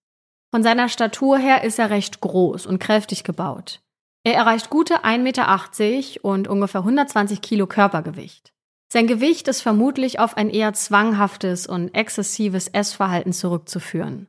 Von 0.51 0.63
seiner 0.63 0.89
Statur 0.89 1.37
her 1.37 1.63
ist 1.63 1.79
er 1.79 1.91
recht 1.91 2.23
groß 2.23 2.65
und 2.65 2.79
kräftig 2.79 3.23
gebaut. 3.23 3.83
Er 4.25 4.35
erreicht 4.35 4.71
gute 4.71 5.05
1,80 5.05 5.19
Meter 5.19 6.25
und 6.25 6.49
ungefähr 6.49 6.81
120 6.81 7.43
Kilo 7.43 7.67
Körpergewicht. 7.67 8.55
Sein 8.91 9.09
Gewicht 9.09 9.47
ist 9.47 9.61
vermutlich 9.61 10.19
auf 10.21 10.39
ein 10.39 10.49
eher 10.49 10.73
zwanghaftes 10.73 11.67
und 11.67 11.95
exzessives 11.95 12.67
Essverhalten 12.69 13.35
zurückzuführen. 13.35 14.27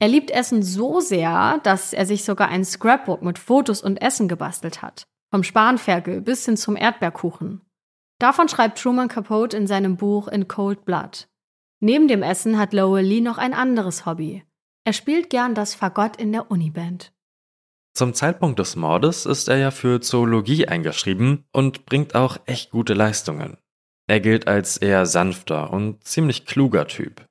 Er 0.00 0.08
liebt 0.08 0.30
Essen 0.30 0.62
so 0.62 1.00
sehr, 1.00 1.60
dass 1.62 1.92
er 1.92 2.06
sich 2.06 2.24
sogar 2.24 2.48
ein 2.48 2.64
Scrapbook 2.64 3.22
mit 3.22 3.38
Fotos 3.38 3.82
und 3.82 4.02
Essen 4.02 4.28
gebastelt 4.28 4.82
hat. 4.82 5.04
Vom 5.30 5.42
Spanferkel 5.42 6.20
bis 6.20 6.44
hin 6.44 6.56
zum 6.56 6.76
Erdbeerkuchen. 6.76 7.60
Davon 8.20 8.48
schreibt 8.48 8.78
Truman 8.78 9.08
Capote 9.08 9.56
in 9.56 9.66
seinem 9.66 9.96
Buch 9.96 10.28
In 10.28 10.48
Cold 10.48 10.84
Blood. 10.84 11.28
Neben 11.80 12.08
dem 12.08 12.22
Essen 12.22 12.58
hat 12.58 12.72
Lowell 12.72 13.04
Lee 13.04 13.20
noch 13.20 13.38
ein 13.38 13.52
anderes 13.52 14.06
Hobby. 14.06 14.44
Er 14.84 14.92
spielt 14.92 15.30
gern 15.30 15.54
das 15.54 15.74
Fagott 15.74 16.16
in 16.16 16.32
der 16.32 16.50
Uniband. 16.50 17.12
Zum 17.94 18.12
Zeitpunkt 18.12 18.58
des 18.58 18.76
Mordes 18.76 19.24
ist 19.24 19.48
er 19.48 19.56
ja 19.56 19.70
für 19.70 20.00
Zoologie 20.00 20.66
eingeschrieben 20.66 21.44
und 21.52 21.86
bringt 21.86 22.14
auch 22.14 22.38
echt 22.46 22.70
gute 22.70 22.94
Leistungen. 22.94 23.56
Er 24.06 24.20
gilt 24.20 24.48
als 24.48 24.76
eher 24.76 25.06
sanfter 25.06 25.72
und 25.72 26.04
ziemlich 26.04 26.44
kluger 26.44 26.86
Typ. 26.86 27.26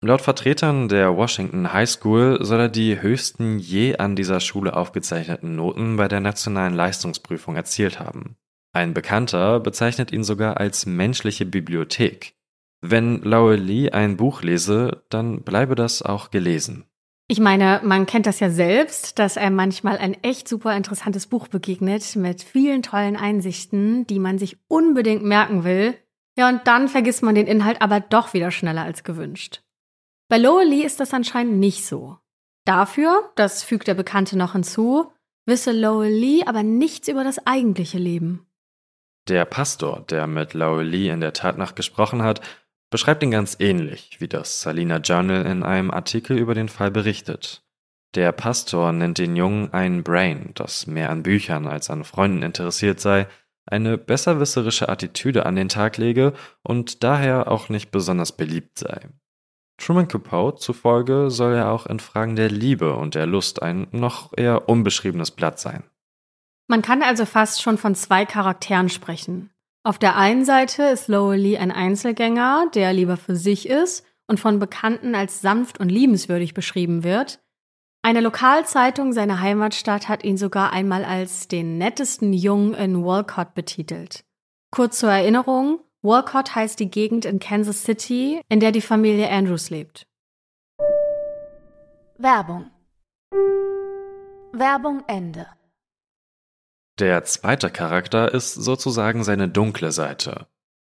Laut 0.00 0.20
Vertretern 0.22 0.88
der 0.88 1.16
Washington 1.16 1.72
High 1.72 1.88
School 1.88 2.38
soll 2.40 2.60
er 2.60 2.68
die 2.68 3.02
höchsten 3.02 3.58
je 3.58 3.96
an 3.96 4.14
dieser 4.14 4.38
Schule 4.38 4.76
aufgezeichneten 4.76 5.56
Noten 5.56 5.96
bei 5.96 6.06
der 6.06 6.20
nationalen 6.20 6.74
Leistungsprüfung 6.74 7.56
erzielt 7.56 7.98
haben. 7.98 8.36
Ein 8.72 8.94
Bekannter 8.94 9.58
bezeichnet 9.58 10.12
ihn 10.12 10.22
sogar 10.22 10.58
als 10.58 10.86
menschliche 10.86 11.46
Bibliothek. 11.46 12.34
Wenn 12.80 13.22
Lowell 13.22 13.58
Lee 13.58 13.90
ein 13.90 14.16
Buch 14.16 14.42
lese, 14.42 15.02
dann 15.10 15.42
bleibe 15.42 15.74
das 15.74 16.00
auch 16.02 16.30
gelesen. 16.30 16.84
Ich 17.26 17.40
meine, 17.40 17.80
man 17.82 18.06
kennt 18.06 18.26
das 18.26 18.38
ja 18.38 18.50
selbst, 18.50 19.18
dass 19.18 19.36
einem 19.36 19.56
manchmal 19.56 19.98
ein 19.98 20.14
echt 20.22 20.46
super 20.46 20.76
interessantes 20.76 21.26
Buch 21.26 21.48
begegnet 21.48 22.14
mit 22.14 22.44
vielen 22.44 22.84
tollen 22.84 23.16
Einsichten, 23.16 24.06
die 24.06 24.20
man 24.20 24.38
sich 24.38 24.58
unbedingt 24.68 25.24
merken 25.24 25.64
will. 25.64 25.96
Ja, 26.38 26.48
und 26.48 26.68
dann 26.68 26.86
vergisst 26.86 27.24
man 27.24 27.34
den 27.34 27.48
Inhalt 27.48 27.82
aber 27.82 27.98
doch 27.98 28.32
wieder 28.32 28.52
schneller 28.52 28.82
als 28.82 29.02
gewünscht. 29.02 29.60
Bei 30.28 30.36
Lowell 30.36 30.68
Lee 30.68 30.84
ist 30.84 31.00
das 31.00 31.14
anscheinend 31.14 31.58
nicht 31.58 31.86
so. 31.86 32.18
Dafür, 32.66 33.32
das 33.34 33.62
fügt 33.62 33.88
der 33.88 33.94
Bekannte 33.94 34.36
noch 34.36 34.52
hinzu, 34.52 35.10
wisse 35.46 35.72
Lowell 35.72 36.12
Lee 36.12 36.44
aber 36.44 36.62
nichts 36.62 37.08
über 37.08 37.24
das 37.24 37.46
eigentliche 37.46 37.96
Leben. 37.96 38.46
Der 39.28 39.46
Pastor, 39.46 40.04
der 40.08 40.26
mit 40.26 40.52
Lowell 40.52 40.86
Lee 40.86 41.08
in 41.08 41.20
der 41.20 41.32
Tatnacht 41.32 41.76
gesprochen 41.76 42.22
hat, 42.22 42.42
beschreibt 42.90 43.22
ihn 43.22 43.30
ganz 43.30 43.56
ähnlich, 43.58 44.20
wie 44.20 44.28
das 44.28 44.60
Salina 44.60 44.98
Journal 44.98 45.46
in 45.46 45.62
einem 45.62 45.90
Artikel 45.90 46.36
über 46.36 46.54
den 46.54 46.68
Fall 46.68 46.90
berichtet. 46.90 47.62
Der 48.14 48.32
Pastor 48.32 48.92
nennt 48.92 49.18
den 49.18 49.36
Jungen 49.36 49.72
ein 49.72 50.02
Brain, 50.02 50.52
das 50.54 50.86
mehr 50.86 51.10
an 51.10 51.22
Büchern 51.22 51.66
als 51.66 51.88
an 51.88 52.04
Freunden 52.04 52.42
interessiert 52.42 53.00
sei, 53.00 53.26
eine 53.66 53.98
besserwisserische 53.98 54.88
Attitüde 54.88 55.44
an 55.44 55.56
den 55.56 55.68
Tag 55.68 55.98
lege 55.98 56.32
und 56.62 57.02
daher 57.02 57.50
auch 57.50 57.68
nicht 57.68 57.90
besonders 57.90 58.34
beliebt 58.34 58.78
sei. 58.78 59.10
Truman 59.78 60.08
Capote 60.08 60.60
zufolge 60.60 61.30
soll 61.30 61.54
er 61.54 61.70
auch 61.70 61.86
in 61.86 62.00
Fragen 62.00 62.36
der 62.36 62.50
Liebe 62.50 62.94
und 62.94 63.14
der 63.14 63.26
Lust 63.26 63.62
ein 63.62 63.86
noch 63.92 64.32
eher 64.36 64.68
unbeschriebenes 64.68 65.30
Blatt 65.30 65.58
sein. 65.58 65.84
Man 66.66 66.82
kann 66.82 67.02
also 67.02 67.24
fast 67.24 67.62
schon 67.62 67.78
von 67.78 67.94
zwei 67.94 68.26
Charakteren 68.26 68.90
sprechen. 68.90 69.50
Auf 69.84 69.98
der 69.98 70.16
einen 70.16 70.44
Seite 70.44 70.82
ist 70.82 71.08
Lowell 71.08 71.40
Lee 71.40 71.56
ein 71.56 71.72
Einzelgänger, 71.72 72.66
der 72.74 72.92
lieber 72.92 73.16
für 73.16 73.36
sich 73.36 73.68
ist 73.68 74.04
und 74.26 74.38
von 74.38 74.58
Bekannten 74.58 75.14
als 75.14 75.40
sanft 75.40 75.80
und 75.80 75.88
liebenswürdig 75.88 76.52
beschrieben 76.52 77.04
wird. 77.04 77.40
Eine 78.02 78.20
Lokalzeitung 78.20 79.12
seiner 79.12 79.40
Heimatstadt 79.40 80.08
hat 80.08 80.24
ihn 80.24 80.36
sogar 80.36 80.72
einmal 80.72 81.04
als 81.04 81.48
den 81.48 81.78
nettesten 81.78 82.32
Jungen 82.32 82.74
in 82.74 83.04
Walcott 83.04 83.54
betitelt. 83.54 84.24
Kurz 84.70 84.98
zur 84.98 85.10
Erinnerung, 85.10 85.80
Walcott 86.02 86.54
heißt 86.54 86.78
die 86.78 86.90
Gegend 86.90 87.24
in 87.24 87.40
Kansas 87.40 87.82
City, 87.82 88.40
in 88.48 88.60
der 88.60 88.70
die 88.70 88.80
Familie 88.80 89.28
Andrews 89.30 89.68
lebt. 89.68 90.06
Werbung. 92.18 92.70
Werbung 94.52 95.02
Ende. 95.08 95.46
Der 97.00 97.24
zweite 97.24 97.70
Charakter 97.70 98.32
ist 98.32 98.54
sozusagen 98.54 99.24
seine 99.24 99.48
dunkle 99.48 99.90
Seite. 99.90 100.46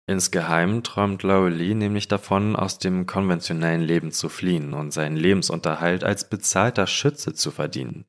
Insgeheim 0.06 0.82
träumt 0.82 1.22
Lowell 1.22 1.52
Lee 1.52 1.74
nämlich 1.74 2.08
davon, 2.08 2.56
aus 2.56 2.78
dem 2.78 3.06
konventionellen 3.06 3.82
Leben 3.82 4.10
zu 4.10 4.28
fliehen 4.30 4.72
und 4.72 4.92
seinen 4.92 5.16
Lebensunterhalt 5.16 6.02
als 6.02 6.28
bezahlter 6.28 6.86
Schütze 6.86 7.34
zu 7.34 7.50
verdienen. 7.50 8.06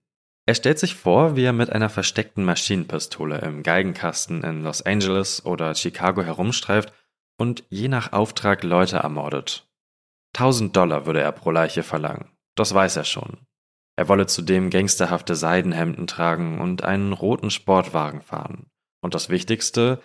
Er 0.48 0.54
stellt 0.54 0.78
sich 0.78 0.96
vor, 0.96 1.36
wie 1.36 1.44
er 1.44 1.54
mit 1.54 1.72
einer 1.72 1.90
versteckten 1.90 2.46
Maschinenpistole 2.46 3.40
im 3.40 3.64
Geigenkasten 3.64 4.44
in 4.44 4.62
Los 4.62 4.84
Angeles 4.84 5.44
oder 5.46 5.74
Chicago 5.74 6.22
herumstreift 6.22 6.94
und 7.38 7.64
je 7.70 7.88
nach 7.88 8.14
Auftrag 8.14 8.64
Leute 8.64 8.98
ermordet. 8.98 9.68
1000 10.36 10.76
Dollar 10.76 11.06
würde 11.06 11.22
er 11.22 11.32
pro 11.32 11.50
Leiche 11.50 11.82
verlangen. 11.82 12.30
Das 12.56 12.74
weiß 12.74 12.98
er 12.98 13.06
schon. 13.06 13.38
Er 13.96 14.08
wolle 14.08 14.28
zudem 14.28 14.70
gangsterhafte 14.70 15.36
Seidenhemden 15.36 16.06
tragen 16.06 16.60
und 16.60 16.84
einen 16.84 17.14
roten 17.14 17.50
Sportwagen 17.50 18.22
fahren. 18.22 18.68
Und 19.02 19.16
das 19.16 19.30
Wichtigste, 19.30 20.02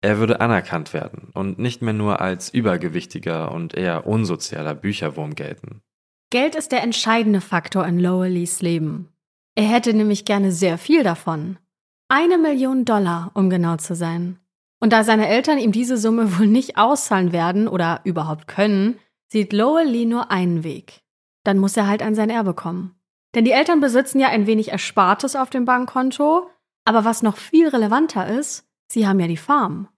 er 0.00 0.18
würde 0.18 0.40
anerkannt 0.40 0.92
werden 0.92 1.30
und 1.34 1.58
nicht 1.58 1.82
mehr 1.82 1.94
nur 1.94 2.20
als 2.20 2.52
übergewichtiger 2.52 3.52
und 3.52 3.74
eher 3.74 4.06
unsozialer 4.06 4.74
Bücherwurm 4.74 5.34
gelten. 5.34 5.82
Geld 6.30 6.54
ist 6.56 6.72
der 6.72 6.82
entscheidende 6.82 7.40
Faktor 7.40 7.86
in 7.86 8.00
Lowelis 8.00 8.60
Leben. 8.60 9.13
Er 9.54 9.64
hätte 9.64 9.94
nämlich 9.94 10.24
gerne 10.24 10.50
sehr 10.50 10.78
viel 10.78 11.02
davon. 11.02 11.58
Eine 12.08 12.38
Million 12.38 12.84
Dollar, 12.84 13.30
um 13.34 13.50
genau 13.50 13.76
zu 13.76 13.94
sein. 13.94 14.38
Und 14.80 14.92
da 14.92 15.04
seine 15.04 15.28
Eltern 15.28 15.58
ihm 15.58 15.72
diese 15.72 15.96
Summe 15.96 16.38
wohl 16.38 16.46
nicht 16.46 16.76
auszahlen 16.76 17.32
werden 17.32 17.68
oder 17.68 18.00
überhaupt 18.04 18.48
können, 18.48 18.98
sieht 19.28 19.52
Lowell 19.52 19.88
Lee 19.88 20.06
nur 20.06 20.30
einen 20.30 20.64
Weg. 20.64 21.02
Dann 21.44 21.58
muss 21.58 21.76
er 21.76 21.86
halt 21.86 22.02
an 22.02 22.14
sein 22.14 22.30
Erbe 22.30 22.54
kommen. 22.54 22.94
Denn 23.34 23.44
die 23.44 23.52
Eltern 23.52 23.80
besitzen 23.80 24.20
ja 24.20 24.28
ein 24.28 24.46
wenig 24.46 24.68
Erspartes 24.68 25.34
auf 25.36 25.50
dem 25.50 25.64
Bankkonto, 25.64 26.48
aber 26.84 27.04
was 27.04 27.22
noch 27.22 27.36
viel 27.36 27.68
relevanter 27.68 28.28
ist, 28.28 28.64
sie 28.88 29.06
haben 29.08 29.18
ja 29.18 29.26
die 29.26 29.36
Farm. 29.36 29.88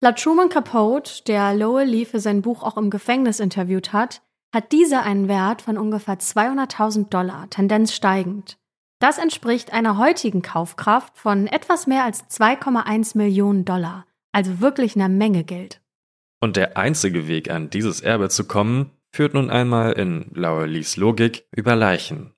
Laut 0.00 0.18
Truman 0.18 0.50
Capote, 0.50 1.22
der 1.26 1.54
Lowell 1.54 1.88
Lee 1.88 2.04
für 2.04 2.20
sein 2.20 2.42
Buch 2.42 2.62
auch 2.62 2.76
im 2.76 2.90
Gefängnis 2.90 3.40
interviewt 3.40 3.92
hat, 3.92 4.20
hat 4.52 4.72
diese 4.72 5.00
einen 5.00 5.28
Wert 5.28 5.62
von 5.62 5.78
ungefähr 5.78 6.18
200.000 6.18 7.08
Dollar, 7.08 7.48
Tendenz 7.48 7.92
steigend. 7.94 8.58
Das 9.04 9.18
entspricht 9.18 9.74
einer 9.74 9.98
heutigen 9.98 10.40
Kaufkraft 10.40 11.18
von 11.18 11.46
etwas 11.46 11.86
mehr 11.86 12.04
als 12.04 12.24
2,1 12.30 13.18
Millionen 13.18 13.66
Dollar, 13.66 14.06
also 14.32 14.62
wirklich 14.62 14.96
einer 14.96 15.10
Menge 15.10 15.44
Geld. 15.44 15.82
Und 16.40 16.56
der 16.56 16.78
einzige 16.78 17.28
Weg, 17.28 17.50
an 17.50 17.68
dieses 17.68 18.00
Erbe 18.00 18.30
zu 18.30 18.46
kommen, 18.46 18.92
führt 19.12 19.34
nun 19.34 19.50
einmal 19.50 19.92
in 19.92 20.30
Lees 20.32 20.96
Logik 20.96 21.46
über 21.54 21.76
Leichen. 21.76 22.32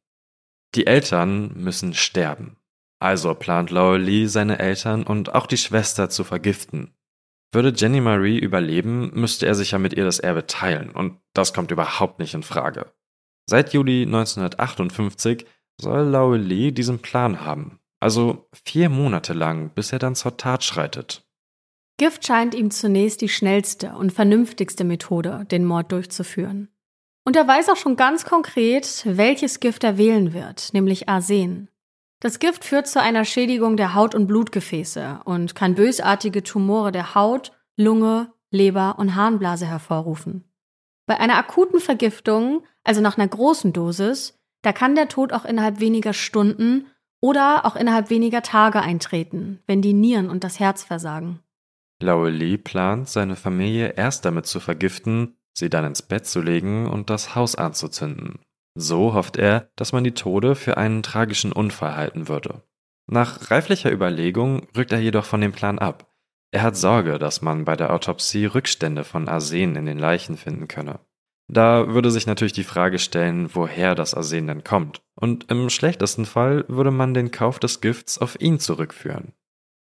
Die 0.75 0.89
Eltern 0.89 1.53
müssen 1.55 1.95
sterben. 1.95 2.57
Also 2.99 3.37
plant 3.37 3.71
Lee, 3.71 4.27
seine 4.27 4.59
Eltern 4.59 5.05
und 5.05 5.37
auch 5.37 5.47
die 5.47 5.59
Schwester 5.59 6.11
zu 6.11 6.25
vergiften. 6.25 6.97
Würde 7.53 7.73
Jenny 7.77 8.01
Marie 8.01 8.41
überleben, 8.41 9.13
müsste 9.15 9.47
er 9.47 9.55
sich 9.55 9.71
ja 9.71 9.79
mit 9.79 9.93
ihr 9.93 10.05
das 10.05 10.19
Erbe 10.19 10.49
teilen, 10.49 10.91
und 10.91 11.21
das 11.33 11.55
kommt 11.55 11.71
überhaupt 11.71 12.19
nicht 12.19 12.35
in 12.35 12.43
Frage. 12.43 12.93
Seit 13.49 13.73
Juli 13.73 14.03
1958 14.03 15.47
soll 15.81 16.39
Lee 16.39 16.73
diesen 16.73 17.01
Plan 17.01 17.45
haben. 17.45 17.79
Also 18.01 18.49
vier 18.65 18.89
Monate 18.89 19.33
lang, 19.33 19.71
bis 19.71 19.93
er 19.93 19.99
dann 19.99 20.15
zur 20.15 20.37
Tat 20.37 20.65
schreitet. 20.65 21.25
Gift 21.99 22.27
scheint 22.27 22.55
ihm 22.55 22.71
zunächst 22.71 23.23
die 23.23 23.29
schnellste 23.29 23.95
und 23.97 24.13
vernünftigste 24.13 24.85
Methode, 24.85 25.47
den 25.51 25.65
Mord 25.65 25.93
durchzuführen. 25.93 26.69
Und 27.25 27.37
er 27.37 27.49
weiß 27.49 27.71
auch 27.71 27.77
schon 27.77 27.97
ganz 27.97 28.25
konkret, 28.25 29.03
welches 29.05 29.61
Gift 29.61 29.83
er 29.83 29.99
wählen 29.99 30.33
wird, 30.33 30.75
nämlich 30.75 31.09
Arsen. 31.09 31.69
Das 32.21 32.39
Gift 32.39 32.65
führt 32.65 32.87
zu 32.87 33.01
einer 33.01 33.25
Schädigung 33.25 33.77
der 33.77 33.95
Haut- 33.95 34.15
und 34.15 34.27
Blutgefäße 34.27 35.21
und 35.25 35.55
kann 35.55 35.75
bösartige 35.75 36.43
Tumore 36.43 36.93
der 36.93 37.15
Haut, 37.15 37.53
Lunge, 37.77 38.33
Leber 38.51 38.99
und 38.99 39.15
Harnblase 39.15 39.67
hervorrufen. 39.67 40.45
Bei 41.07 41.19
einer 41.19 41.37
akuten 41.37 41.81
Vergiftung, 41.81 42.63
also 42.85 43.01
nach 43.01 43.19
einer 43.19 43.29
großen 43.29 43.73
Dosis, 43.73 44.39
da 44.67 44.73
kann 44.73 44.97
der 44.97 45.07
Tod 45.07 45.33
auch 45.33 45.45
innerhalb 45.45 45.79
weniger 45.79 46.13
Stunden 46.13 46.89
oder 47.21 47.65
auch 47.65 47.77
innerhalb 47.77 48.11
weniger 48.11 48.43
Tage 48.43 48.81
eintreten, 48.81 49.61
wenn 49.69 49.81
die 49.81 49.93
Nieren 49.93 50.29
und 50.29 50.43
das 50.43 50.59
Herz 50.59 50.83
versagen. 50.83 51.39
Laue 52.03 52.31
Lee 52.31 52.59
plant, 52.59 53.09
seine 53.09 53.37
Familie 53.37 53.93
erst 53.97 54.25
damit 54.25 54.47
zu 54.47 54.59
vergiften, 54.59 55.37
sie 55.53 55.71
dann 55.71 55.85
ins 55.85 56.03
Bett 56.03 56.27
zu 56.27 56.41
legen 56.43 56.89
und 56.89 57.11
das 57.11 57.37
Haus 57.37 57.55
anzuzünden. 57.55 58.41
So 58.75 59.15
hofft 59.15 59.37
er, 59.37 59.71
dass 59.77 59.93
man 59.93 60.03
die 60.03 60.15
Tode 60.15 60.57
für 60.57 60.77
einen 60.77 61.05
tragischen 61.05 61.53
Unfall 61.53 61.95
halten 61.95 62.27
würde. 62.27 62.65
Nach 63.07 63.53
reiflicher 63.53 63.93
Überlegung 63.93 64.67
rückt 64.77 64.91
er 64.91 64.99
jedoch 64.99 65.27
von 65.27 65.41
dem 65.41 65.53
Plan 65.53 65.79
ab. 65.79 66.13
Er 66.51 66.63
hat 66.63 66.77
Sorge, 66.77 67.21
dass 67.21 67.41
man 67.41 67.65
bei 67.65 67.77
der 67.77 67.93
Autopsie 67.93 68.47
Rückstände 68.47 69.05
von 69.05 69.29
Arsen 69.29 69.77
in 69.77 69.87
den 69.87 70.01
Leichen 70.01 70.37
finden 70.37 70.67
könne. 70.67 70.99
Da 71.49 71.95
würde 71.95 72.11
sich 72.11 72.27
natürlich 72.27 72.53
die 72.53 72.65
Frage 72.65 72.99
stellen, 72.99 73.51
woher 73.55 73.95
das 73.95 74.15
Arsen 74.15 74.49
denn 74.49 74.65
kommt. 74.65 75.03
Und 75.15 75.51
im 75.51 75.71
schlechtesten 75.71 76.27
Fall 76.27 76.65
würde 76.69 76.91
man 76.91 77.15
den 77.15 77.31
Kauf 77.31 77.59
des 77.59 77.81
Gifts 77.81 78.19
auf 78.19 78.41
ihn 78.41 78.59
zurückführen. 78.59 79.33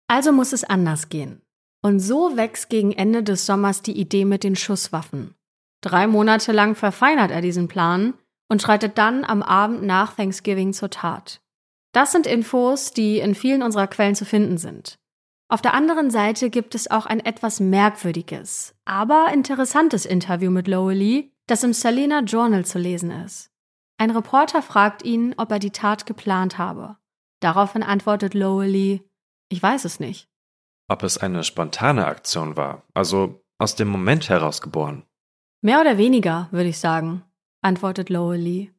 Also 0.08 0.32
muss 0.32 0.52
es 0.52 0.64
anders 0.64 1.08
gehen. 1.08 1.42
Und 1.82 2.00
so 2.00 2.36
wächst 2.36 2.68
gegen 2.68 2.92
Ende 2.92 3.22
des 3.22 3.46
Sommers 3.46 3.82
die 3.82 3.98
Idee 3.98 4.24
mit 4.24 4.44
den 4.44 4.56
Schusswaffen. 4.56 5.34
Drei 5.80 6.06
Monate 6.06 6.52
lang 6.52 6.74
verfeinert 6.74 7.30
er 7.30 7.40
diesen 7.40 7.68
Plan 7.68 8.14
und 8.48 8.62
schreitet 8.62 8.98
dann 8.98 9.24
am 9.24 9.42
Abend 9.42 9.82
nach 9.82 10.14
Thanksgiving 10.14 10.72
zur 10.72 10.90
Tat. 10.90 11.40
Das 11.92 12.12
sind 12.12 12.26
Infos, 12.26 12.92
die 12.92 13.18
in 13.18 13.34
vielen 13.34 13.62
unserer 13.62 13.86
Quellen 13.86 14.14
zu 14.14 14.24
finden 14.24 14.58
sind. 14.58 14.98
Auf 15.48 15.62
der 15.62 15.74
anderen 15.74 16.10
Seite 16.10 16.50
gibt 16.50 16.74
es 16.74 16.90
auch 16.90 17.06
ein 17.06 17.20
etwas 17.20 17.60
merkwürdiges, 17.60 18.74
aber 18.84 19.28
interessantes 19.32 20.04
Interview 20.04 20.50
mit 20.50 20.66
Lowell 20.66 21.30
das 21.46 21.62
im 21.62 21.72
Salina 21.72 22.20
Journal 22.20 22.64
zu 22.64 22.78
lesen 22.78 23.10
ist. 23.10 23.50
Ein 23.98 24.10
Reporter 24.10 24.62
fragt 24.62 25.04
ihn, 25.04 25.34
ob 25.36 25.50
er 25.50 25.58
die 25.58 25.70
Tat 25.70 26.06
geplant 26.06 26.58
habe. 26.58 26.96
Daraufhin 27.40 27.82
antwortet 27.82 28.34
Lowell 28.34 29.00
ich 29.48 29.62
weiß 29.62 29.84
es 29.84 30.00
nicht. 30.00 30.28
Ob 30.88 31.02
es 31.02 31.18
eine 31.18 31.44
spontane 31.44 32.06
Aktion 32.06 32.56
war, 32.56 32.82
also 32.94 33.44
aus 33.58 33.74
dem 33.76 33.88
Moment 33.88 34.28
heraus 34.28 34.60
geboren? 34.60 35.04
Mehr 35.62 35.80
oder 35.80 35.98
weniger, 35.98 36.48
würde 36.50 36.68
ich 36.68 36.78
sagen, 36.78 37.24
antwortet 37.62 38.10
Lowell 38.10 38.72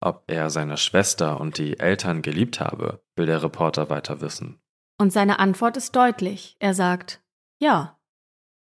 Ob 0.00 0.24
er 0.26 0.50
seine 0.50 0.76
Schwester 0.76 1.40
und 1.40 1.58
die 1.58 1.78
Eltern 1.78 2.22
geliebt 2.22 2.60
habe, 2.60 3.02
will 3.16 3.26
der 3.26 3.42
Reporter 3.42 3.90
weiter 3.90 4.20
wissen. 4.20 4.60
Und 4.98 5.12
seine 5.12 5.38
Antwort 5.38 5.76
ist 5.76 5.96
deutlich. 5.96 6.56
Er 6.58 6.74
sagt, 6.74 7.22
ja. 7.58 7.98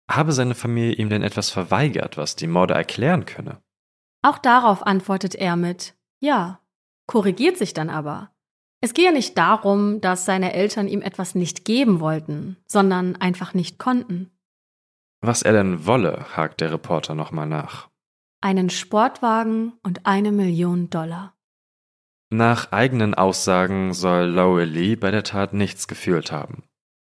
Habe 0.10 0.32
seine 0.32 0.56
Familie 0.56 0.93
ihm 0.93 1.10
denn 1.10 1.24
etwas 1.24 1.50
verweigert, 1.50 2.17
was 2.17 2.36
die 2.36 2.48
Morde 2.48 2.74
erklären 2.74 3.26
könne? 3.26 3.62
Auch 4.22 4.38
darauf 4.38 4.86
antwortet 4.86 5.36
er 5.36 5.56
mit, 5.56 5.96
ja, 6.20 6.60
korrigiert 7.08 7.58
sich 7.58 7.74
dann 7.74 7.89
aber. 7.89 8.32
Es 8.82 8.93
gehe 8.93 9.12
nicht 9.12 9.38
darum, 9.38 10.02
dass 10.02 10.26
seine 10.26 10.54
Eltern 10.54 10.88
ihm 10.88 11.02
etwas 11.02 11.36
nicht 11.36 11.65
geben 11.65 12.00
wollten, 12.00 12.58
sondern 12.67 13.15
einfach 13.15 13.54
nicht 13.54 13.80
konnten. 13.80 14.32
Was 15.22 15.41
er 15.41 15.54
denn 15.54 15.86
wolle, 15.86 16.26
hakt 16.36 16.62
der 16.62 16.72
Reporter 16.72 17.15
nochmal 17.15 17.48
nach. 17.48 17.89
Einen 18.39 18.70
Sportwagen 18.70 19.74
und 19.82 20.06
eine 20.06 20.32
Million 20.32 20.89
Dollar. 20.91 21.34
Nach 22.30 22.72
eigenen 22.72 23.15
Aussagen 23.15 23.93
soll 23.93 24.26
Lowell 24.26 24.70
Lee 24.70 24.96
bei 24.96 25.10
der 25.12 25.24
Tat 25.24 25.54
nichts 25.54 25.88
gefühlt 25.88 26.32
haben. 26.32 26.63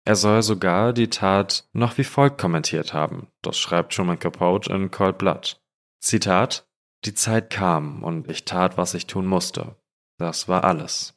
Er 0.06 0.16
soll 0.16 0.42
sogar 0.42 0.94
die 0.94 1.10
Tat 1.10 1.68
noch 1.74 1.98
wie 1.98 2.04
folgt 2.04 2.40
kommentiert 2.40 2.94
haben. 2.94 3.28
Das 3.42 3.58
schreibt 3.58 3.94
Truman 3.94 4.20
Capote 4.20 4.72
in 4.74 4.92
Cold 4.92 5.18
Blood. 5.18 5.62
Zitat: 6.00 6.68
Die 7.06 7.14
Zeit 7.14 7.50
kam 7.50 8.04
und 8.04 8.30
ich 8.30 8.46
tat, 8.46 8.78
was 8.78 8.94
ich 8.94 9.08
tun 9.08 9.26
musste. 9.26 9.76
Das 10.18 10.48
war 10.48 10.64
alles. 10.64 11.16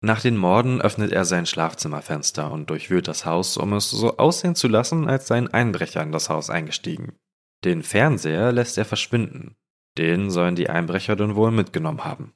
Nach 0.00 0.20
den 0.20 0.36
Morden 0.36 0.80
öffnet 0.80 1.10
er 1.10 1.24
sein 1.24 1.44
Schlafzimmerfenster 1.44 2.52
und 2.52 2.70
durchwühlt 2.70 3.08
das 3.08 3.24
Haus, 3.24 3.56
um 3.56 3.72
es 3.72 3.90
so 3.90 4.16
aussehen 4.16 4.54
zu 4.54 4.68
lassen, 4.68 5.08
als 5.08 5.26
sei 5.26 5.38
ein 5.38 5.52
Einbrecher 5.52 6.02
in 6.02 6.12
das 6.12 6.28
Haus 6.28 6.50
eingestiegen. 6.50 7.18
Den 7.64 7.82
Fernseher 7.82 8.52
lässt 8.52 8.78
er 8.78 8.84
verschwinden. 8.84 9.56
Den 9.96 10.30
sollen 10.30 10.54
die 10.54 10.70
Einbrecher 10.70 11.16
dann 11.16 11.34
wohl 11.34 11.50
mitgenommen 11.50 12.04
haben. 12.04 12.32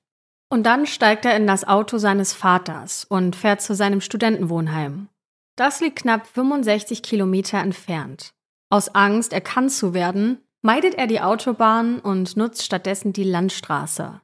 Und 0.49 0.65
dann 0.65 0.87
steigt 0.87 1.25
er 1.25 1.37
in 1.37 1.47
das 1.47 1.67
Auto 1.67 1.99
seines 1.99 2.33
Vaters 2.33 3.05
und 3.05 3.37
fährt 3.37 3.63
zu 3.63 3.75
seinem 3.75 4.01
Studentenwohnheim. 4.01 5.09
Das 5.57 5.81
liegt 5.81 6.01
knapp 6.01 6.27
65 6.27 7.03
Kilometer 7.03 7.59
entfernt. 7.59 8.33
Aus 8.71 8.95
Angst, 8.95 9.33
erkannt 9.33 9.73
zu 9.73 9.93
werden, 9.93 10.39
meidet 10.63 10.95
er 10.95 11.07
die 11.07 11.21
Autobahn 11.21 11.99
und 11.99 12.37
nutzt 12.37 12.63
stattdessen 12.63 13.13
die 13.13 13.25
Landstraße. 13.25 14.21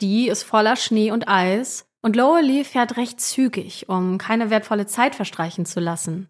Die 0.00 0.28
ist 0.28 0.42
voller 0.42 0.74
Schnee 0.74 1.12
und 1.12 1.28
Eis 1.28 1.86
und 2.02 2.16
Lowell 2.16 2.64
fährt 2.64 2.96
recht 2.96 3.20
zügig, 3.20 3.88
um 3.88 4.18
keine 4.18 4.50
wertvolle 4.50 4.86
Zeit 4.86 5.14
verstreichen 5.14 5.66
zu 5.66 5.78
lassen. 5.78 6.28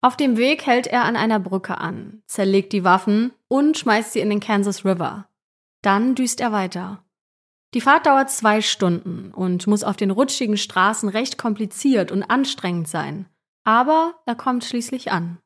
Auf 0.00 0.16
dem 0.16 0.36
Weg 0.36 0.66
hält 0.66 0.86
er 0.86 1.04
an 1.04 1.16
einer 1.16 1.38
Brücke 1.38 1.78
an, 1.78 2.22
zerlegt 2.26 2.72
die 2.72 2.84
Waffen 2.84 3.32
und 3.48 3.78
schmeißt 3.78 4.12
sie 4.12 4.20
in 4.20 4.30
den 4.30 4.40
Kansas 4.40 4.84
River. 4.84 5.28
Dann 5.82 6.14
düst 6.14 6.40
er 6.40 6.50
weiter. 6.50 7.04
Die 7.74 7.80
Fahrt 7.80 8.06
dauert 8.06 8.30
zwei 8.30 8.60
Stunden 8.62 9.32
und 9.32 9.66
muss 9.66 9.84
auf 9.84 9.96
den 9.96 10.10
rutschigen 10.10 10.56
Straßen 10.56 11.08
recht 11.08 11.38
kompliziert 11.38 12.10
und 12.10 12.24
anstrengend 12.24 12.88
sein. 12.88 13.26
Aber 13.68 14.14
er 14.24 14.34
kommt 14.34 14.64
schließlich 14.64 15.12
an. 15.12 15.40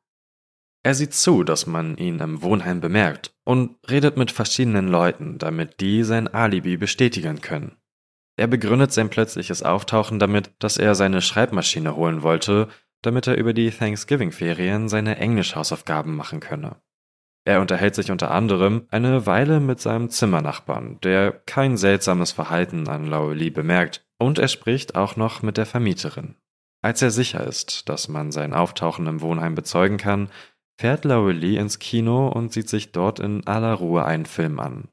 Er 0.81 0.93
sieht 0.93 1.13
zu, 1.13 1.43
dass 1.43 1.67
man 1.67 1.97
ihn 1.97 2.19
im 2.19 2.41
Wohnheim 2.41 2.79
bemerkt 2.79 3.35
und 3.43 3.75
redet 3.89 4.15
mit 4.15 4.31
verschiedenen 4.31 4.87
Leuten, 4.87 5.39
damit 5.39 5.81
die 5.81 6.03
sein 6.03 6.29
Alibi 6.29 6.77
bestätigen 6.77 7.41
können. 7.41 7.75
Er 8.37 8.47
begründet 8.47 8.93
sein 8.93 9.09
plötzliches 9.09 9.61
Auftauchen 9.61 10.19
damit, 10.19 10.51
dass 10.59 10.77
er 10.77 10.95
seine 10.95 11.21
Schreibmaschine 11.21 11.97
holen 11.97 12.23
wollte, 12.23 12.69
damit 13.01 13.27
er 13.27 13.35
über 13.35 13.51
die 13.51 13.71
Thanksgiving-Ferien 13.71 14.87
seine 14.87 15.17
Englischhausaufgaben 15.17 16.15
machen 16.15 16.39
könne. 16.39 16.77
Er 17.43 17.59
unterhält 17.59 17.93
sich 17.93 18.09
unter 18.09 18.31
anderem 18.31 18.87
eine 18.89 19.25
Weile 19.25 19.59
mit 19.59 19.81
seinem 19.81 20.09
Zimmernachbarn, 20.09 21.01
der 21.01 21.33
kein 21.33 21.75
seltsames 21.75 22.31
Verhalten 22.31 22.87
an 22.87 23.05
Laueli 23.05 23.49
bemerkt, 23.49 24.07
und 24.17 24.39
er 24.39 24.47
spricht 24.47 24.95
auch 24.95 25.17
noch 25.17 25.41
mit 25.41 25.57
der 25.57 25.65
Vermieterin. 25.65 26.37
Als 26.83 27.01
er 27.01 27.11
sicher 27.11 27.47
ist, 27.47 27.87
dass 27.87 28.09
man 28.09 28.33
sein 28.33 28.53
Auftauchen 28.53 29.07
im 29.07 29.21
Wohnheim 29.21 29.55
bezeugen 29.55 29.97
kann, 29.97 30.29
fährt 30.77 31.05
Laueli 31.05 31.55
ins 31.55 31.79
Kino 31.79 32.27
und 32.27 32.51
sieht 32.51 32.67
sich 32.67 32.91
dort 32.91 33.19
in 33.19 33.47
aller 33.47 33.73
Ruhe 33.73 34.03
einen 34.03 34.25
Film 34.25 34.59
an. 34.59 34.89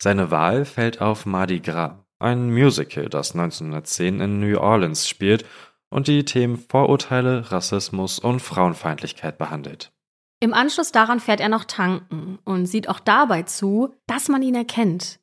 Seine 0.00 0.30
Wahl 0.30 0.64
fällt 0.64 1.00
auf 1.00 1.26
Mardi 1.26 1.58
Gras, 1.58 1.96
ein 2.20 2.52
Musical, 2.52 3.08
das 3.08 3.32
1910 3.32 4.20
in 4.20 4.38
New 4.38 4.56
Orleans 4.56 5.08
spielt 5.08 5.44
und 5.90 6.06
die 6.06 6.24
Themen 6.24 6.58
Vorurteile, 6.58 7.50
Rassismus 7.50 8.20
und 8.20 8.40
Frauenfeindlichkeit 8.40 9.36
behandelt. 9.36 9.92
Im 10.38 10.54
Anschluss 10.54 10.92
daran 10.92 11.18
fährt 11.18 11.40
er 11.40 11.48
noch 11.48 11.64
tanken 11.64 12.38
und 12.44 12.66
sieht 12.66 12.88
auch 12.88 13.00
dabei 13.00 13.42
zu, 13.42 13.94
dass 14.06 14.28
man 14.28 14.42
ihn 14.42 14.54
erkennt. 14.54 15.18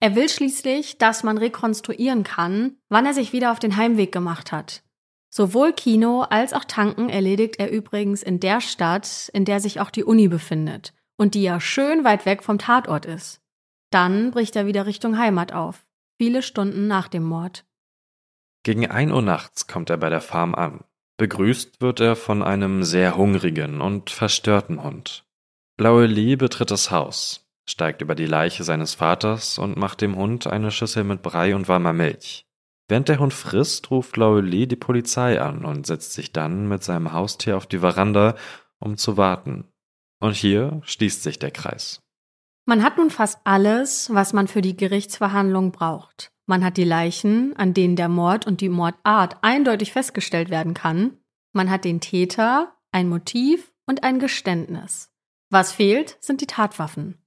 Er 0.00 0.16
will 0.16 0.28
schließlich, 0.28 0.98
dass 0.98 1.22
man 1.22 1.38
rekonstruieren 1.38 2.24
kann, 2.24 2.76
wann 2.90 3.06
er 3.06 3.14
sich 3.14 3.32
wieder 3.32 3.52
auf 3.52 3.58
den 3.58 3.76
Heimweg 3.76 4.12
gemacht 4.12 4.52
hat. 4.52 4.82
Sowohl 5.34 5.72
Kino 5.72 6.26
als 6.28 6.52
auch 6.52 6.64
Tanken 6.64 7.08
erledigt 7.08 7.58
er 7.58 7.70
übrigens 7.70 8.22
in 8.22 8.38
der 8.38 8.60
Stadt, 8.60 9.30
in 9.32 9.46
der 9.46 9.60
sich 9.60 9.80
auch 9.80 9.88
die 9.88 10.04
Uni 10.04 10.28
befindet 10.28 10.92
und 11.16 11.34
die 11.34 11.42
ja 11.42 11.58
schön 11.58 12.04
weit 12.04 12.26
weg 12.26 12.42
vom 12.42 12.58
Tatort 12.58 13.06
ist. 13.06 13.40
Dann 13.90 14.30
bricht 14.30 14.56
er 14.56 14.66
wieder 14.66 14.84
Richtung 14.84 15.16
Heimat 15.16 15.52
auf 15.52 15.86
viele 16.22 16.42
Stunden 16.42 16.86
nach 16.86 17.08
dem 17.08 17.24
Mord. 17.24 17.64
Gegen 18.62 18.88
ein 18.88 19.10
Uhr 19.10 19.22
nachts 19.22 19.66
kommt 19.66 19.90
er 19.90 19.96
bei 19.96 20.08
der 20.08 20.20
Farm 20.20 20.54
an. 20.54 20.84
Begrüßt 21.16 21.80
wird 21.80 21.98
er 21.98 22.14
von 22.14 22.42
einem 22.42 22.84
sehr 22.84 23.16
hungrigen 23.16 23.80
und 23.80 24.10
verstörten 24.10 24.82
Hund. 24.84 25.24
Blaue 25.76 26.06
Lee 26.06 26.36
betritt 26.36 26.70
das 26.70 26.92
Haus, 26.92 27.48
steigt 27.68 28.02
über 28.02 28.14
die 28.14 28.26
Leiche 28.26 28.62
seines 28.62 28.94
Vaters 28.94 29.58
und 29.58 29.76
macht 29.76 30.00
dem 30.00 30.14
Hund 30.14 30.46
eine 30.46 30.70
Schüssel 30.70 31.02
mit 31.02 31.22
Brei 31.22 31.56
und 31.56 31.66
warmer 31.66 31.92
Milch. 31.92 32.46
Während 32.92 33.08
der 33.08 33.20
Hund 33.20 33.32
frisst, 33.32 33.90
ruft 33.90 34.12
Blaue 34.12 34.42
Lee 34.42 34.66
die 34.66 34.76
Polizei 34.76 35.40
an 35.40 35.64
und 35.64 35.86
setzt 35.86 36.12
sich 36.12 36.30
dann 36.30 36.68
mit 36.68 36.84
seinem 36.84 37.14
Haustier 37.14 37.56
auf 37.56 37.66
die 37.66 37.78
Veranda, 37.78 38.34
um 38.80 38.98
zu 38.98 39.16
warten. 39.16 39.64
Und 40.20 40.36
hier 40.36 40.82
schließt 40.84 41.22
sich 41.22 41.38
der 41.38 41.52
Kreis. 41.52 42.02
Man 42.66 42.82
hat 42.82 42.98
nun 42.98 43.08
fast 43.08 43.38
alles, 43.44 44.12
was 44.12 44.34
man 44.34 44.46
für 44.46 44.60
die 44.60 44.76
Gerichtsverhandlung 44.76 45.72
braucht. 45.72 46.32
Man 46.44 46.62
hat 46.62 46.76
die 46.76 46.84
Leichen, 46.84 47.56
an 47.56 47.72
denen 47.72 47.96
der 47.96 48.10
Mord 48.10 48.46
und 48.46 48.60
die 48.60 48.68
Mordart 48.68 49.38
eindeutig 49.40 49.90
festgestellt 49.92 50.50
werden 50.50 50.74
kann. 50.74 51.16
Man 51.54 51.70
hat 51.70 51.86
den 51.86 52.02
Täter, 52.02 52.74
ein 52.90 53.08
Motiv 53.08 53.72
und 53.86 54.04
ein 54.04 54.18
Geständnis. 54.18 55.10
Was 55.48 55.72
fehlt, 55.72 56.18
sind 56.20 56.42
die 56.42 56.46
Tatwaffen. 56.46 57.21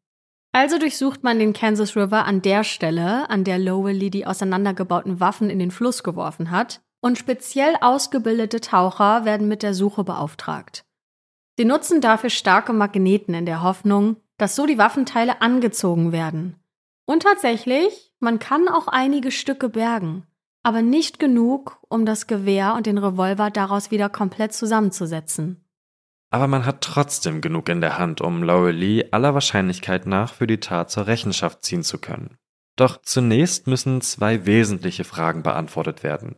Also 0.55 0.77
durchsucht 0.77 1.21
man 1.21 1.37
den 1.37 1.51
Kansas 1.51 1.97
River 1.97 2.23
an 2.23 2.41
der 2.41 2.63
Stelle, 2.63 3.29
an 3.29 3.43
der 3.43 3.59
Lowell 3.59 4.09
die 4.09 4.25
auseinandergebauten 4.25 5.19
Waffen 5.19 5.49
in 5.49 5.59
den 5.59 5.69
Fluss 5.69 6.01
geworfen 6.01 6.49
hat, 6.49 6.79
und 7.01 7.17
speziell 7.17 7.75
ausgebildete 7.81 8.61
Taucher 8.61 9.25
werden 9.25 9.49
mit 9.49 9.63
der 9.63 9.73
Suche 9.73 10.05
beauftragt. 10.05 10.85
Sie 11.57 11.65
nutzen 11.65 11.99
dafür 11.99 12.29
starke 12.29 12.71
Magneten 12.71 13.33
in 13.33 13.45
der 13.45 13.63
Hoffnung, 13.63 14.15
dass 14.37 14.55
so 14.55 14.65
die 14.65 14.77
Waffenteile 14.77 15.41
angezogen 15.41 16.13
werden. 16.13 16.55
Und 17.03 17.23
tatsächlich, 17.23 18.13
man 18.21 18.39
kann 18.39 18.69
auch 18.69 18.87
einige 18.87 19.31
Stücke 19.31 19.67
bergen, 19.67 20.23
aber 20.63 20.81
nicht 20.81 21.19
genug, 21.19 21.81
um 21.89 22.05
das 22.05 22.27
Gewehr 22.27 22.75
und 22.75 22.85
den 22.85 22.97
Revolver 22.97 23.51
daraus 23.51 23.91
wieder 23.91 24.07
komplett 24.07 24.53
zusammenzusetzen. 24.53 25.64
Aber 26.29 26.47
man 26.47 26.65
hat 26.65 26.81
trotzdem 26.81 27.41
genug 27.41 27.69
in 27.69 27.81
der 27.81 27.97
Hand, 27.97 28.21
um 28.21 28.43
Laurel 28.43 28.75
Lee 28.75 29.05
aller 29.11 29.33
Wahrscheinlichkeit 29.33 30.05
nach 30.05 30.33
für 30.33 30.47
die 30.47 30.59
Tat 30.59 30.89
zur 30.91 31.07
Rechenschaft 31.07 31.63
ziehen 31.63 31.83
zu 31.83 31.99
können. 31.99 32.37
Doch 32.75 33.01
zunächst 33.01 33.67
müssen 33.67 34.01
zwei 34.01 34.45
wesentliche 34.45 35.03
Fragen 35.03 35.43
beantwortet 35.43 36.03
werden. 36.03 36.35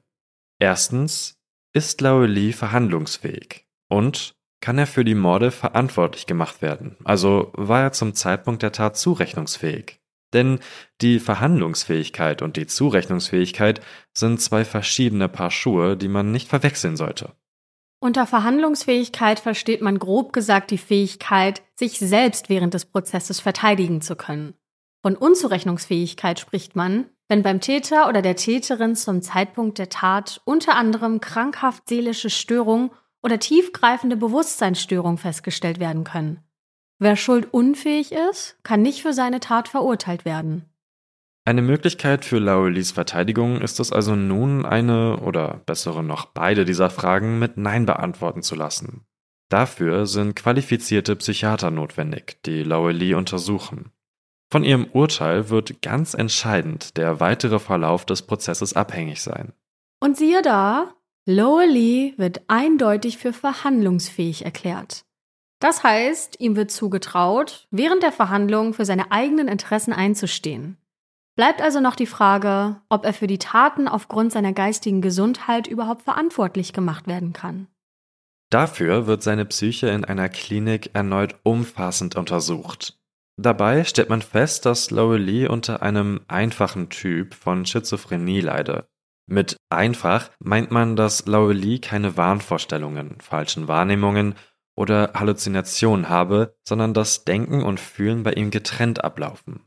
Erstens, 0.60 1.40
ist 1.74 2.02
Laurel 2.02 2.32
Lee 2.32 2.54
verhandlungsfähig? 2.54 3.68
Und 3.90 4.36
kann 4.62 4.78
er 4.78 4.88
für 4.88 5.06
die 5.06 5.16
Morde 5.16 5.52
verantwortlich 5.52 6.26
gemacht 6.26 6.62
werden? 6.62 6.98
Also 7.04 7.52
war 7.54 7.82
er 7.84 7.92
zum 7.92 8.14
Zeitpunkt 8.14 8.64
der 8.64 8.72
Tat 8.72 8.98
zurechnungsfähig? 8.98 10.00
Denn 10.34 10.60
die 11.02 11.20
Verhandlungsfähigkeit 11.20 12.42
und 12.42 12.58
die 12.58 12.68
Zurechnungsfähigkeit 12.68 13.82
sind 14.14 14.42
zwei 14.42 14.66
verschiedene 14.66 15.30
Paar 15.30 15.52
Schuhe, 15.52 15.96
die 15.96 16.10
man 16.10 16.32
nicht 16.32 16.50
verwechseln 16.50 16.98
sollte. 16.98 17.34
Unter 18.00 18.28
Verhandlungsfähigkeit 18.28 19.40
versteht 19.40 19.82
man 19.82 19.98
grob 19.98 20.32
gesagt 20.32 20.70
die 20.70 20.78
Fähigkeit, 20.78 21.64
sich 21.76 21.98
selbst 21.98 22.48
während 22.50 22.74
des 22.74 22.86
Prozesses 22.86 23.40
verteidigen 23.40 24.02
zu 24.02 24.16
können. 24.16 24.54
Von 25.02 25.16
Unzurechnungsfähigkeit 25.16 26.40
spricht 26.40 26.76
man, 26.76 27.10
wenn 27.28 27.44
beim 27.44 27.60
Täter 27.60 28.08
oder 28.08 28.22
der 28.22 28.36
Täterin 28.36 28.96
zum 28.96 29.22
Zeitpunkt 29.22 29.80
der 29.80 29.90
Tat 29.90 30.42
unter 30.46 30.76
anderem 30.76 31.22
krankhaft 31.22 31.90
seelische 31.90 32.30
Störungen 32.30 32.92
oder 33.24 33.40
tiefgreifende 33.40 34.16
Bewusstseinsstörungen 34.16 35.18
festgestellt 35.18 35.80
werden 35.80 36.04
können. 36.04 36.44
Wer 37.00 37.16
schuldunfähig 37.16 38.12
ist, 38.12 38.58
kann 38.64 38.82
nicht 38.82 39.02
für 39.02 39.14
seine 39.14 39.40
Tat 39.40 39.68
verurteilt 39.68 40.24
werden. 40.24 40.66
Eine 41.48 41.62
Möglichkeit 41.62 42.26
für 42.26 42.40
Laurelis 42.40 42.92
Verteidigung 42.92 43.62
ist 43.62 43.80
es 43.80 43.94
also 43.94 44.18
nun, 44.18 44.66
eine 44.66 45.22
oder 45.22 45.62
bessere 45.66 46.04
noch 46.04 46.26
beide 46.26 46.66
dieser 46.66 46.90
Fragen 46.90 47.40
mit 47.40 47.56
Nein 47.56 47.86
beantworten 47.86 48.42
zu 48.42 48.54
lassen. 48.54 49.06
Dafür 49.48 50.08
sind 50.08 50.36
qualifizierte 50.36 51.16
Psychiater 51.16 51.72
notwendig, 51.72 52.44
die 52.46 52.64
Laurelie 52.64 53.16
untersuchen. 53.16 53.94
Von 54.52 54.66
ihrem 54.66 54.88
Urteil 54.92 55.50
wird 55.50 55.82
ganz 55.82 56.16
entscheidend 56.16 56.98
der 56.98 57.22
weitere 57.22 57.60
Verlauf 57.60 58.06
des 58.06 58.24
Prozesses 58.24 58.74
abhängig 58.74 59.22
sein. 59.22 59.54
Und 60.02 60.18
siehe 60.18 60.42
da, 60.42 60.96
Lowe 61.26 62.14
wird 62.18 62.42
eindeutig 62.50 63.20
für 63.20 63.32
verhandlungsfähig 63.32 64.44
erklärt. 64.44 65.06
Das 65.62 65.82
heißt, 65.82 66.42
ihm 66.42 66.58
wird 66.58 66.72
zugetraut, 66.72 67.70
während 67.72 68.04
der 68.04 68.12
Verhandlung 68.12 68.74
für 68.74 68.84
seine 68.84 69.14
eigenen 69.14 69.48
Interessen 69.48 69.94
einzustehen. 69.94 70.78
Bleibt 71.38 71.62
also 71.62 71.80
noch 71.80 71.96
die 71.96 72.08
Frage, 72.08 72.82
ob 72.90 73.06
er 73.06 73.14
für 73.14 73.28
die 73.28 73.38
Taten 73.38 73.88
aufgrund 73.88 74.32
seiner 74.32 74.54
geistigen 74.54 75.02
Gesundheit 75.02 75.68
überhaupt 75.68 76.02
verantwortlich 76.02 76.74
gemacht 76.74 77.06
werden 77.06 77.32
kann. 77.32 77.68
Dafür 78.50 79.06
wird 79.06 79.22
seine 79.22 79.46
Psyche 79.46 79.88
in 79.90 80.04
einer 80.04 80.30
Klinik 80.30 80.96
erneut 80.96 81.36
umfassend 81.44 82.16
untersucht. 82.16 82.98
Dabei 83.40 83.84
stellt 83.84 84.10
man 84.10 84.24
fest, 84.24 84.66
dass 84.66 84.90
Laurelie 84.90 85.48
unter 85.48 85.84
einem 85.84 86.22
einfachen 86.28 86.90
Typ 86.90 87.36
von 87.36 87.68
Schizophrenie 87.68 88.42
leide. 88.42 88.88
Mit 89.28 89.58
einfach 89.70 90.32
meint 90.40 90.72
man, 90.72 90.96
dass 90.96 91.28
Laurelie 91.28 91.80
keine 91.80 92.18
Wahnvorstellungen, 92.18 93.18
falschen 93.22 93.68
Wahrnehmungen 93.68 94.34
oder 94.76 95.12
Halluzinationen 95.14 96.10
habe, 96.10 96.56
sondern 96.68 96.96
dass 96.96 97.26
Denken 97.26 97.62
und 97.62 97.80
Fühlen 97.80 98.24
bei 98.24 98.34
ihm 98.34 98.50
getrennt 98.50 99.04
ablaufen. 99.04 99.67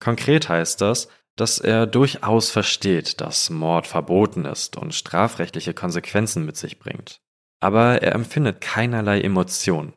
Konkret 0.00 0.48
heißt 0.48 0.80
das, 0.80 1.08
dass 1.36 1.58
er 1.58 1.86
durchaus 1.86 2.50
versteht, 2.50 3.20
dass 3.20 3.50
Mord 3.50 3.86
verboten 3.86 4.44
ist 4.44 4.76
und 4.76 4.94
strafrechtliche 4.94 5.74
Konsequenzen 5.74 6.44
mit 6.44 6.56
sich 6.56 6.78
bringt. 6.78 7.20
Aber 7.60 8.02
er 8.02 8.14
empfindet 8.14 8.60
keinerlei 8.60 9.20
Emotion. 9.20 9.94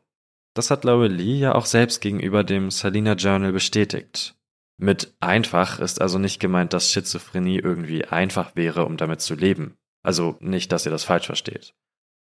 Das 0.53 0.69
hat 0.69 0.83
Laurelie 0.83 1.37
ja 1.37 1.55
auch 1.55 1.65
selbst 1.65 2.01
gegenüber 2.01 2.43
dem 2.43 2.69
Salina 2.69 3.13
Journal 3.13 3.51
bestätigt. 3.51 4.35
Mit 4.77 5.15
einfach 5.19 5.79
ist 5.79 6.01
also 6.01 6.19
nicht 6.19 6.39
gemeint, 6.39 6.73
dass 6.73 6.91
Schizophrenie 6.91 7.59
irgendwie 7.59 8.05
einfach 8.05 8.55
wäre, 8.55 8.85
um 8.85 8.97
damit 8.97 9.21
zu 9.21 9.35
leben. 9.35 9.77
Also 10.03 10.37
nicht, 10.39 10.71
dass 10.71 10.85
ihr 10.85 10.91
das 10.91 11.03
falsch 11.03 11.25
versteht. 11.25 11.73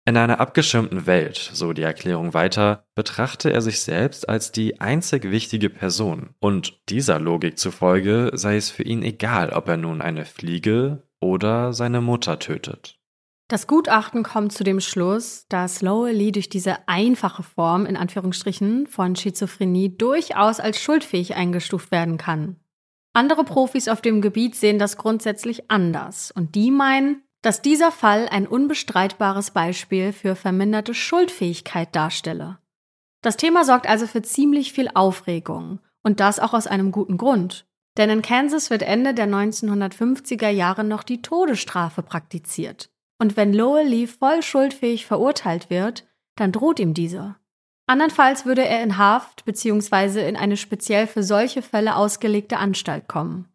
In 0.09 0.17
einer 0.17 0.41
abgeschirmten 0.41 1.05
Welt, 1.07 1.51
so 1.53 1.75
die 1.75 1.83
Erklärung 1.83 2.33
weiter, 2.33 2.87
betrachte 2.95 3.53
er 3.53 3.61
sich 3.61 3.83
selbst 3.83 4.27
als 4.27 4.53
die 4.53 4.81
einzig 4.81 5.31
wichtige 5.31 5.69
Person, 5.69 6.31
und 6.41 6.81
dieser 6.89 7.19
Logik 7.19 7.59
zufolge 7.59 8.31
sei 8.33 8.57
es 8.57 8.71
für 8.71 8.85
ihn 8.85 9.03
egal, 9.03 9.51
ob 9.51 9.69
er 9.69 9.77
nun 9.77 10.01
eine 10.01 10.25
Fliege 10.25 11.03
oder 11.21 11.75
seine 11.75 12.01
Mutter 12.01 12.39
tötet. 12.39 12.99
Das 13.49 13.67
Gutachten 13.67 14.23
kommt 14.23 14.55
zu 14.55 14.65
dem 14.65 14.81
Schluss, 14.81 15.45
dass 15.51 15.83
Lowell 15.83 16.33
durch 16.33 16.49
diese 16.49 16.89
einfache 16.89 17.43
Form 17.43 17.85
in 17.85 17.99
Anführungsstrichen 17.99 18.87
von 18.87 19.15
Schizophrenie 19.15 19.95
durchaus 19.99 20.59
als 20.59 20.81
schuldfähig 20.81 21.35
eingestuft 21.35 21.91
werden 21.91 22.17
kann. 22.17 22.57
Andere 23.13 23.45
Profis 23.45 23.89
auf 23.89 24.01
dem 24.01 24.23
Gebiet 24.23 24.55
sehen 24.55 24.79
das 24.79 24.97
grundsätzlich 24.97 25.71
anders 25.71 26.31
und 26.31 26.55
die 26.55 26.71
meinen, 26.71 27.28
dass 27.43 27.63
dieser 27.63 27.93
Fall 27.93 28.29
ein 28.29 28.47
unbestreitbares 28.47 29.53
Beispiel 29.53 30.13
für 30.13 30.35
verminderte 30.35 30.95
Schuldfähigkeit 30.95 31.95
darstelle. 31.95 32.59
Das 33.23 33.37
Thema 33.37 33.65
sorgt 33.65 33.89
also 33.89 34.07
für 34.07 34.23
ziemlich 34.23 34.73
viel 34.73 34.91
Aufregung 34.95 35.81
und 36.03 36.21
das 36.21 36.39
auch 36.39 36.55
aus 36.55 36.67
einem 36.67 36.93
guten 36.93 37.17
Grund. 37.17 37.67
Denn 37.97 38.11
in 38.11 38.23
Kansas 38.23 38.71
wird 38.71 38.83
Ende 38.83 39.13
der 39.13 39.27
1950er 39.27 40.49
Jahre 40.49 40.85
noch 40.85 41.03
die 41.03 41.21
Todesstrafe 41.21 42.03
praktiziert. 42.03 42.91
Und 43.19 43.37
wenn 43.37 43.53
Lowell 43.53 43.89
Lee 43.89 44.07
voll 44.07 44.43
schuldfähig 44.43 45.05
verurteilt 45.07 45.71
wird, 45.71 46.07
dann 46.37 46.53
droht 46.53 46.79
ihm 46.79 46.95
diese. 46.95 47.35
Andernfalls 47.87 48.45
würde 48.45 48.65
er 48.65 48.83
in 48.83 48.99
Haft 48.99 49.45
bzw. 49.45 50.29
in 50.29 50.37
eine 50.37 50.57
speziell 50.57 51.07
für 51.07 51.23
solche 51.23 51.63
Fälle 51.63 51.97
ausgelegte 51.97 52.59
Anstalt 52.59 53.09
kommen. 53.09 53.49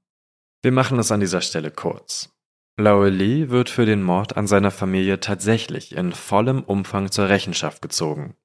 Wir 0.62 0.72
machen 0.72 1.00
es 1.00 1.12
an 1.12 1.20
dieser 1.20 1.42
Stelle 1.42 1.72
kurz. 1.72 2.33
Lee 2.78 3.50
wird 3.50 3.70
für 3.70 3.86
den 3.86 4.02
Mord 4.02 4.36
an 4.36 4.48
seiner 4.48 4.72
Familie 4.72 5.20
tatsächlich 5.20 5.96
in 5.96 6.12
vollem 6.12 6.64
Umfang 6.64 7.12
zur 7.12 7.30
Rechenschaft 7.30 7.82
gezogen. 7.82 8.36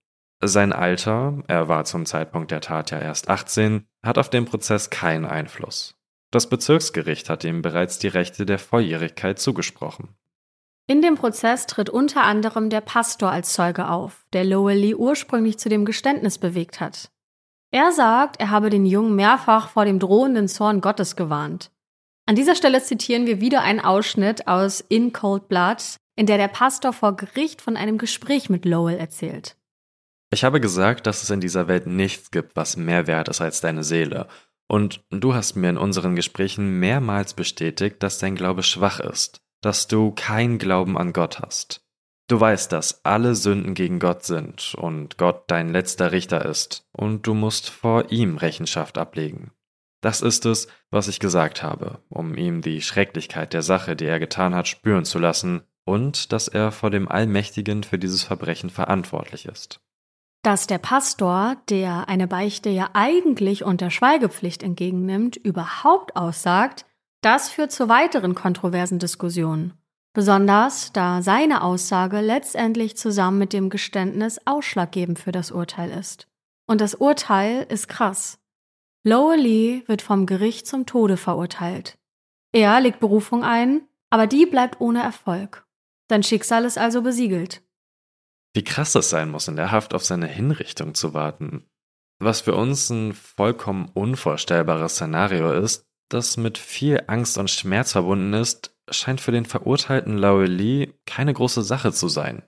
Sein 0.41 0.73
Alter, 0.73 1.43
er 1.49 1.69
war 1.69 1.85
zum 1.85 2.07
Zeitpunkt 2.07 2.51
der 2.51 2.61
Tat 2.61 2.91
ja 2.91 2.99
erst 3.01 3.29
18, 3.29 3.87
hat 4.05 4.19
auf 4.19 4.31
den 4.31 4.45
Prozess 4.45 4.91
keinen 4.91 5.25
Einfluss. 5.25 5.97
Das 6.31 6.49
Bezirksgericht 6.49 7.31
hat 7.31 7.43
ihm 7.43 7.63
bereits 7.63 7.99
die 7.99 8.09
Rechte 8.09 8.45
der 8.45 8.59
Volljährigkeit 8.59 9.39
zugesprochen. 9.39 10.11
In 10.87 11.03
dem 11.03 11.17
Prozess 11.17 11.67
tritt 11.67 11.91
unter 11.91 12.23
anderem 12.23 12.71
der 12.71 12.81
Pastor 12.83 13.31
als 13.31 13.53
Zeuge 13.53 13.89
auf, 13.89 14.27
der 14.33 14.45
Lowell 14.45 14.79
Lee 14.79 14.95
ursprünglich 14.95 15.59
zu 15.59 15.69
dem 15.69 15.85
Geständnis 15.85 16.39
bewegt 16.39 16.81
hat. 16.81 17.11
Er 17.71 17.93
sagt, 17.93 18.41
er 18.41 18.51
habe 18.51 18.71
den 18.71 18.87
Jungen 18.87 19.15
mehrfach 19.17 19.71
vor 19.71 19.85
dem 19.85 19.99
drohenden 19.99 20.49
Zorn 20.49 20.81
Gottes 20.81 21.17
gewarnt. 21.17 21.71
An 22.29 22.35
dieser 22.35 22.55
Stelle 22.55 22.83
zitieren 22.83 23.27
wir 23.27 23.41
wieder 23.41 23.63
einen 23.63 23.81
Ausschnitt 23.81 24.47
aus 24.49 24.85
In 24.87 25.15
Cold 25.15 25.49
Blood, 25.49 25.97
in 26.15 26.27
der 26.27 26.37
der 26.37 26.49
Pastor 26.49 26.93
vor 26.93 27.17
Gericht 27.17 27.63
von 27.63 27.75
einem 27.75 27.97
Gespräch 27.97 28.51
mit 28.51 28.67
Lowell 28.67 28.99
erzählt. 28.99 29.57
Ich 30.31 30.45
habe 30.45 30.61
gesagt, 30.61 31.07
dass 31.07 31.23
es 31.23 31.31
in 31.31 31.41
dieser 31.41 31.69
Welt 31.69 31.87
nichts 31.87 32.31
gibt, 32.31 32.55
was 32.55 32.77
mehr 32.77 33.07
wert 33.07 33.29
ist 33.29 33.41
als 33.41 33.63
deine 33.63 33.83
Seele. 33.83 34.29
Und 34.67 35.01
du 35.09 35.33
hast 35.33 35.57
mir 35.57 35.71
in 35.71 35.79
unseren 35.79 36.17
Gesprächen 36.17 36.79
mehrmals 36.79 37.33
bestätigt, 37.33 38.03
dass 38.03 38.19
dein 38.19 38.35
Glaube 38.35 38.63
schwach 38.63 39.01
ist, 39.01 39.41
dass 39.63 39.89
du 39.89 40.11
kein 40.11 40.59
Glauben 40.59 40.99
an 40.99 41.15
Gott 41.15 41.41
hast. 41.41 41.81
Du 42.27 42.39
weißt, 42.39 42.71
dass 42.73 43.07
alle 43.07 43.37
Sünden 43.37 43.73
gegen 43.73 44.01
Gott 44.01 44.25
sind 44.25 44.75
und 44.75 45.17
Gott 45.17 45.45
dein 45.47 45.73
letzter 45.73 46.13
Richter 46.13 46.45
ist, 46.45 46.87
und 46.93 47.27
du 47.27 47.33
musst 47.33 47.71
vor 47.71 48.13
ihm 48.13 48.37
Rechenschaft 48.37 48.99
ablegen. 48.99 49.51
Das 50.01 50.21
ist 50.21 50.47
es, 50.47 50.69
was 50.91 51.09
ich 51.09 51.19
gesagt 51.21 51.63
habe, 51.63 52.01
um 52.09 52.35
ihm 52.37 52.63
die 52.63 52.83
Schrecklichkeit 52.83 53.53
der 53.53 53.63
Sache, 53.63 53.97
die 53.97 54.05
er 54.07 54.19
getan 54.21 54.55
hat, 54.55 54.69
spüren 54.69 55.05
zu 55.05 55.19
lassen 55.19 55.63
und 55.85 56.33
dass 56.33 56.49
er 56.49 56.71
vor 56.71 56.91
dem 56.91 57.09
Allmächtigen 57.09 57.83
für 57.83 57.99
dieses 57.99 58.23
Verbrechen 58.23 58.71
verantwortlich 58.71 59.47
ist. 59.47 59.81
dass 60.45 60.67
der 60.69 60.79
Pastor, 60.79 61.57
der 61.69 62.09
eine 62.09 62.29
Beichte 62.29 62.71
ja 62.71 62.91
eigentlich 62.95 63.65
unter 63.65 63.91
Schweigepflicht 63.91 64.63
entgegennimmt, 64.63 65.37
überhaupt 65.37 66.17
aussagt, 66.17 66.87
das 67.23 67.51
führt 67.51 67.73
zu 67.73 67.89
weiteren 67.89 68.35
kontroversen 68.35 68.99
Diskussionen. 69.01 69.75
Besonders 70.15 70.93
da 70.93 71.23
seine 71.23 71.63
Aussage 71.63 72.21
letztendlich 72.21 72.97
zusammen 72.97 73.39
mit 73.39 73.53
dem 73.53 73.69
Geständnis 73.69 74.41
ausschlaggebend 74.47 75.19
für 75.19 75.33
das 75.33 75.51
Urteil 75.51 75.91
ist. 75.91 76.29
Und 76.67 76.81
das 76.81 76.95
Urteil 76.95 77.67
ist 77.69 77.89
krass. 77.89 78.39
Lowell 79.05 79.41
Lee 79.41 79.83
wird 79.87 80.03
vom 80.03 80.27
Gericht 80.27 80.67
zum 80.67 80.87
Tode 80.87 81.17
verurteilt. 81.17 81.99
Er 82.53 82.81
legt 82.81 83.01
Berufung 83.01 83.45
ein, 83.45 83.83
aber 84.11 84.27
die 84.27 84.47
bleibt 84.47 84.81
ohne 84.81 85.03
Erfolg. 85.03 85.67
Sein 86.11 86.23
Schicksal 86.23 86.65
ist 86.65 86.79
also 86.79 87.03
besiegelt. 87.03 87.63
Wie 88.55 88.65
krass 88.65 88.93
das 88.93 89.11
sein 89.11 89.31
muss, 89.31 89.49
in 89.49 89.57
der 89.57 89.71
Haft 89.71 89.95
auf 89.95 90.05
seine 90.05 90.27
Hinrichtung 90.27 90.95
zu 90.95 91.15
warten. 91.15 91.67
Was 92.19 92.41
für 92.41 92.55
uns 92.55 92.91
ein 92.91 93.13
vollkommen 93.13 93.91
unvorstellbares 93.95 94.95
Szenario 94.95 95.53
ist, 95.53 95.87
das 96.09 96.37
mit 96.37 96.59
viel 96.59 97.05
Angst 97.07 97.39
und 97.39 97.51
Schmerz 97.51 97.93
verbunden 97.93 98.33
ist, 98.33 98.75
scheint 98.91 99.21
für 99.21 99.33
den 99.33 99.45
verurteilten 99.45 100.17
Lowell 100.17 100.51
Lee 100.51 100.95
keine 101.07 101.35
große 101.35 101.63
Sache 101.63 101.93
zu 101.93 102.09
sein. 102.09 102.43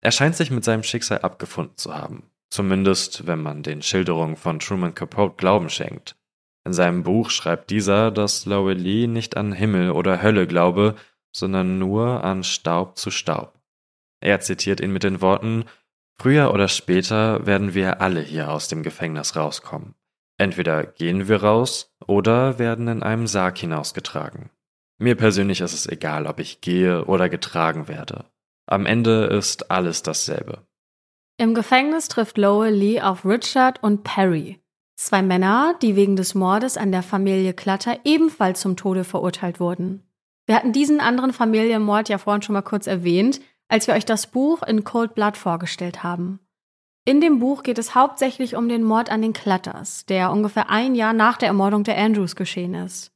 Er 0.00 0.10
scheint 0.10 0.34
sich 0.34 0.50
mit 0.50 0.64
seinem 0.64 0.82
Schicksal 0.82 1.18
abgefunden 1.18 1.76
zu 1.76 1.94
haben. 1.94 2.30
Zumindest, 2.50 3.26
wenn 3.26 3.42
man 3.42 3.62
den 3.62 3.82
Schilderungen 3.82 4.36
von 4.36 4.58
Truman 4.58 4.94
Capote 4.94 5.34
Glauben 5.36 5.68
schenkt. 5.70 6.16
In 6.64 6.72
seinem 6.72 7.02
Buch 7.02 7.30
schreibt 7.30 7.70
dieser, 7.70 8.10
dass 8.10 8.46
Lee 8.46 9.06
nicht 9.06 9.36
an 9.36 9.52
Himmel 9.52 9.90
oder 9.90 10.22
Hölle 10.22 10.46
glaube, 10.46 10.94
sondern 11.32 11.78
nur 11.78 12.24
an 12.24 12.44
Staub 12.44 12.96
zu 12.96 13.10
Staub. 13.10 13.58
Er 14.20 14.40
zitiert 14.40 14.80
ihn 14.80 14.92
mit 14.92 15.02
den 15.02 15.20
Worten 15.20 15.64
Früher 16.16 16.52
oder 16.54 16.68
später 16.68 17.44
werden 17.46 17.74
wir 17.74 18.00
alle 18.00 18.20
hier 18.20 18.50
aus 18.50 18.68
dem 18.68 18.82
Gefängnis 18.82 19.36
rauskommen. 19.36 19.94
Entweder 20.38 20.84
gehen 20.84 21.28
wir 21.28 21.42
raus 21.42 21.94
oder 22.06 22.58
werden 22.58 22.88
in 22.88 23.02
einem 23.02 23.26
Sarg 23.26 23.58
hinausgetragen. 23.58 24.50
Mir 24.98 25.16
persönlich 25.16 25.60
ist 25.60 25.74
es 25.74 25.86
egal, 25.86 26.26
ob 26.26 26.38
ich 26.38 26.60
gehe 26.60 27.04
oder 27.06 27.28
getragen 27.28 27.88
werde. 27.88 28.24
Am 28.66 28.86
Ende 28.86 29.24
ist 29.24 29.70
alles 29.70 30.02
dasselbe. 30.02 30.66
Im 31.36 31.54
Gefängnis 31.54 32.06
trifft 32.06 32.38
Lowell 32.38 32.72
Lee 32.72 33.00
auf 33.00 33.24
Richard 33.24 33.82
und 33.82 34.04
Perry, 34.04 34.60
zwei 34.94 35.20
Männer, 35.20 35.74
die 35.82 35.96
wegen 35.96 36.14
des 36.14 36.36
Mordes 36.36 36.76
an 36.76 36.92
der 36.92 37.02
Familie 37.02 37.52
Clutter 37.54 37.98
ebenfalls 38.04 38.60
zum 38.60 38.76
Tode 38.76 39.02
verurteilt 39.02 39.58
wurden. 39.58 40.04
Wir 40.46 40.54
hatten 40.54 40.72
diesen 40.72 41.00
anderen 41.00 41.32
Familienmord 41.32 42.08
ja 42.08 42.18
vorhin 42.18 42.42
schon 42.42 42.52
mal 42.52 42.62
kurz 42.62 42.86
erwähnt, 42.86 43.40
als 43.66 43.88
wir 43.88 43.94
euch 43.94 44.04
das 44.04 44.28
Buch 44.28 44.62
in 44.62 44.84
Cold 44.84 45.16
Blood 45.16 45.36
vorgestellt 45.36 46.04
haben. 46.04 46.38
In 47.04 47.20
dem 47.20 47.40
Buch 47.40 47.64
geht 47.64 47.78
es 47.78 47.96
hauptsächlich 47.96 48.54
um 48.54 48.68
den 48.68 48.84
Mord 48.84 49.10
an 49.10 49.20
den 49.20 49.32
Clutters, 49.32 50.06
der 50.06 50.30
ungefähr 50.30 50.70
ein 50.70 50.94
Jahr 50.94 51.12
nach 51.12 51.36
der 51.36 51.48
Ermordung 51.48 51.82
der 51.82 51.98
Andrews 51.98 52.36
geschehen 52.36 52.74
ist. 52.74 53.10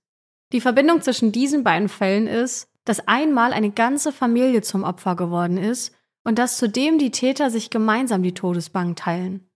Die 0.52 0.60
Verbindung 0.60 1.02
zwischen 1.02 1.30
diesen 1.30 1.62
beiden 1.62 1.88
Fällen 1.88 2.26
ist, 2.26 2.68
dass 2.84 3.06
einmal 3.06 3.52
eine 3.52 3.70
ganze 3.70 4.10
Familie 4.10 4.62
zum 4.62 4.82
Opfer 4.82 5.14
geworden 5.14 5.56
ist 5.56 5.94
und 6.28 6.38
dass 6.38 6.58
zudem 6.58 6.98
die 6.98 7.10
Täter 7.10 7.48
sich 7.48 7.70
gemeinsam 7.70 8.22
die 8.22 8.34
Todesbank 8.34 8.96
teilen. 8.96 9.48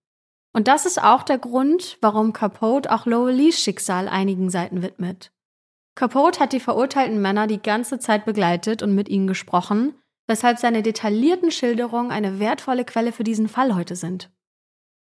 Und 0.54 0.68
das 0.68 0.86
ist 0.86 1.02
auch 1.02 1.22
der 1.22 1.36
Grund, 1.36 1.98
warum 2.00 2.32
Capote 2.32 2.90
auch 2.90 3.04
Lowell 3.04 3.34
Lees 3.34 3.60
Schicksal 3.60 4.08
einigen 4.08 4.48
Seiten 4.48 4.80
widmet. 4.80 5.32
Capote 5.96 6.40
hat 6.40 6.54
die 6.54 6.60
verurteilten 6.60 7.20
Männer 7.20 7.46
die 7.46 7.60
ganze 7.60 7.98
Zeit 7.98 8.24
begleitet 8.24 8.82
und 8.82 8.94
mit 8.94 9.10
ihnen 9.10 9.26
gesprochen, 9.26 9.96
weshalb 10.26 10.58
seine 10.58 10.82
detaillierten 10.82 11.50
Schilderungen 11.50 12.10
eine 12.10 12.38
wertvolle 12.38 12.86
Quelle 12.86 13.12
für 13.12 13.24
diesen 13.24 13.48
Fall 13.48 13.74
heute 13.74 13.94
sind. 13.94 14.30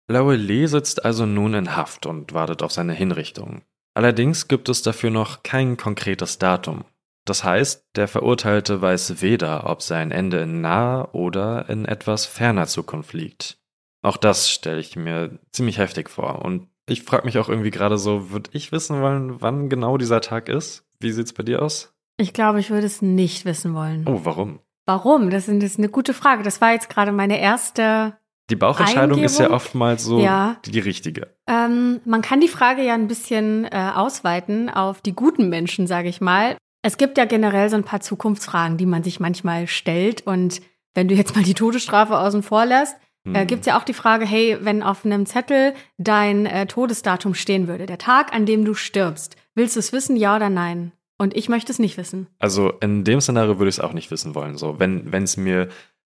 Lowell 0.08 0.38
Lee 0.38 0.66
sitzt 0.66 1.06
also 1.06 1.24
nun 1.24 1.54
in 1.54 1.74
Haft 1.74 2.04
und 2.04 2.34
wartet 2.34 2.62
auf 2.62 2.72
seine 2.72 2.92
Hinrichtung. 2.92 3.62
Allerdings 3.94 4.46
gibt 4.46 4.68
es 4.68 4.82
dafür 4.82 5.08
noch 5.08 5.42
kein 5.42 5.78
konkretes 5.78 6.36
Datum. 6.36 6.84
Das 7.24 7.44
heißt, 7.44 7.86
der 7.94 8.08
Verurteilte 8.08 8.80
weiß 8.80 9.22
weder, 9.22 9.68
ob 9.68 9.82
sein 9.82 10.10
Ende 10.10 10.40
in 10.40 10.60
naher 10.60 11.14
oder 11.14 11.68
in 11.68 11.84
etwas 11.84 12.26
ferner 12.26 12.66
Zukunft 12.66 13.12
liegt. 13.12 13.58
Auch 14.02 14.16
das 14.16 14.50
stelle 14.50 14.80
ich 14.80 14.96
mir 14.96 15.38
ziemlich 15.52 15.78
heftig 15.78 16.10
vor. 16.10 16.44
Und 16.44 16.68
ich 16.88 17.04
frage 17.04 17.24
mich 17.24 17.38
auch 17.38 17.48
irgendwie 17.48 17.70
gerade 17.70 17.96
so, 17.96 18.30
würde 18.30 18.50
ich 18.52 18.72
wissen 18.72 19.00
wollen, 19.00 19.40
wann 19.40 19.68
genau 19.68 19.96
dieser 19.98 20.20
Tag 20.20 20.48
ist? 20.48 20.84
Wie 20.98 21.12
sieht's 21.12 21.32
bei 21.32 21.44
dir 21.44 21.62
aus? 21.62 21.94
Ich 22.16 22.32
glaube, 22.32 22.60
ich 22.60 22.70
würde 22.70 22.86
es 22.86 23.02
nicht 23.02 23.44
wissen 23.44 23.74
wollen. 23.74 24.04
Oh, 24.08 24.20
warum? 24.24 24.58
Warum? 24.84 25.30
Das 25.30 25.46
ist 25.46 25.78
eine 25.78 25.88
gute 25.88 26.14
Frage. 26.14 26.42
Das 26.42 26.60
war 26.60 26.72
jetzt 26.72 26.90
gerade 26.90 27.12
meine 27.12 27.40
erste 27.40 28.16
die 28.50 28.56
Bauchentscheidung 28.56 29.18
Eingebung. 29.18 29.24
ist 29.24 29.38
ja 29.38 29.50
oftmals 29.50 30.02
so 30.02 30.20
ja. 30.20 30.56
die, 30.66 30.72
die 30.72 30.80
richtige. 30.80 31.34
Ähm, 31.46 32.00
man 32.04 32.22
kann 32.22 32.40
die 32.40 32.48
Frage 32.48 32.82
ja 32.82 32.94
ein 32.94 33.06
bisschen 33.06 33.64
äh, 33.64 33.92
ausweiten 33.94 34.68
auf 34.68 35.00
die 35.00 35.14
guten 35.14 35.48
Menschen, 35.48 35.86
sage 35.86 36.08
ich 36.08 36.20
mal. 36.20 36.56
Es 36.82 36.96
gibt 36.96 37.16
ja 37.16 37.24
generell 37.24 37.70
so 37.70 37.76
ein 37.76 37.84
paar 37.84 38.00
Zukunftsfragen, 38.00 38.76
die 38.76 38.86
man 38.86 39.04
sich 39.04 39.20
manchmal 39.20 39.68
stellt. 39.68 40.26
Und 40.26 40.60
wenn 40.94 41.08
du 41.08 41.14
jetzt 41.14 41.34
mal 41.34 41.44
die 41.44 41.54
Todesstrafe 41.54 42.18
außen 42.18 42.42
vor 42.42 42.66
lässt, 42.66 42.96
äh, 43.24 43.40
hm. 43.40 43.46
gibt 43.46 43.60
es 43.60 43.66
ja 43.66 43.78
auch 43.78 43.84
die 43.84 43.94
Frage, 43.94 44.26
hey, 44.26 44.58
wenn 44.60 44.82
auf 44.82 45.04
einem 45.04 45.26
Zettel 45.26 45.74
dein 45.96 46.46
äh, 46.46 46.66
Todesdatum 46.66 47.34
stehen 47.34 47.68
würde, 47.68 47.86
der 47.86 47.98
Tag, 47.98 48.34
an 48.34 48.46
dem 48.46 48.64
du 48.64 48.74
stirbst, 48.74 49.36
willst 49.54 49.76
du 49.76 49.80
es 49.80 49.92
wissen, 49.92 50.16
ja 50.16 50.36
oder 50.36 50.50
nein? 50.50 50.92
Und 51.18 51.36
ich 51.36 51.48
möchte 51.48 51.70
es 51.70 51.78
nicht 51.78 51.96
wissen. 51.98 52.26
Also 52.40 52.72
in 52.80 53.04
dem 53.04 53.20
Szenario 53.20 53.58
würde 53.58 53.68
ich 53.68 53.76
es 53.76 53.80
auch 53.80 53.92
nicht 53.92 54.10
wissen 54.10 54.34
wollen. 54.34 54.56
So, 54.56 54.80
wenn 54.80 55.06
es 55.12 55.36
mir 55.36 55.68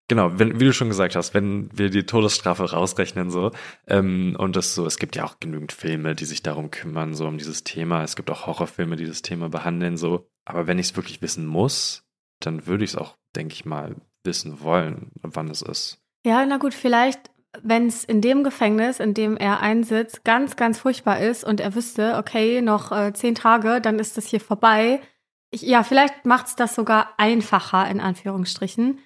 Genau, 0.08 0.38
wenn, 0.38 0.60
wie 0.60 0.64
du 0.64 0.72
schon 0.74 0.88
gesagt 0.88 1.16
hast, 1.16 1.32
wenn 1.32 1.70
wir 1.72 1.88
die 1.88 2.04
Todesstrafe 2.04 2.70
rausrechnen, 2.70 3.30
so, 3.30 3.50
ähm, 3.86 4.36
und 4.38 4.56
das 4.56 4.74
so, 4.74 4.84
es 4.84 4.98
gibt 4.98 5.16
ja 5.16 5.24
auch 5.24 5.40
genügend 5.40 5.72
Filme, 5.72 6.14
die 6.14 6.24
sich 6.24 6.42
darum 6.42 6.70
kümmern, 6.70 7.14
so 7.14 7.26
um 7.26 7.38
dieses 7.38 7.64
Thema. 7.64 8.02
Es 8.02 8.16
gibt 8.16 8.30
auch 8.30 8.46
Horrorfilme, 8.46 8.96
die 8.96 9.06
das 9.06 9.22
Thema 9.22 9.48
behandeln, 9.48 9.96
so. 9.96 10.28
Aber 10.45 10.66
wenn 10.66 10.78
ich 10.78 10.90
es 10.90 10.97
wirklich 10.97 11.22
wissen 11.22 11.47
muss, 11.47 12.05
dann 12.40 12.66
würde 12.66 12.84
ich 12.84 12.90
es 12.90 12.97
auch, 12.97 13.16
denke 13.36 13.55
ich 13.55 13.64
mal, 13.64 13.97
wissen 14.24 14.61
wollen, 14.61 15.12
wann 15.22 15.49
es 15.49 15.62
ist. 15.62 15.99
Ja, 16.24 16.45
na 16.47 16.59
gut, 16.59 16.74
vielleicht, 16.74 17.30
wenn 17.62 17.86
es 17.86 18.05
in 18.05 18.20
dem 18.20 18.45
Gefängnis, 18.45 19.01
in 19.01 19.14
dem 19.14 19.36
er 19.36 19.61
einsitzt, 19.61 20.24
ganz, 20.24 20.57
ganz 20.57 20.78
furchtbar 20.78 21.20
ist 21.20 21.45
und 21.45 21.61
er 21.61 21.74
wüsste, 21.74 22.16
okay, 22.16 22.62
noch 22.62 22.93
äh, 22.93 23.12
zehn 23.12 23.34
Tage, 23.34 23.80
dann 23.80 23.99
ist 23.99 24.16
das 24.16 24.26
hier 24.26 24.40
vorbei. 24.40 25.01
Ich, 25.51 25.62
ja, 25.62 25.82
vielleicht 25.82 26.24
macht 26.24 26.47
es 26.47 26.57
das 26.57 26.74
sogar 26.74 27.14
einfacher, 27.18 27.88
in 27.90 28.01
Anführungsstrichen. 28.01 29.01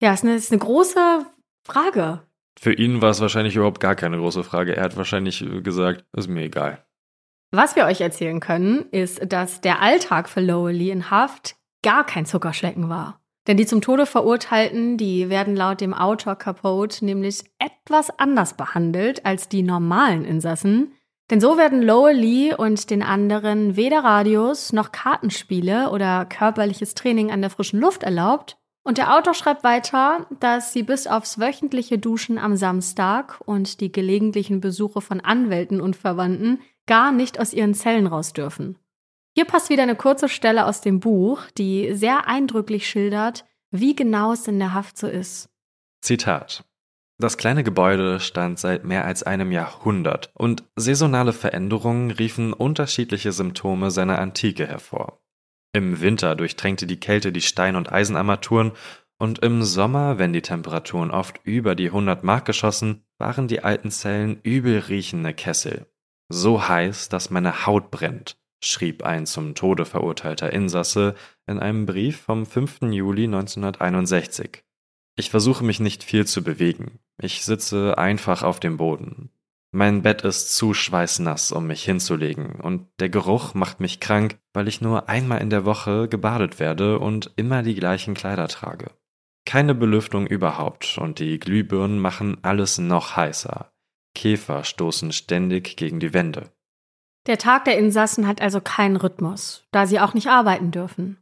Ja, 0.00 0.12
ist 0.12 0.24
eine, 0.24 0.36
ist 0.36 0.52
eine 0.52 0.60
große 0.60 1.26
Frage. 1.64 2.22
Für 2.58 2.72
ihn 2.72 3.00
war 3.00 3.10
es 3.10 3.20
wahrscheinlich 3.20 3.56
überhaupt 3.56 3.80
gar 3.80 3.94
keine 3.94 4.18
große 4.18 4.44
Frage. 4.44 4.76
Er 4.76 4.84
hat 4.84 4.96
wahrscheinlich 4.96 5.44
gesagt, 5.62 6.04
ist 6.14 6.28
mir 6.28 6.42
egal. 6.42 6.84
Was 7.52 7.74
wir 7.74 7.86
euch 7.86 8.00
erzählen 8.00 8.38
können, 8.38 8.86
ist, 8.92 9.20
dass 9.32 9.60
der 9.60 9.82
Alltag 9.82 10.28
für 10.28 10.40
Lowell 10.40 10.80
in 10.82 11.10
Haft 11.10 11.56
gar 11.82 12.06
kein 12.06 12.24
Zuckerschlecken 12.24 12.88
war. 12.88 13.20
Denn 13.48 13.56
die 13.56 13.66
zum 13.66 13.80
Tode 13.80 14.06
Verurteilten, 14.06 14.96
die 14.96 15.28
werden 15.30 15.56
laut 15.56 15.80
dem 15.80 15.92
Autor 15.92 16.36
Capote 16.36 17.04
nämlich 17.04 17.42
etwas 17.58 18.10
anders 18.18 18.54
behandelt 18.56 19.26
als 19.26 19.48
die 19.48 19.64
normalen 19.64 20.24
Insassen. 20.24 20.92
Denn 21.30 21.40
so 21.40 21.56
werden 21.56 21.82
Lowell 21.82 22.16
Lee 22.16 22.54
und 22.54 22.90
den 22.90 23.02
anderen 23.02 23.74
weder 23.74 24.04
Radios 24.04 24.72
noch 24.72 24.92
Kartenspiele 24.92 25.90
oder 25.90 26.26
körperliches 26.26 26.94
Training 26.94 27.32
an 27.32 27.40
der 27.40 27.50
frischen 27.50 27.80
Luft 27.80 28.04
erlaubt, 28.04 28.58
und 28.82 28.96
der 28.96 29.14
Autor 29.14 29.34
schreibt 29.34 29.62
weiter, 29.62 30.26
dass 30.40 30.72
sie 30.72 30.82
bis 30.82 31.06
aufs 31.06 31.38
wöchentliche 31.38 31.98
Duschen 31.98 32.38
am 32.38 32.56
Samstag 32.56 33.38
und 33.44 33.80
die 33.80 33.92
gelegentlichen 33.92 34.60
Besuche 34.60 35.02
von 35.02 35.20
Anwälten 35.20 35.82
und 35.82 35.96
Verwandten 35.96 36.60
gar 36.90 37.12
nicht 37.12 37.38
aus 37.38 37.52
ihren 37.52 37.72
Zellen 37.72 38.08
raus 38.08 38.32
dürfen. 38.32 38.76
Hier 39.36 39.44
passt 39.44 39.70
wieder 39.70 39.84
eine 39.84 39.94
kurze 39.94 40.28
Stelle 40.28 40.66
aus 40.66 40.80
dem 40.80 40.98
Buch, 40.98 41.42
die 41.56 41.94
sehr 41.94 42.26
eindrücklich 42.26 42.88
schildert, 42.88 43.44
wie 43.70 43.94
genau 43.94 44.32
es 44.32 44.48
in 44.48 44.58
der 44.58 44.74
Haft 44.74 44.98
so 44.98 45.06
ist. 45.06 45.48
Zitat. 46.02 46.64
Das 47.18 47.36
kleine 47.36 47.62
Gebäude 47.62 48.18
stand 48.18 48.58
seit 48.58 48.84
mehr 48.84 49.04
als 49.04 49.22
einem 49.22 49.52
Jahrhundert 49.52 50.32
und 50.34 50.64
saisonale 50.74 51.32
Veränderungen 51.32 52.10
riefen 52.10 52.52
unterschiedliche 52.52 53.30
Symptome 53.30 53.92
seiner 53.92 54.18
Antike 54.18 54.66
hervor. 54.66 55.22
Im 55.72 56.00
Winter 56.00 56.34
durchtränkte 56.34 56.88
die 56.88 56.98
Kälte 56.98 57.30
die 57.30 57.40
Stein- 57.40 57.76
und 57.76 57.92
Eisenarmaturen 57.92 58.72
und 59.16 59.44
im 59.44 59.62
Sommer, 59.62 60.18
wenn 60.18 60.32
die 60.32 60.42
Temperaturen 60.42 61.12
oft 61.12 61.38
über 61.44 61.76
die 61.76 61.86
100 61.86 62.24
Mark 62.24 62.46
geschossen, 62.46 63.04
waren 63.16 63.46
die 63.46 63.62
alten 63.62 63.92
Zellen 63.92 64.40
übel 64.42 64.80
riechende 64.80 65.34
Kessel. 65.34 65.86
So 66.32 66.68
heiß, 66.68 67.08
dass 67.08 67.30
meine 67.30 67.66
Haut 67.66 67.90
brennt, 67.90 68.38
schrieb 68.62 69.02
ein 69.02 69.26
zum 69.26 69.56
Tode 69.56 69.84
verurteilter 69.84 70.52
Insasse 70.52 71.16
in 71.48 71.58
einem 71.58 71.86
Brief 71.86 72.20
vom 72.20 72.46
5. 72.46 72.82
Juli 72.82 73.24
1961. 73.24 74.62
Ich 75.16 75.30
versuche 75.30 75.64
mich 75.64 75.80
nicht 75.80 76.04
viel 76.04 76.28
zu 76.28 76.44
bewegen. 76.44 77.00
Ich 77.20 77.44
sitze 77.44 77.98
einfach 77.98 78.44
auf 78.44 78.60
dem 78.60 78.76
Boden. 78.76 79.30
Mein 79.72 80.02
Bett 80.02 80.22
ist 80.22 80.54
zu 80.54 80.72
schweißnass, 80.72 81.50
um 81.50 81.66
mich 81.66 81.82
hinzulegen, 81.82 82.60
und 82.60 82.86
der 83.00 83.08
Geruch 83.08 83.54
macht 83.54 83.80
mich 83.80 83.98
krank, 83.98 84.38
weil 84.52 84.68
ich 84.68 84.80
nur 84.80 85.08
einmal 85.08 85.40
in 85.40 85.50
der 85.50 85.64
Woche 85.64 86.08
gebadet 86.08 86.60
werde 86.60 87.00
und 87.00 87.32
immer 87.34 87.62
die 87.62 87.74
gleichen 87.74 88.14
Kleider 88.14 88.46
trage. 88.46 88.92
Keine 89.44 89.74
Belüftung 89.74 90.28
überhaupt, 90.28 90.96
und 90.96 91.18
die 91.18 91.40
Glühbirnen 91.40 91.98
machen 91.98 92.38
alles 92.42 92.78
noch 92.78 93.16
heißer. 93.16 93.72
Käfer 94.14 94.64
stoßen 94.64 95.12
ständig 95.12 95.76
gegen 95.76 96.00
die 96.00 96.12
Wände. 96.12 96.50
Der 97.26 97.38
Tag 97.38 97.64
der 97.64 97.78
Insassen 97.78 98.26
hat 98.26 98.40
also 98.40 98.60
keinen 98.60 98.96
Rhythmus, 98.96 99.64
da 99.72 99.86
sie 99.86 100.00
auch 100.00 100.14
nicht 100.14 100.28
arbeiten 100.28 100.70
dürfen. 100.70 101.18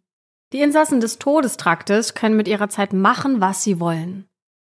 Die 0.53 0.61
Insassen 0.61 1.01
des 1.01 1.19
Todestraktes 1.19 2.15
können 2.15 2.37
mit 2.37 2.49
ihrer 2.49 2.69
Zeit 2.69 2.93
machen, 2.93 3.41
was 3.41 3.63
sie 3.63 3.81
wollen. 3.81 4.29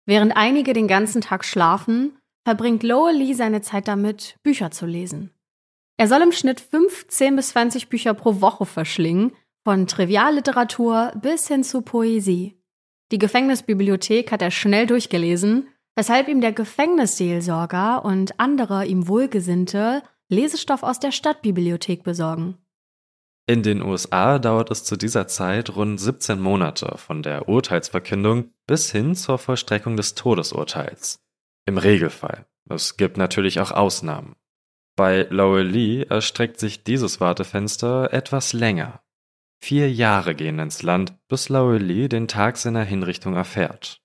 Während 0.07 0.37
einige 0.37 0.73
den 0.73 0.89
ganzen 0.89 1.21
Tag 1.21 1.45
schlafen, 1.45 2.17
verbringt 2.45 2.83
Lowell 2.83 3.17
Lee 3.17 3.35
seine 3.35 3.61
Zeit 3.61 3.89
damit, 3.89 4.37
Bücher 4.43 4.71
zu 4.71 4.87
lesen. 4.87 5.33
Er 5.99 6.09
soll 6.09 6.23
im 6.23 6.33
Schnitt 6.33 6.61
15 6.61 7.37
bis 7.37 7.49
20 7.51 7.89
Bücher 7.89 8.15
pro 8.15 8.41
Woche 8.41 8.67
verschlingen, 8.67 9.33
von 9.65 9.87
Trivialliteratur 9.87 11.13
bis 11.21 11.49
hin 11.49 11.65
zu 11.65 11.83
Poesie. 11.83 12.63
Die 13.11 13.19
Gefängnisbibliothek 13.19 14.31
hat 14.31 14.43
er 14.43 14.51
schnell 14.53 14.87
durchgelesen, 14.87 15.69
weshalb 15.97 16.29
ihm 16.29 16.41
der 16.41 16.53
Gefängnisseelsorger 16.53 18.05
und 18.05 18.39
andere 18.39 18.85
ihm 18.85 19.09
Wohlgesinnte 19.09 20.03
Lesestoff 20.29 20.83
aus 20.83 21.01
der 21.01 21.13
Stadtbibliothek 21.13 22.05
besorgen. 22.05 22.59
In 23.49 23.63
den 23.63 23.81
USA 23.81 24.39
dauert 24.41 24.73
es 24.73 24.83
zu 24.83 24.97
dieser 24.97 25.29
Zeit 25.29 25.75
rund 25.77 26.01
17 26.01 26.41
Monate 26.41 26.99
von 26.99 27.23
der 27.23 27.49
Urteilsverkündung 27.49 28.51
bis 28.67 28.91
hin 28.91 29.15
zur 29.15 29.39
Vollstreckung 29.39 29.97
des 29.97 30.17
Todesurteils. 30.17 31.25
Im 31.65 31.79
Regelfall. 31.79 32.47
Es 32.69 32.97
gibt 32.97 33.17
natürlich 33.17 33.61
auch 33.61 33.71
Ausnahmen. 33.71 34.35
Bei 34.97 35.29
Lowell 35.31 35.67
Lee 35.67 36.03
erstreckt 36.03 36.59
sich 36.59 36.83
dieses 36.83 37.21
Wartefenster 37.21 38.13
etwas 38.13 38.53
länger. 38.53 39.03
Vier 39.61 39.93
Jahre 39.93 40.35
gehen 40.35 40.59
ins 40.59 40.83
Land, 40.83 41.15
bis 41.29 41.49
Lowell 41.49 41.83
Lee 41.83 42.09
den 42.09 42.27
Tag 42.27 42.57
seiner 42.57 42.83
Hinrichtung 42.83 43.35
erfährt. 43.35 44.03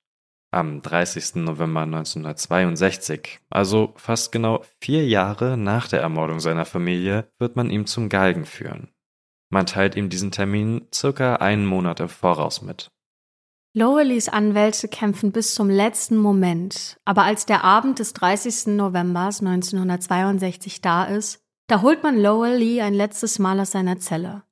Am 0.54 0.82
30. 0.82 1.36
November 1.36 1.84
1962, 1.84 3.40
also 3.50 3.94
fast 3.96 4.34
genau 4.34 4.64
vier 4.82 5.08
Jahre 5.08 5.56
nach 5.56 5.88
der 5.88 6.02
Ermordung 6.02 6.42
seiner 6.42 6.66
Familie, 6.66 7.32
wird 7.40 7.56
man 7.56 7.70
ihm 7.70 7.86
zum 7.86 8.10
Galgen 8.10 8.46
führen. 8.46 8.90
Man 9.50 9.66
teilt 9.66 9.96
ihm 9.96 10.10
diesen 10.10 10.32
Termin 10.32 10.88
circa 10.94 11.38
einen 11.38 11.66
Monat 11.66 12.02
im 12.02 12.10
Voraus 12.10 12.62
mit. 12.62 12.92
Lowelis 13.74 14.28
Anwälte 14.28 14.90
kämpfen 14.90 15.32
bis 15.32 15.54
zum 15.54 15.70
letzten 15.70 16.18
Moment, 16.18 16.98
aber 17.06 17.24
als 17.24 17.46
der 17.46 17.64
Abend 17.64 18.00
des 18.00 18.12
30. 18.12 18.76
November 18.76 19.28
1962 19.28 20.82
da 20.82 21.06
ist, 21.06 21.42
da 21.68 21.82
holt 21.82 22.04
man 22.04 22.18
Lowell 22.18 22.58
Lee 22.58 22.82
ein 22.82 22.94
letztes 22.94 23.40
Mal 23.40 23.62
aus 23.62 23.72
seiner 23.72 24.00
Zelle. 24.00 24.44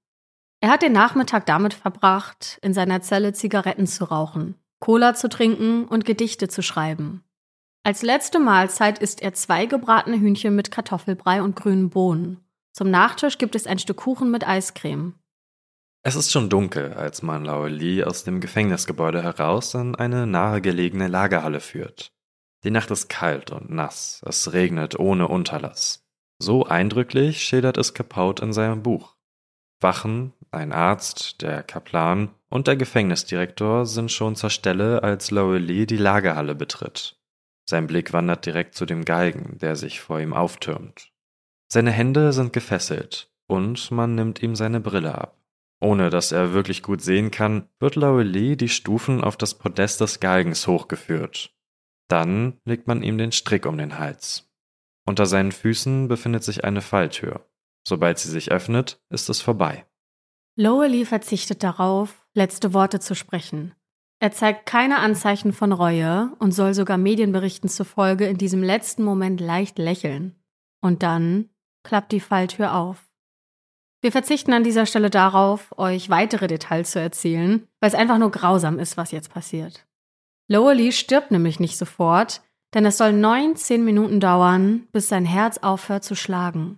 Er 0.61 0.69
hat 0.69 0.81
den 0.81 0.93
Nachmittag 0.93 1.45
damit 1.45 1.73
verbracht, 1.73 2.57
in 2.61 2.73
seiner 2.73 3.01
Zelle 3.01 3.33
Zigaretten 3.33 3.87
zu 3.87 4.05
rauchen, 4.05 4.55
Cola 4.79 5.13
zu 5.13 5.29
trinken 5.29 5.85
und 5.85 6.05
Gedichte 6.05 6.47
zu 6.47 6.61
schreiben. 6.61 7.23
Als 7.83 8.01
letzte 8.01 8.39
Mahlzeit 8.39 8.99
isst 8.99 9.21
er 9.21 9.33
zwei 9.33 9.65
gebratene 9.65 10.19
Hühnchen 10.19 10.55
mit 10.55 10.71
Kartoffelbrei 10.71 11.41
und 11.41 11.55
grünen 11.55 11.89
Bohnen. 11.89 12.43
Zum 12.73 12.91
Nachtisch 12.91 13.37
gibt 13.37 13.55
es 13.55 13.67
ein 13.67 13.79
Stück 13.79 13.97
Kuchen 13.97 14.31
mit 14.31 14.47
Eiscreme. 14.47 15.15
Es 16.01 16.15
ist 16.15 16.31
schon 16.31 16.49
dunkel, 16.49 16.93
als 16.93 17.21
man 17.21 17.43
Lee 17.67 18.03
aus 18.03 18.23
dem 18.23 18.39
Gefängnisgebäude 18.39 19.21
heraus 19.21 19.73
in 19.73 19.95
eine 19.95 20.27
nahegelegene 20.27 21.07
Lagerhalle 21.07 21.59
führt. 21.59 22.13
Die 22.63 22.71
Nacht 22.71 22.91
ist 22.91 23.09
kalt 23.09 23.51
und 23.51 23.69
nass, 23.69 24.21
es 24.25 24.53
regnet 24.53 24.97
ohne 24.97 25.27
Unterlass. 25.27 26.05
So 26.41 26.65
eindrücklich 26.65 27.43
schildert 27.43 27.77
es 27.77 27.93
Capote 27.93 28.43
in 28.43 28.53
seinem 28.53 28.81
Buch. 28.81 29.15
Wachen, 29.81 30.33
ein 30.51 30.71
Arzt, 30.71 31.41
der 31.41 31.63
Kaplan 31.63 32.29
und 32.49 32.67
der 32.67 32.75
Gefängnisdirektor 32.75 33.85
sind 33.85 34.11
schon 34.11 34.35
zur 34.35 34.49
Stelle, 34.49 35.03
als 35.03 35.31
Lee 35.31 35.85
die 35.85 35.97
Lagerhalle 35.97 36.55
betritt. 36.55 37.17
Sein 37.69 37.87
Blick 37.87 38.13
wandert 38.13 38.45
direkt 38.45 38.75
zu 38.75 38.85
dem 38.85 39.05
Galgen, 39.05 39.57
der 39.59 39.75
sich 39.75 40.01
vor 40.01 40.19
ihm 40.19 40.33
auftürmt. 40.33 41.11
Seine 41.71 41.91
Hände 41.91 42.33
sind 42.33 42.51
gefesselt 42.51 43.31
und 43.47 43.91
man 43.91 44.15
nimmt 44.15 44.41
ihm 44.41 44.55
seine 44.55 44.79
Brille 44.79 45.15
ab. 45.15 45.37
Ohne 45.79 46.09
dass 46.09 46.31
er 46.31 46.53
wirklich 46.53 46.83
gut 46.83 47.01
sehen 47.01 47.31
kann, 47.31 47.69
wird 47.79 47.95
Laurelie 47.95 48.57
die 48.57 48.69
Stufen 48.69 49.23
auf 49.23 49.37
das 49.37 49.53
Podest 49.53 50.01
des 50.01 50.19
Galgens 50.19 50.67
hochgeführt. 50.67 51.53
Dann 52.09 52.57
legt 52.65 52.87
man 52.87 53.01
ihm 53.03 53.17
den 53.17 53.31
Strick 53.31 53.65
um 53.65 53.77
den 53.77 53.97
Hals. 53.97 54.49
Unter 55.05 55.25
seinen 55.25 55.51
Füßen 55.51 56.07
befindet 56.07 56.43
sich 56.43 56.63
eine 56.63 56.81
Falltür. 56.81 57.45
Sobald 57.89 58.19
sie 58.19 58.29
sich 58.29 58.51
öffnet, 58.51 59.01
ist 59.09 59.29
es 59.29 59.41
vorbei. 59.41 59.83
Lowely 60.55 61.05
verzichtet 61.05 61.63
darauf, 61.63 62.23
letzte 62.35 62.75
Worte 62.75 62.99
zu 62.99 63.15
sprechen. 63.15 63.73
Er 64.19 64.31
zeigt 64.31 64.67
keine 64.67 64.99
Anzeichen 64.99 65.53
von 65.53 65.71
Reue 65.71 66.31
und 66.37 66.51
soll 66.51 66.75
sogar 66.75 66.99
Medienberichten 66.99 67.67
zufolge 67.67 68.27
in 68.27 68.37
diesem 68.37 68.61
letzten 68.61 69.03
Moment 69.03 69.41
leicht 69.41 69.79
lächeln. 69.79 70.35
Und 70.81 71.01
dann 71.01 71.49
klappt 71.83 72.11
die 72.11 72.19
Falltür 72.19 72.75
auf. 72.75 73.09
Wir 74.01 74.11
verzichten 74.11 74.53
an 74.53 74.63
dieser 74.63 74.85
Stelle 74.85 75.09
darauf, 75.09 75.73
euch 75.75 76.11
weitere 76.11 76.45
Details 76.45 76.91
zu 76.91 76.99
erzählen, 76.99 77.67
weil 77.79 77.87
es 77.87 77.95
einfach 77.95 78.19
nur 78.19 78.29
grausam 78.29 78.77
ist, 78.77 78.97
was 78.97 79.09
jetzt 79.09 79.33
passiert. 79.33 79.87
Lowely 80.47 80.91
stirbt 80.91 81.31
nämlich 81.31 81.59
nicht 81.59 81.75
sofort, 81.75 82.43
denn 82.75 82.85
es 82.85 82.99
soll 82.99 83.13
19 83.13 83.83
Minuten 83.83 84.19
dauern, 84.19 84.87
bis 84.91 85.09
sein 85.09 85.25
Herz 85.25 85.57
aufhört 85.57 86.03
zu 86.03 86.13
schlagen. 86.13 86.77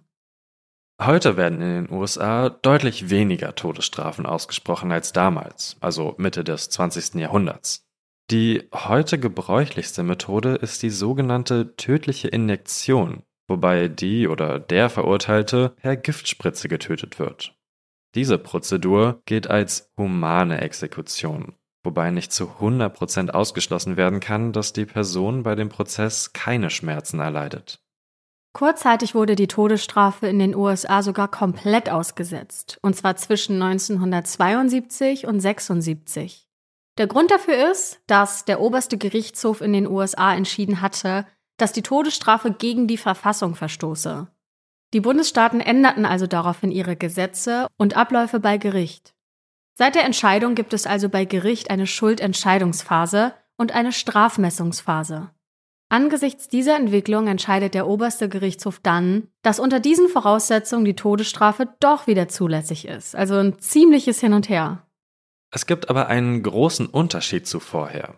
Heute 1.04 1.36
werden 1.36 1.62
in 1.62 1.88
den 1.88 1.92
USA 1.92 2.50
deutlich 2.50 3.10
weniger 3.10 3.56
Todesstrafen 3.56 4.28
ausgesprochen 4.28 4.92
als 4.92 5.12
damals, 5.14 5.76
also 5.80 6.14
Mitte 6.20 6.44
des 6.44 6.70
20. 6.70 7.16
Jahrhunderts. 7.16 7.88
Die 8.30 8.70
heute 8.72 9.18
gebräuchlichste 9.18 10.04
Methode 10.04 10.54
ist 10.54 10.84
die 10.84 10.92
sogenannte 10.92 11.76
tödliche 11.76 12.28
Injektion, 12.28 13.24
wobei 13.48 13.88
die 13.88 14.28
oder 14.28 14.60
der 14.60 14.92
Verurteilte 14.92 15.74
per 15.78 15.98
Giftspritze 15.98 16.68
getötet 16.68 17.18
wird. 17.18 17.56
Diese 18.14 18.38
Prozedur 18.38 19.24
gilt 19.26 19.50
als 19.50 19.92
humane 19.98 20.62
Exekution, 20.62 21.56
wobei 21.84 22.12
nicht 22.12 22.32
zu 22.32 22.46
100% 22.60 23.32
ausgeschlossen 23.32 23.98
werden 23.98 24.20
kann, 24.20 24.54
dass 24.54 24.72
die 24.72 24.86
Person 24.86 25.42
bei 25.42 25.56
dem 25.56 25.70
Prozess 25.70 26.32
keine 26.34 26.70
Schmerzen 26.70 27.20
erleidet. 27.20 27.82
Kurzzeitig 28.54 29.16
wurde 29.16 29.36
die 29.36 29.48
Todesstrafe 29.48 30.28
in 30.28 30.38
den 30.38 30.56
USA 30.56 31.04
sogar 31.04 31.30
komplett 31.30 31.90
ausgesetzt, 31.90 32.78
und 32.82 32.96
zwar 32.96 33.16
zwischen 33.16 33.62
1972 33.62 35.26
und 35.26 35.40
76. 35.40 36.50
Der 36.98 37.08
Grund 37.08 37.32
dafür 37.32 37.72
ist, 37.72 38.02
dass 38.08 38.44
der 38.44 38.60
oberste 38.60 38.98
Gerichtshof 38.98 39.62
in 39.62 39.72
den 39.72 39.88
USA 39.88 40.36
entschieden 40.36 40.82
hatte, 40.82 41.26
dass 41.58 41.72
die 41.72 41.82
Todesstrafe 41.82 42.52
gegen 42.52 42.88
die 42.88 42.98
Verfassung 42.98 43.56
verstoße. 43.56 44.28
Die 44.94 45.00
Bundesstaaten 45.00 45.62
änderten 45.62 46.06
also 46.06 46.28
daraufhin 46.28 46.72
ihre 46.72 46.98
Gesetze 46.98 47.68
und 47.78 47.96
Abläufe 47.96 48.42
bei 48.42 48.58
Gericht. 48.58 49.14
Seit 49.76 49.96
der 49.96 50.04
Entscheidung 50.04 50.54
gibt 50.54 50.74
es 50.74 50.86
also 50.86 51.08
bei 51.08 51.24
Gericht 51.24 51.70
eine 51.70 51.88
Schuldentscheidungsphase 51.88 53.34
und 53.58 53.72
eine 53.72 53.94
Strafmessungsphase. 53.94 55.30
Angesichts 55.92 56.48
dieser 56.48 56.78
Entwicklung 56.78 57.28
entscheidet 57.28 57.74
der 57.74 57.86
oberste 57.86 58.30
Gerichtshof 58.30 58.80
dann, 58.82 59.28
dass 59.42 59.60
unter 59.60 59.82
diesen 59.82 60.08
Voraussetzungen 60.08 60.86
die 60.86 60.96
Todesstrafe 60.96 61.68
doch 61.82 62.08
wieder 62.08 62.30
zulässig 62.30 62.88
ist. 62.88 63.14
Also 63.14 63.36
ein 63.36 63.60
ziemliches 63.60 64.22
Hin 64.22 64.32
und 64.32 64.48
Her. 64.48 64.88
Es 65.54 65.66
gibt 65.66 65.90
aber 65.90 66.08
einen 66.08 66.44
großen 66.44 66.88
Unterschied 66.88 67.46
zu 67.46 67.60
vorher. 67.60 68.16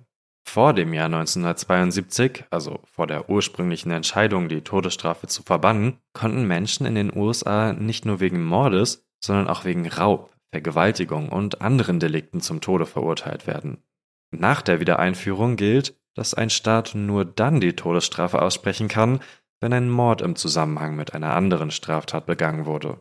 Vor 0.48 0.74
dem 0.74 0.94
Jahr 0.94 1.08
1972, 1.08 2.44
also 2.52 2.80
vor 2.84 3.08
der 3.08 3.28
ursprünglichen 3.28 3.90
Entscheidung, 3.90 4.50
die 4.50 4.62
Todesstrafe 4.62 5.26
zu 5.26 5.42
verbannen, 5.42 5.98
konnten 6.14 6.46
Menschen 6.46 6.86
in 6.86 6.94
den 6.94 7.18
USA 7.18 7.74
nicht 7.74 8.06
nur 8.06 8.20
wegen 8.20 8.46
Mordes, 8.46 9.04
sondern 9.20 9.48
auch 9.48 9.66
wegen 9.66 9.88
Raub, 9.88 10.30
Vergewaltigung 10.52 11.30
und 11.30 11.62
anderen 11.62 12.00
Delikten 12.00 12.40
zum 12.40 12.62
Tode 12.62 12.86
verurteilt 12.86 13.48
werden. 13.48 13.82
Nach 14.30 14.62
der 14.62 14.80
Wiedereinführung 14.80 15.56
gilt, 15.56 15.96
dass 16.16 16.34
ein 16.34 16.50
Staat 16.50 16.96
nur 16.96 17.26
dann 17.26 17.60
die 17.60 17.76
Todesstrafe 17.76 18.42
aussprechen 18.42 18.88
kann, 18.88 19.20
wenn 19.60 19.74
ein 19.74 19.90
Mord 19.90 20.22
im 20.22 20.36
Zusammenhang 20.36 20.96
mit 20.96 21.14
einer 21.14 21.34
anderen 21.34 21.72
Straftat 21.72 22.26
begangen 22.26 22.66
wurde. 22.66 23.00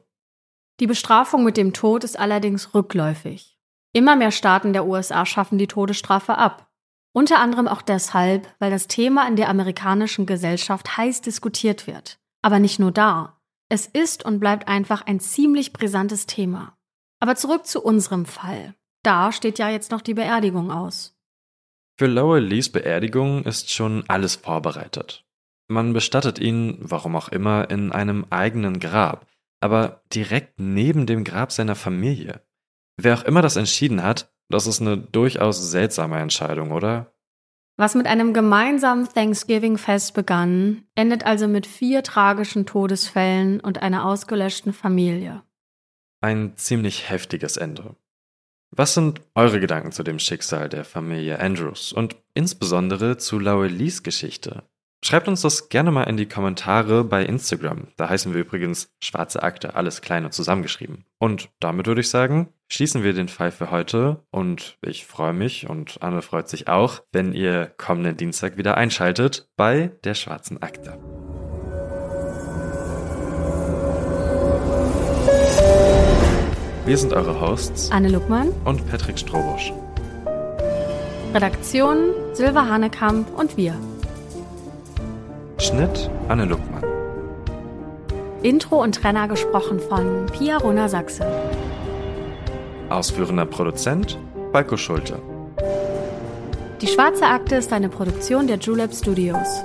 Die 0.81 0.87
Bestrafung 0.87 1.45
mit 1.45 1.57
dem 1.57 1.73
Tod 1.73 2.05
ist 2.05 2.19
allerdings 2.19 2.75
rückläufig. 2.75 3.59
Immer 3.93 4.17
mehr 4.17 4.31
Staaten 4.31 4.73
der 4.73 4.87
USA 4.87 5.27
schaffen 5.27 5.59
die 5.59 5.67
Todesstrafe 5.67 6.39
ab. 6.39 6.71
Unter 7.13 7.41
anderem 7.41 7.69
auch 7.69 7.83
deshalb, 7.83 8.49
weil 8.59 8.71
das 8.71 8.89
Thema 8.89 9.29
in 9.29 9.37
der 9.37 9.51
amerikanischen 9.51 10.25
Gesellschaft 10.25 10.97
heiß 10.97 11.21
diskutiert 11.21 11.87
wird. 11.87 12.19
Aber 12.41 12.59
nicht 12.59 12.79
nur 12.79 12.91
da. 12.91 13.39
Es 13.69 13.87
ist 13.87 14.25
und 14.25 14.41
bleibt 14.41 14.67
einfach 14.67 15.03
ein 15.07 15.21
ziemlich 15.21 15.73
brisantes 15.73 16.27
Thema. 16.27 16.77
Aber 17.21 17.37
zurück 17.37 17.67
zu 17.67 17.83
unserem 17.83 18.25
Fall. 18.25 18.75
Da 19.03 19.33
steht 19.33 19.59
ja 19.59 19.69
jetzt 19.69 19.91
noch 19.91 20.01
die 20.01 20.15
Beerdigung 20.15 20.71
aus. 20.71 21.15
Für 21.99 22.07
Lowell 22.07 22.45
Lees 22.45 22.71
Beerdigung 22.71 23.45
ist 23.45 23.71
schon 23.71 24.05
alles 24.09 24.37
vorbereitet. 24.37 25.25
Man 25.69 25.93
bestattet 25.93 26.39
ihn, 26.39 26.79
warum 26.81 27.17
auch 27.17 27.29
immer, 27.29 27.71
in 27.71 27.93
einem 27.93 28.27
eigenen 28.31 28.81
Grab, 28.81 29.27
aber 29.61 30.03
direkt 30.13 30.59
neben 30.59 31.07
dem 31.07 31.25
Grab 31.25 31.53
seiner 31.53 31.75
Familie. 31.75 32.43
Wer 32.97 33.15
auch 33.15 33.25
immer 33.25 33.43
das 33.43 33.57
entschieden 33.57 34.03
hat, 34.03 34.33
das 34.49 34.67
ist 34.67 34.81
eine 34.81 34.99
durchaus 34.99 35.71
seltsame 35.71 36.19
Entscheidung, 36.19 36.73
oder? 36.73 37.13
Was 37.79 37.95
mit 37.95 38.07
einem 38.07 38.35
gemeinsamen 38.35 39.09
Thanksgiving-Fest 39.09 40.13
begann, 40.15 40.85
endet 40.95 41.25
also 41.25 41.49
mit 41.49 41.67
vier 41.67 42.03
tragischen 42.03 42.67
Todesfällen 42.67 43.61
und 43.61 43.83
einer 43.83 44.05
ausgelöschten 44.05 44.73
Familie. 44.73 45.43
Ein 46.21 46.53
ziemlich 46.57 47.09
heftiges 47.09 47.57
Ende. 47.57 47.97
Was 48.75 48.95
sind 48.95 49.21
eure 49.35 49.61
Gedanken 49.61 49.93
zu 49.93 50.03
dem 50.03 50.19
Schicksal 50.19 50.71
der 50.71 50.87
Familie 50.87 51.39
Andrews 51.39 51.93
und 51.93 52.17
insbesondere 52.33 53.19
zu 53.19 53.39
Laurelis 53.39 54.03
Geschichte? 54.03 54.63
Schreibt 55.05 55.29
uns 55.29 55.43
das 55.43 55.69
gerne 55.69 55.91
mal 55.91 56.05
in 56.05 56.17
die 56.17 56.29
Kommentare 56.29 57.05
bei 57.05 57.23
Instagram. 57.25 57.89
Da 57.97 58.09
heißen 58.09 58.33
wir 58.33 58.41
übrigens 58.41 58.89
Schwarze 59.03 59.43
Akte, 59.43 59.75
alles 59.75 60.01
klein 60.01 60.25
und 60.25 60.33
zusammengeschrieben. 60.33 61.05
Und 61.19 61.51
damit 61.61 61.87
würde 61.87 62.01
ich 62.01 62.09
sagen, 62.09 62.49
schließen 62.71 63.03
wir 63.03 63.13
den 63.13 63.29
Fall 63.29 63.51
für 63.51 63.71
heute 63.71 64.25
und 64.31 64.79
ich 64.81 65.05
freue 65.05 65.35
mich 65.35 65.69
und 65.69 66.01
Anne 66.01 66.23
freut 66.23 66.49
sich 66.49 66.69
auch, 66.69 67.03
wenn 67.13 67.35
ihr 67.35 67.75
kommenden 67.77 68.17
Dienstag 68.17 68.57
wieder 68.57 68.79
einschaltet 68.79 69.51
bei 69.57 69.91
der 70.05 70.15
Schwarzen 70.15 70.63
Akte. 70.63 70.99
Wir 76.85 76.99
sind 76.99 77.13
eure 77.13 77.41
Hosts 77.41 77.93
Anne 77.93 78.09
Luckmann 78.09 78.49
und 78.65 78.91
Patrick 78.91 79.17
Strobusch. 79.17 79.73
Redaktion 81.33 82.11
Silva 82.33 82.67
Hanekamp 82.67 83.29
und 83.39 83.57
wir. 83.57 83.77
Schnitt 85.59 86.11
Anne 86.27 86.45
Luckmann. 86.45 86.83
Intro 88.43 88.83
und 88.83 88.97
Trenner 88.97 89.29
gesprochen 89.29 89.79
von 89.79 90.27
Pia 90.27 90.57
Rona 90.57 90.89
Sachse. 90.89 91.25
Ausführender 92.91 93.47
Produzent 93.47 94.19
Balko 94.53 94.77
Schulte. 94.77 95.21
Die 96.81 96.89
Schwarze 96.89 97.27
Akte 97.27 97.55
ist 97.55 97.73
eine 97.73 97.91
Produktion 97.91 98.49
der 98.49 98.59
Julep 98.59 98.93
Studios. 98.93 99.63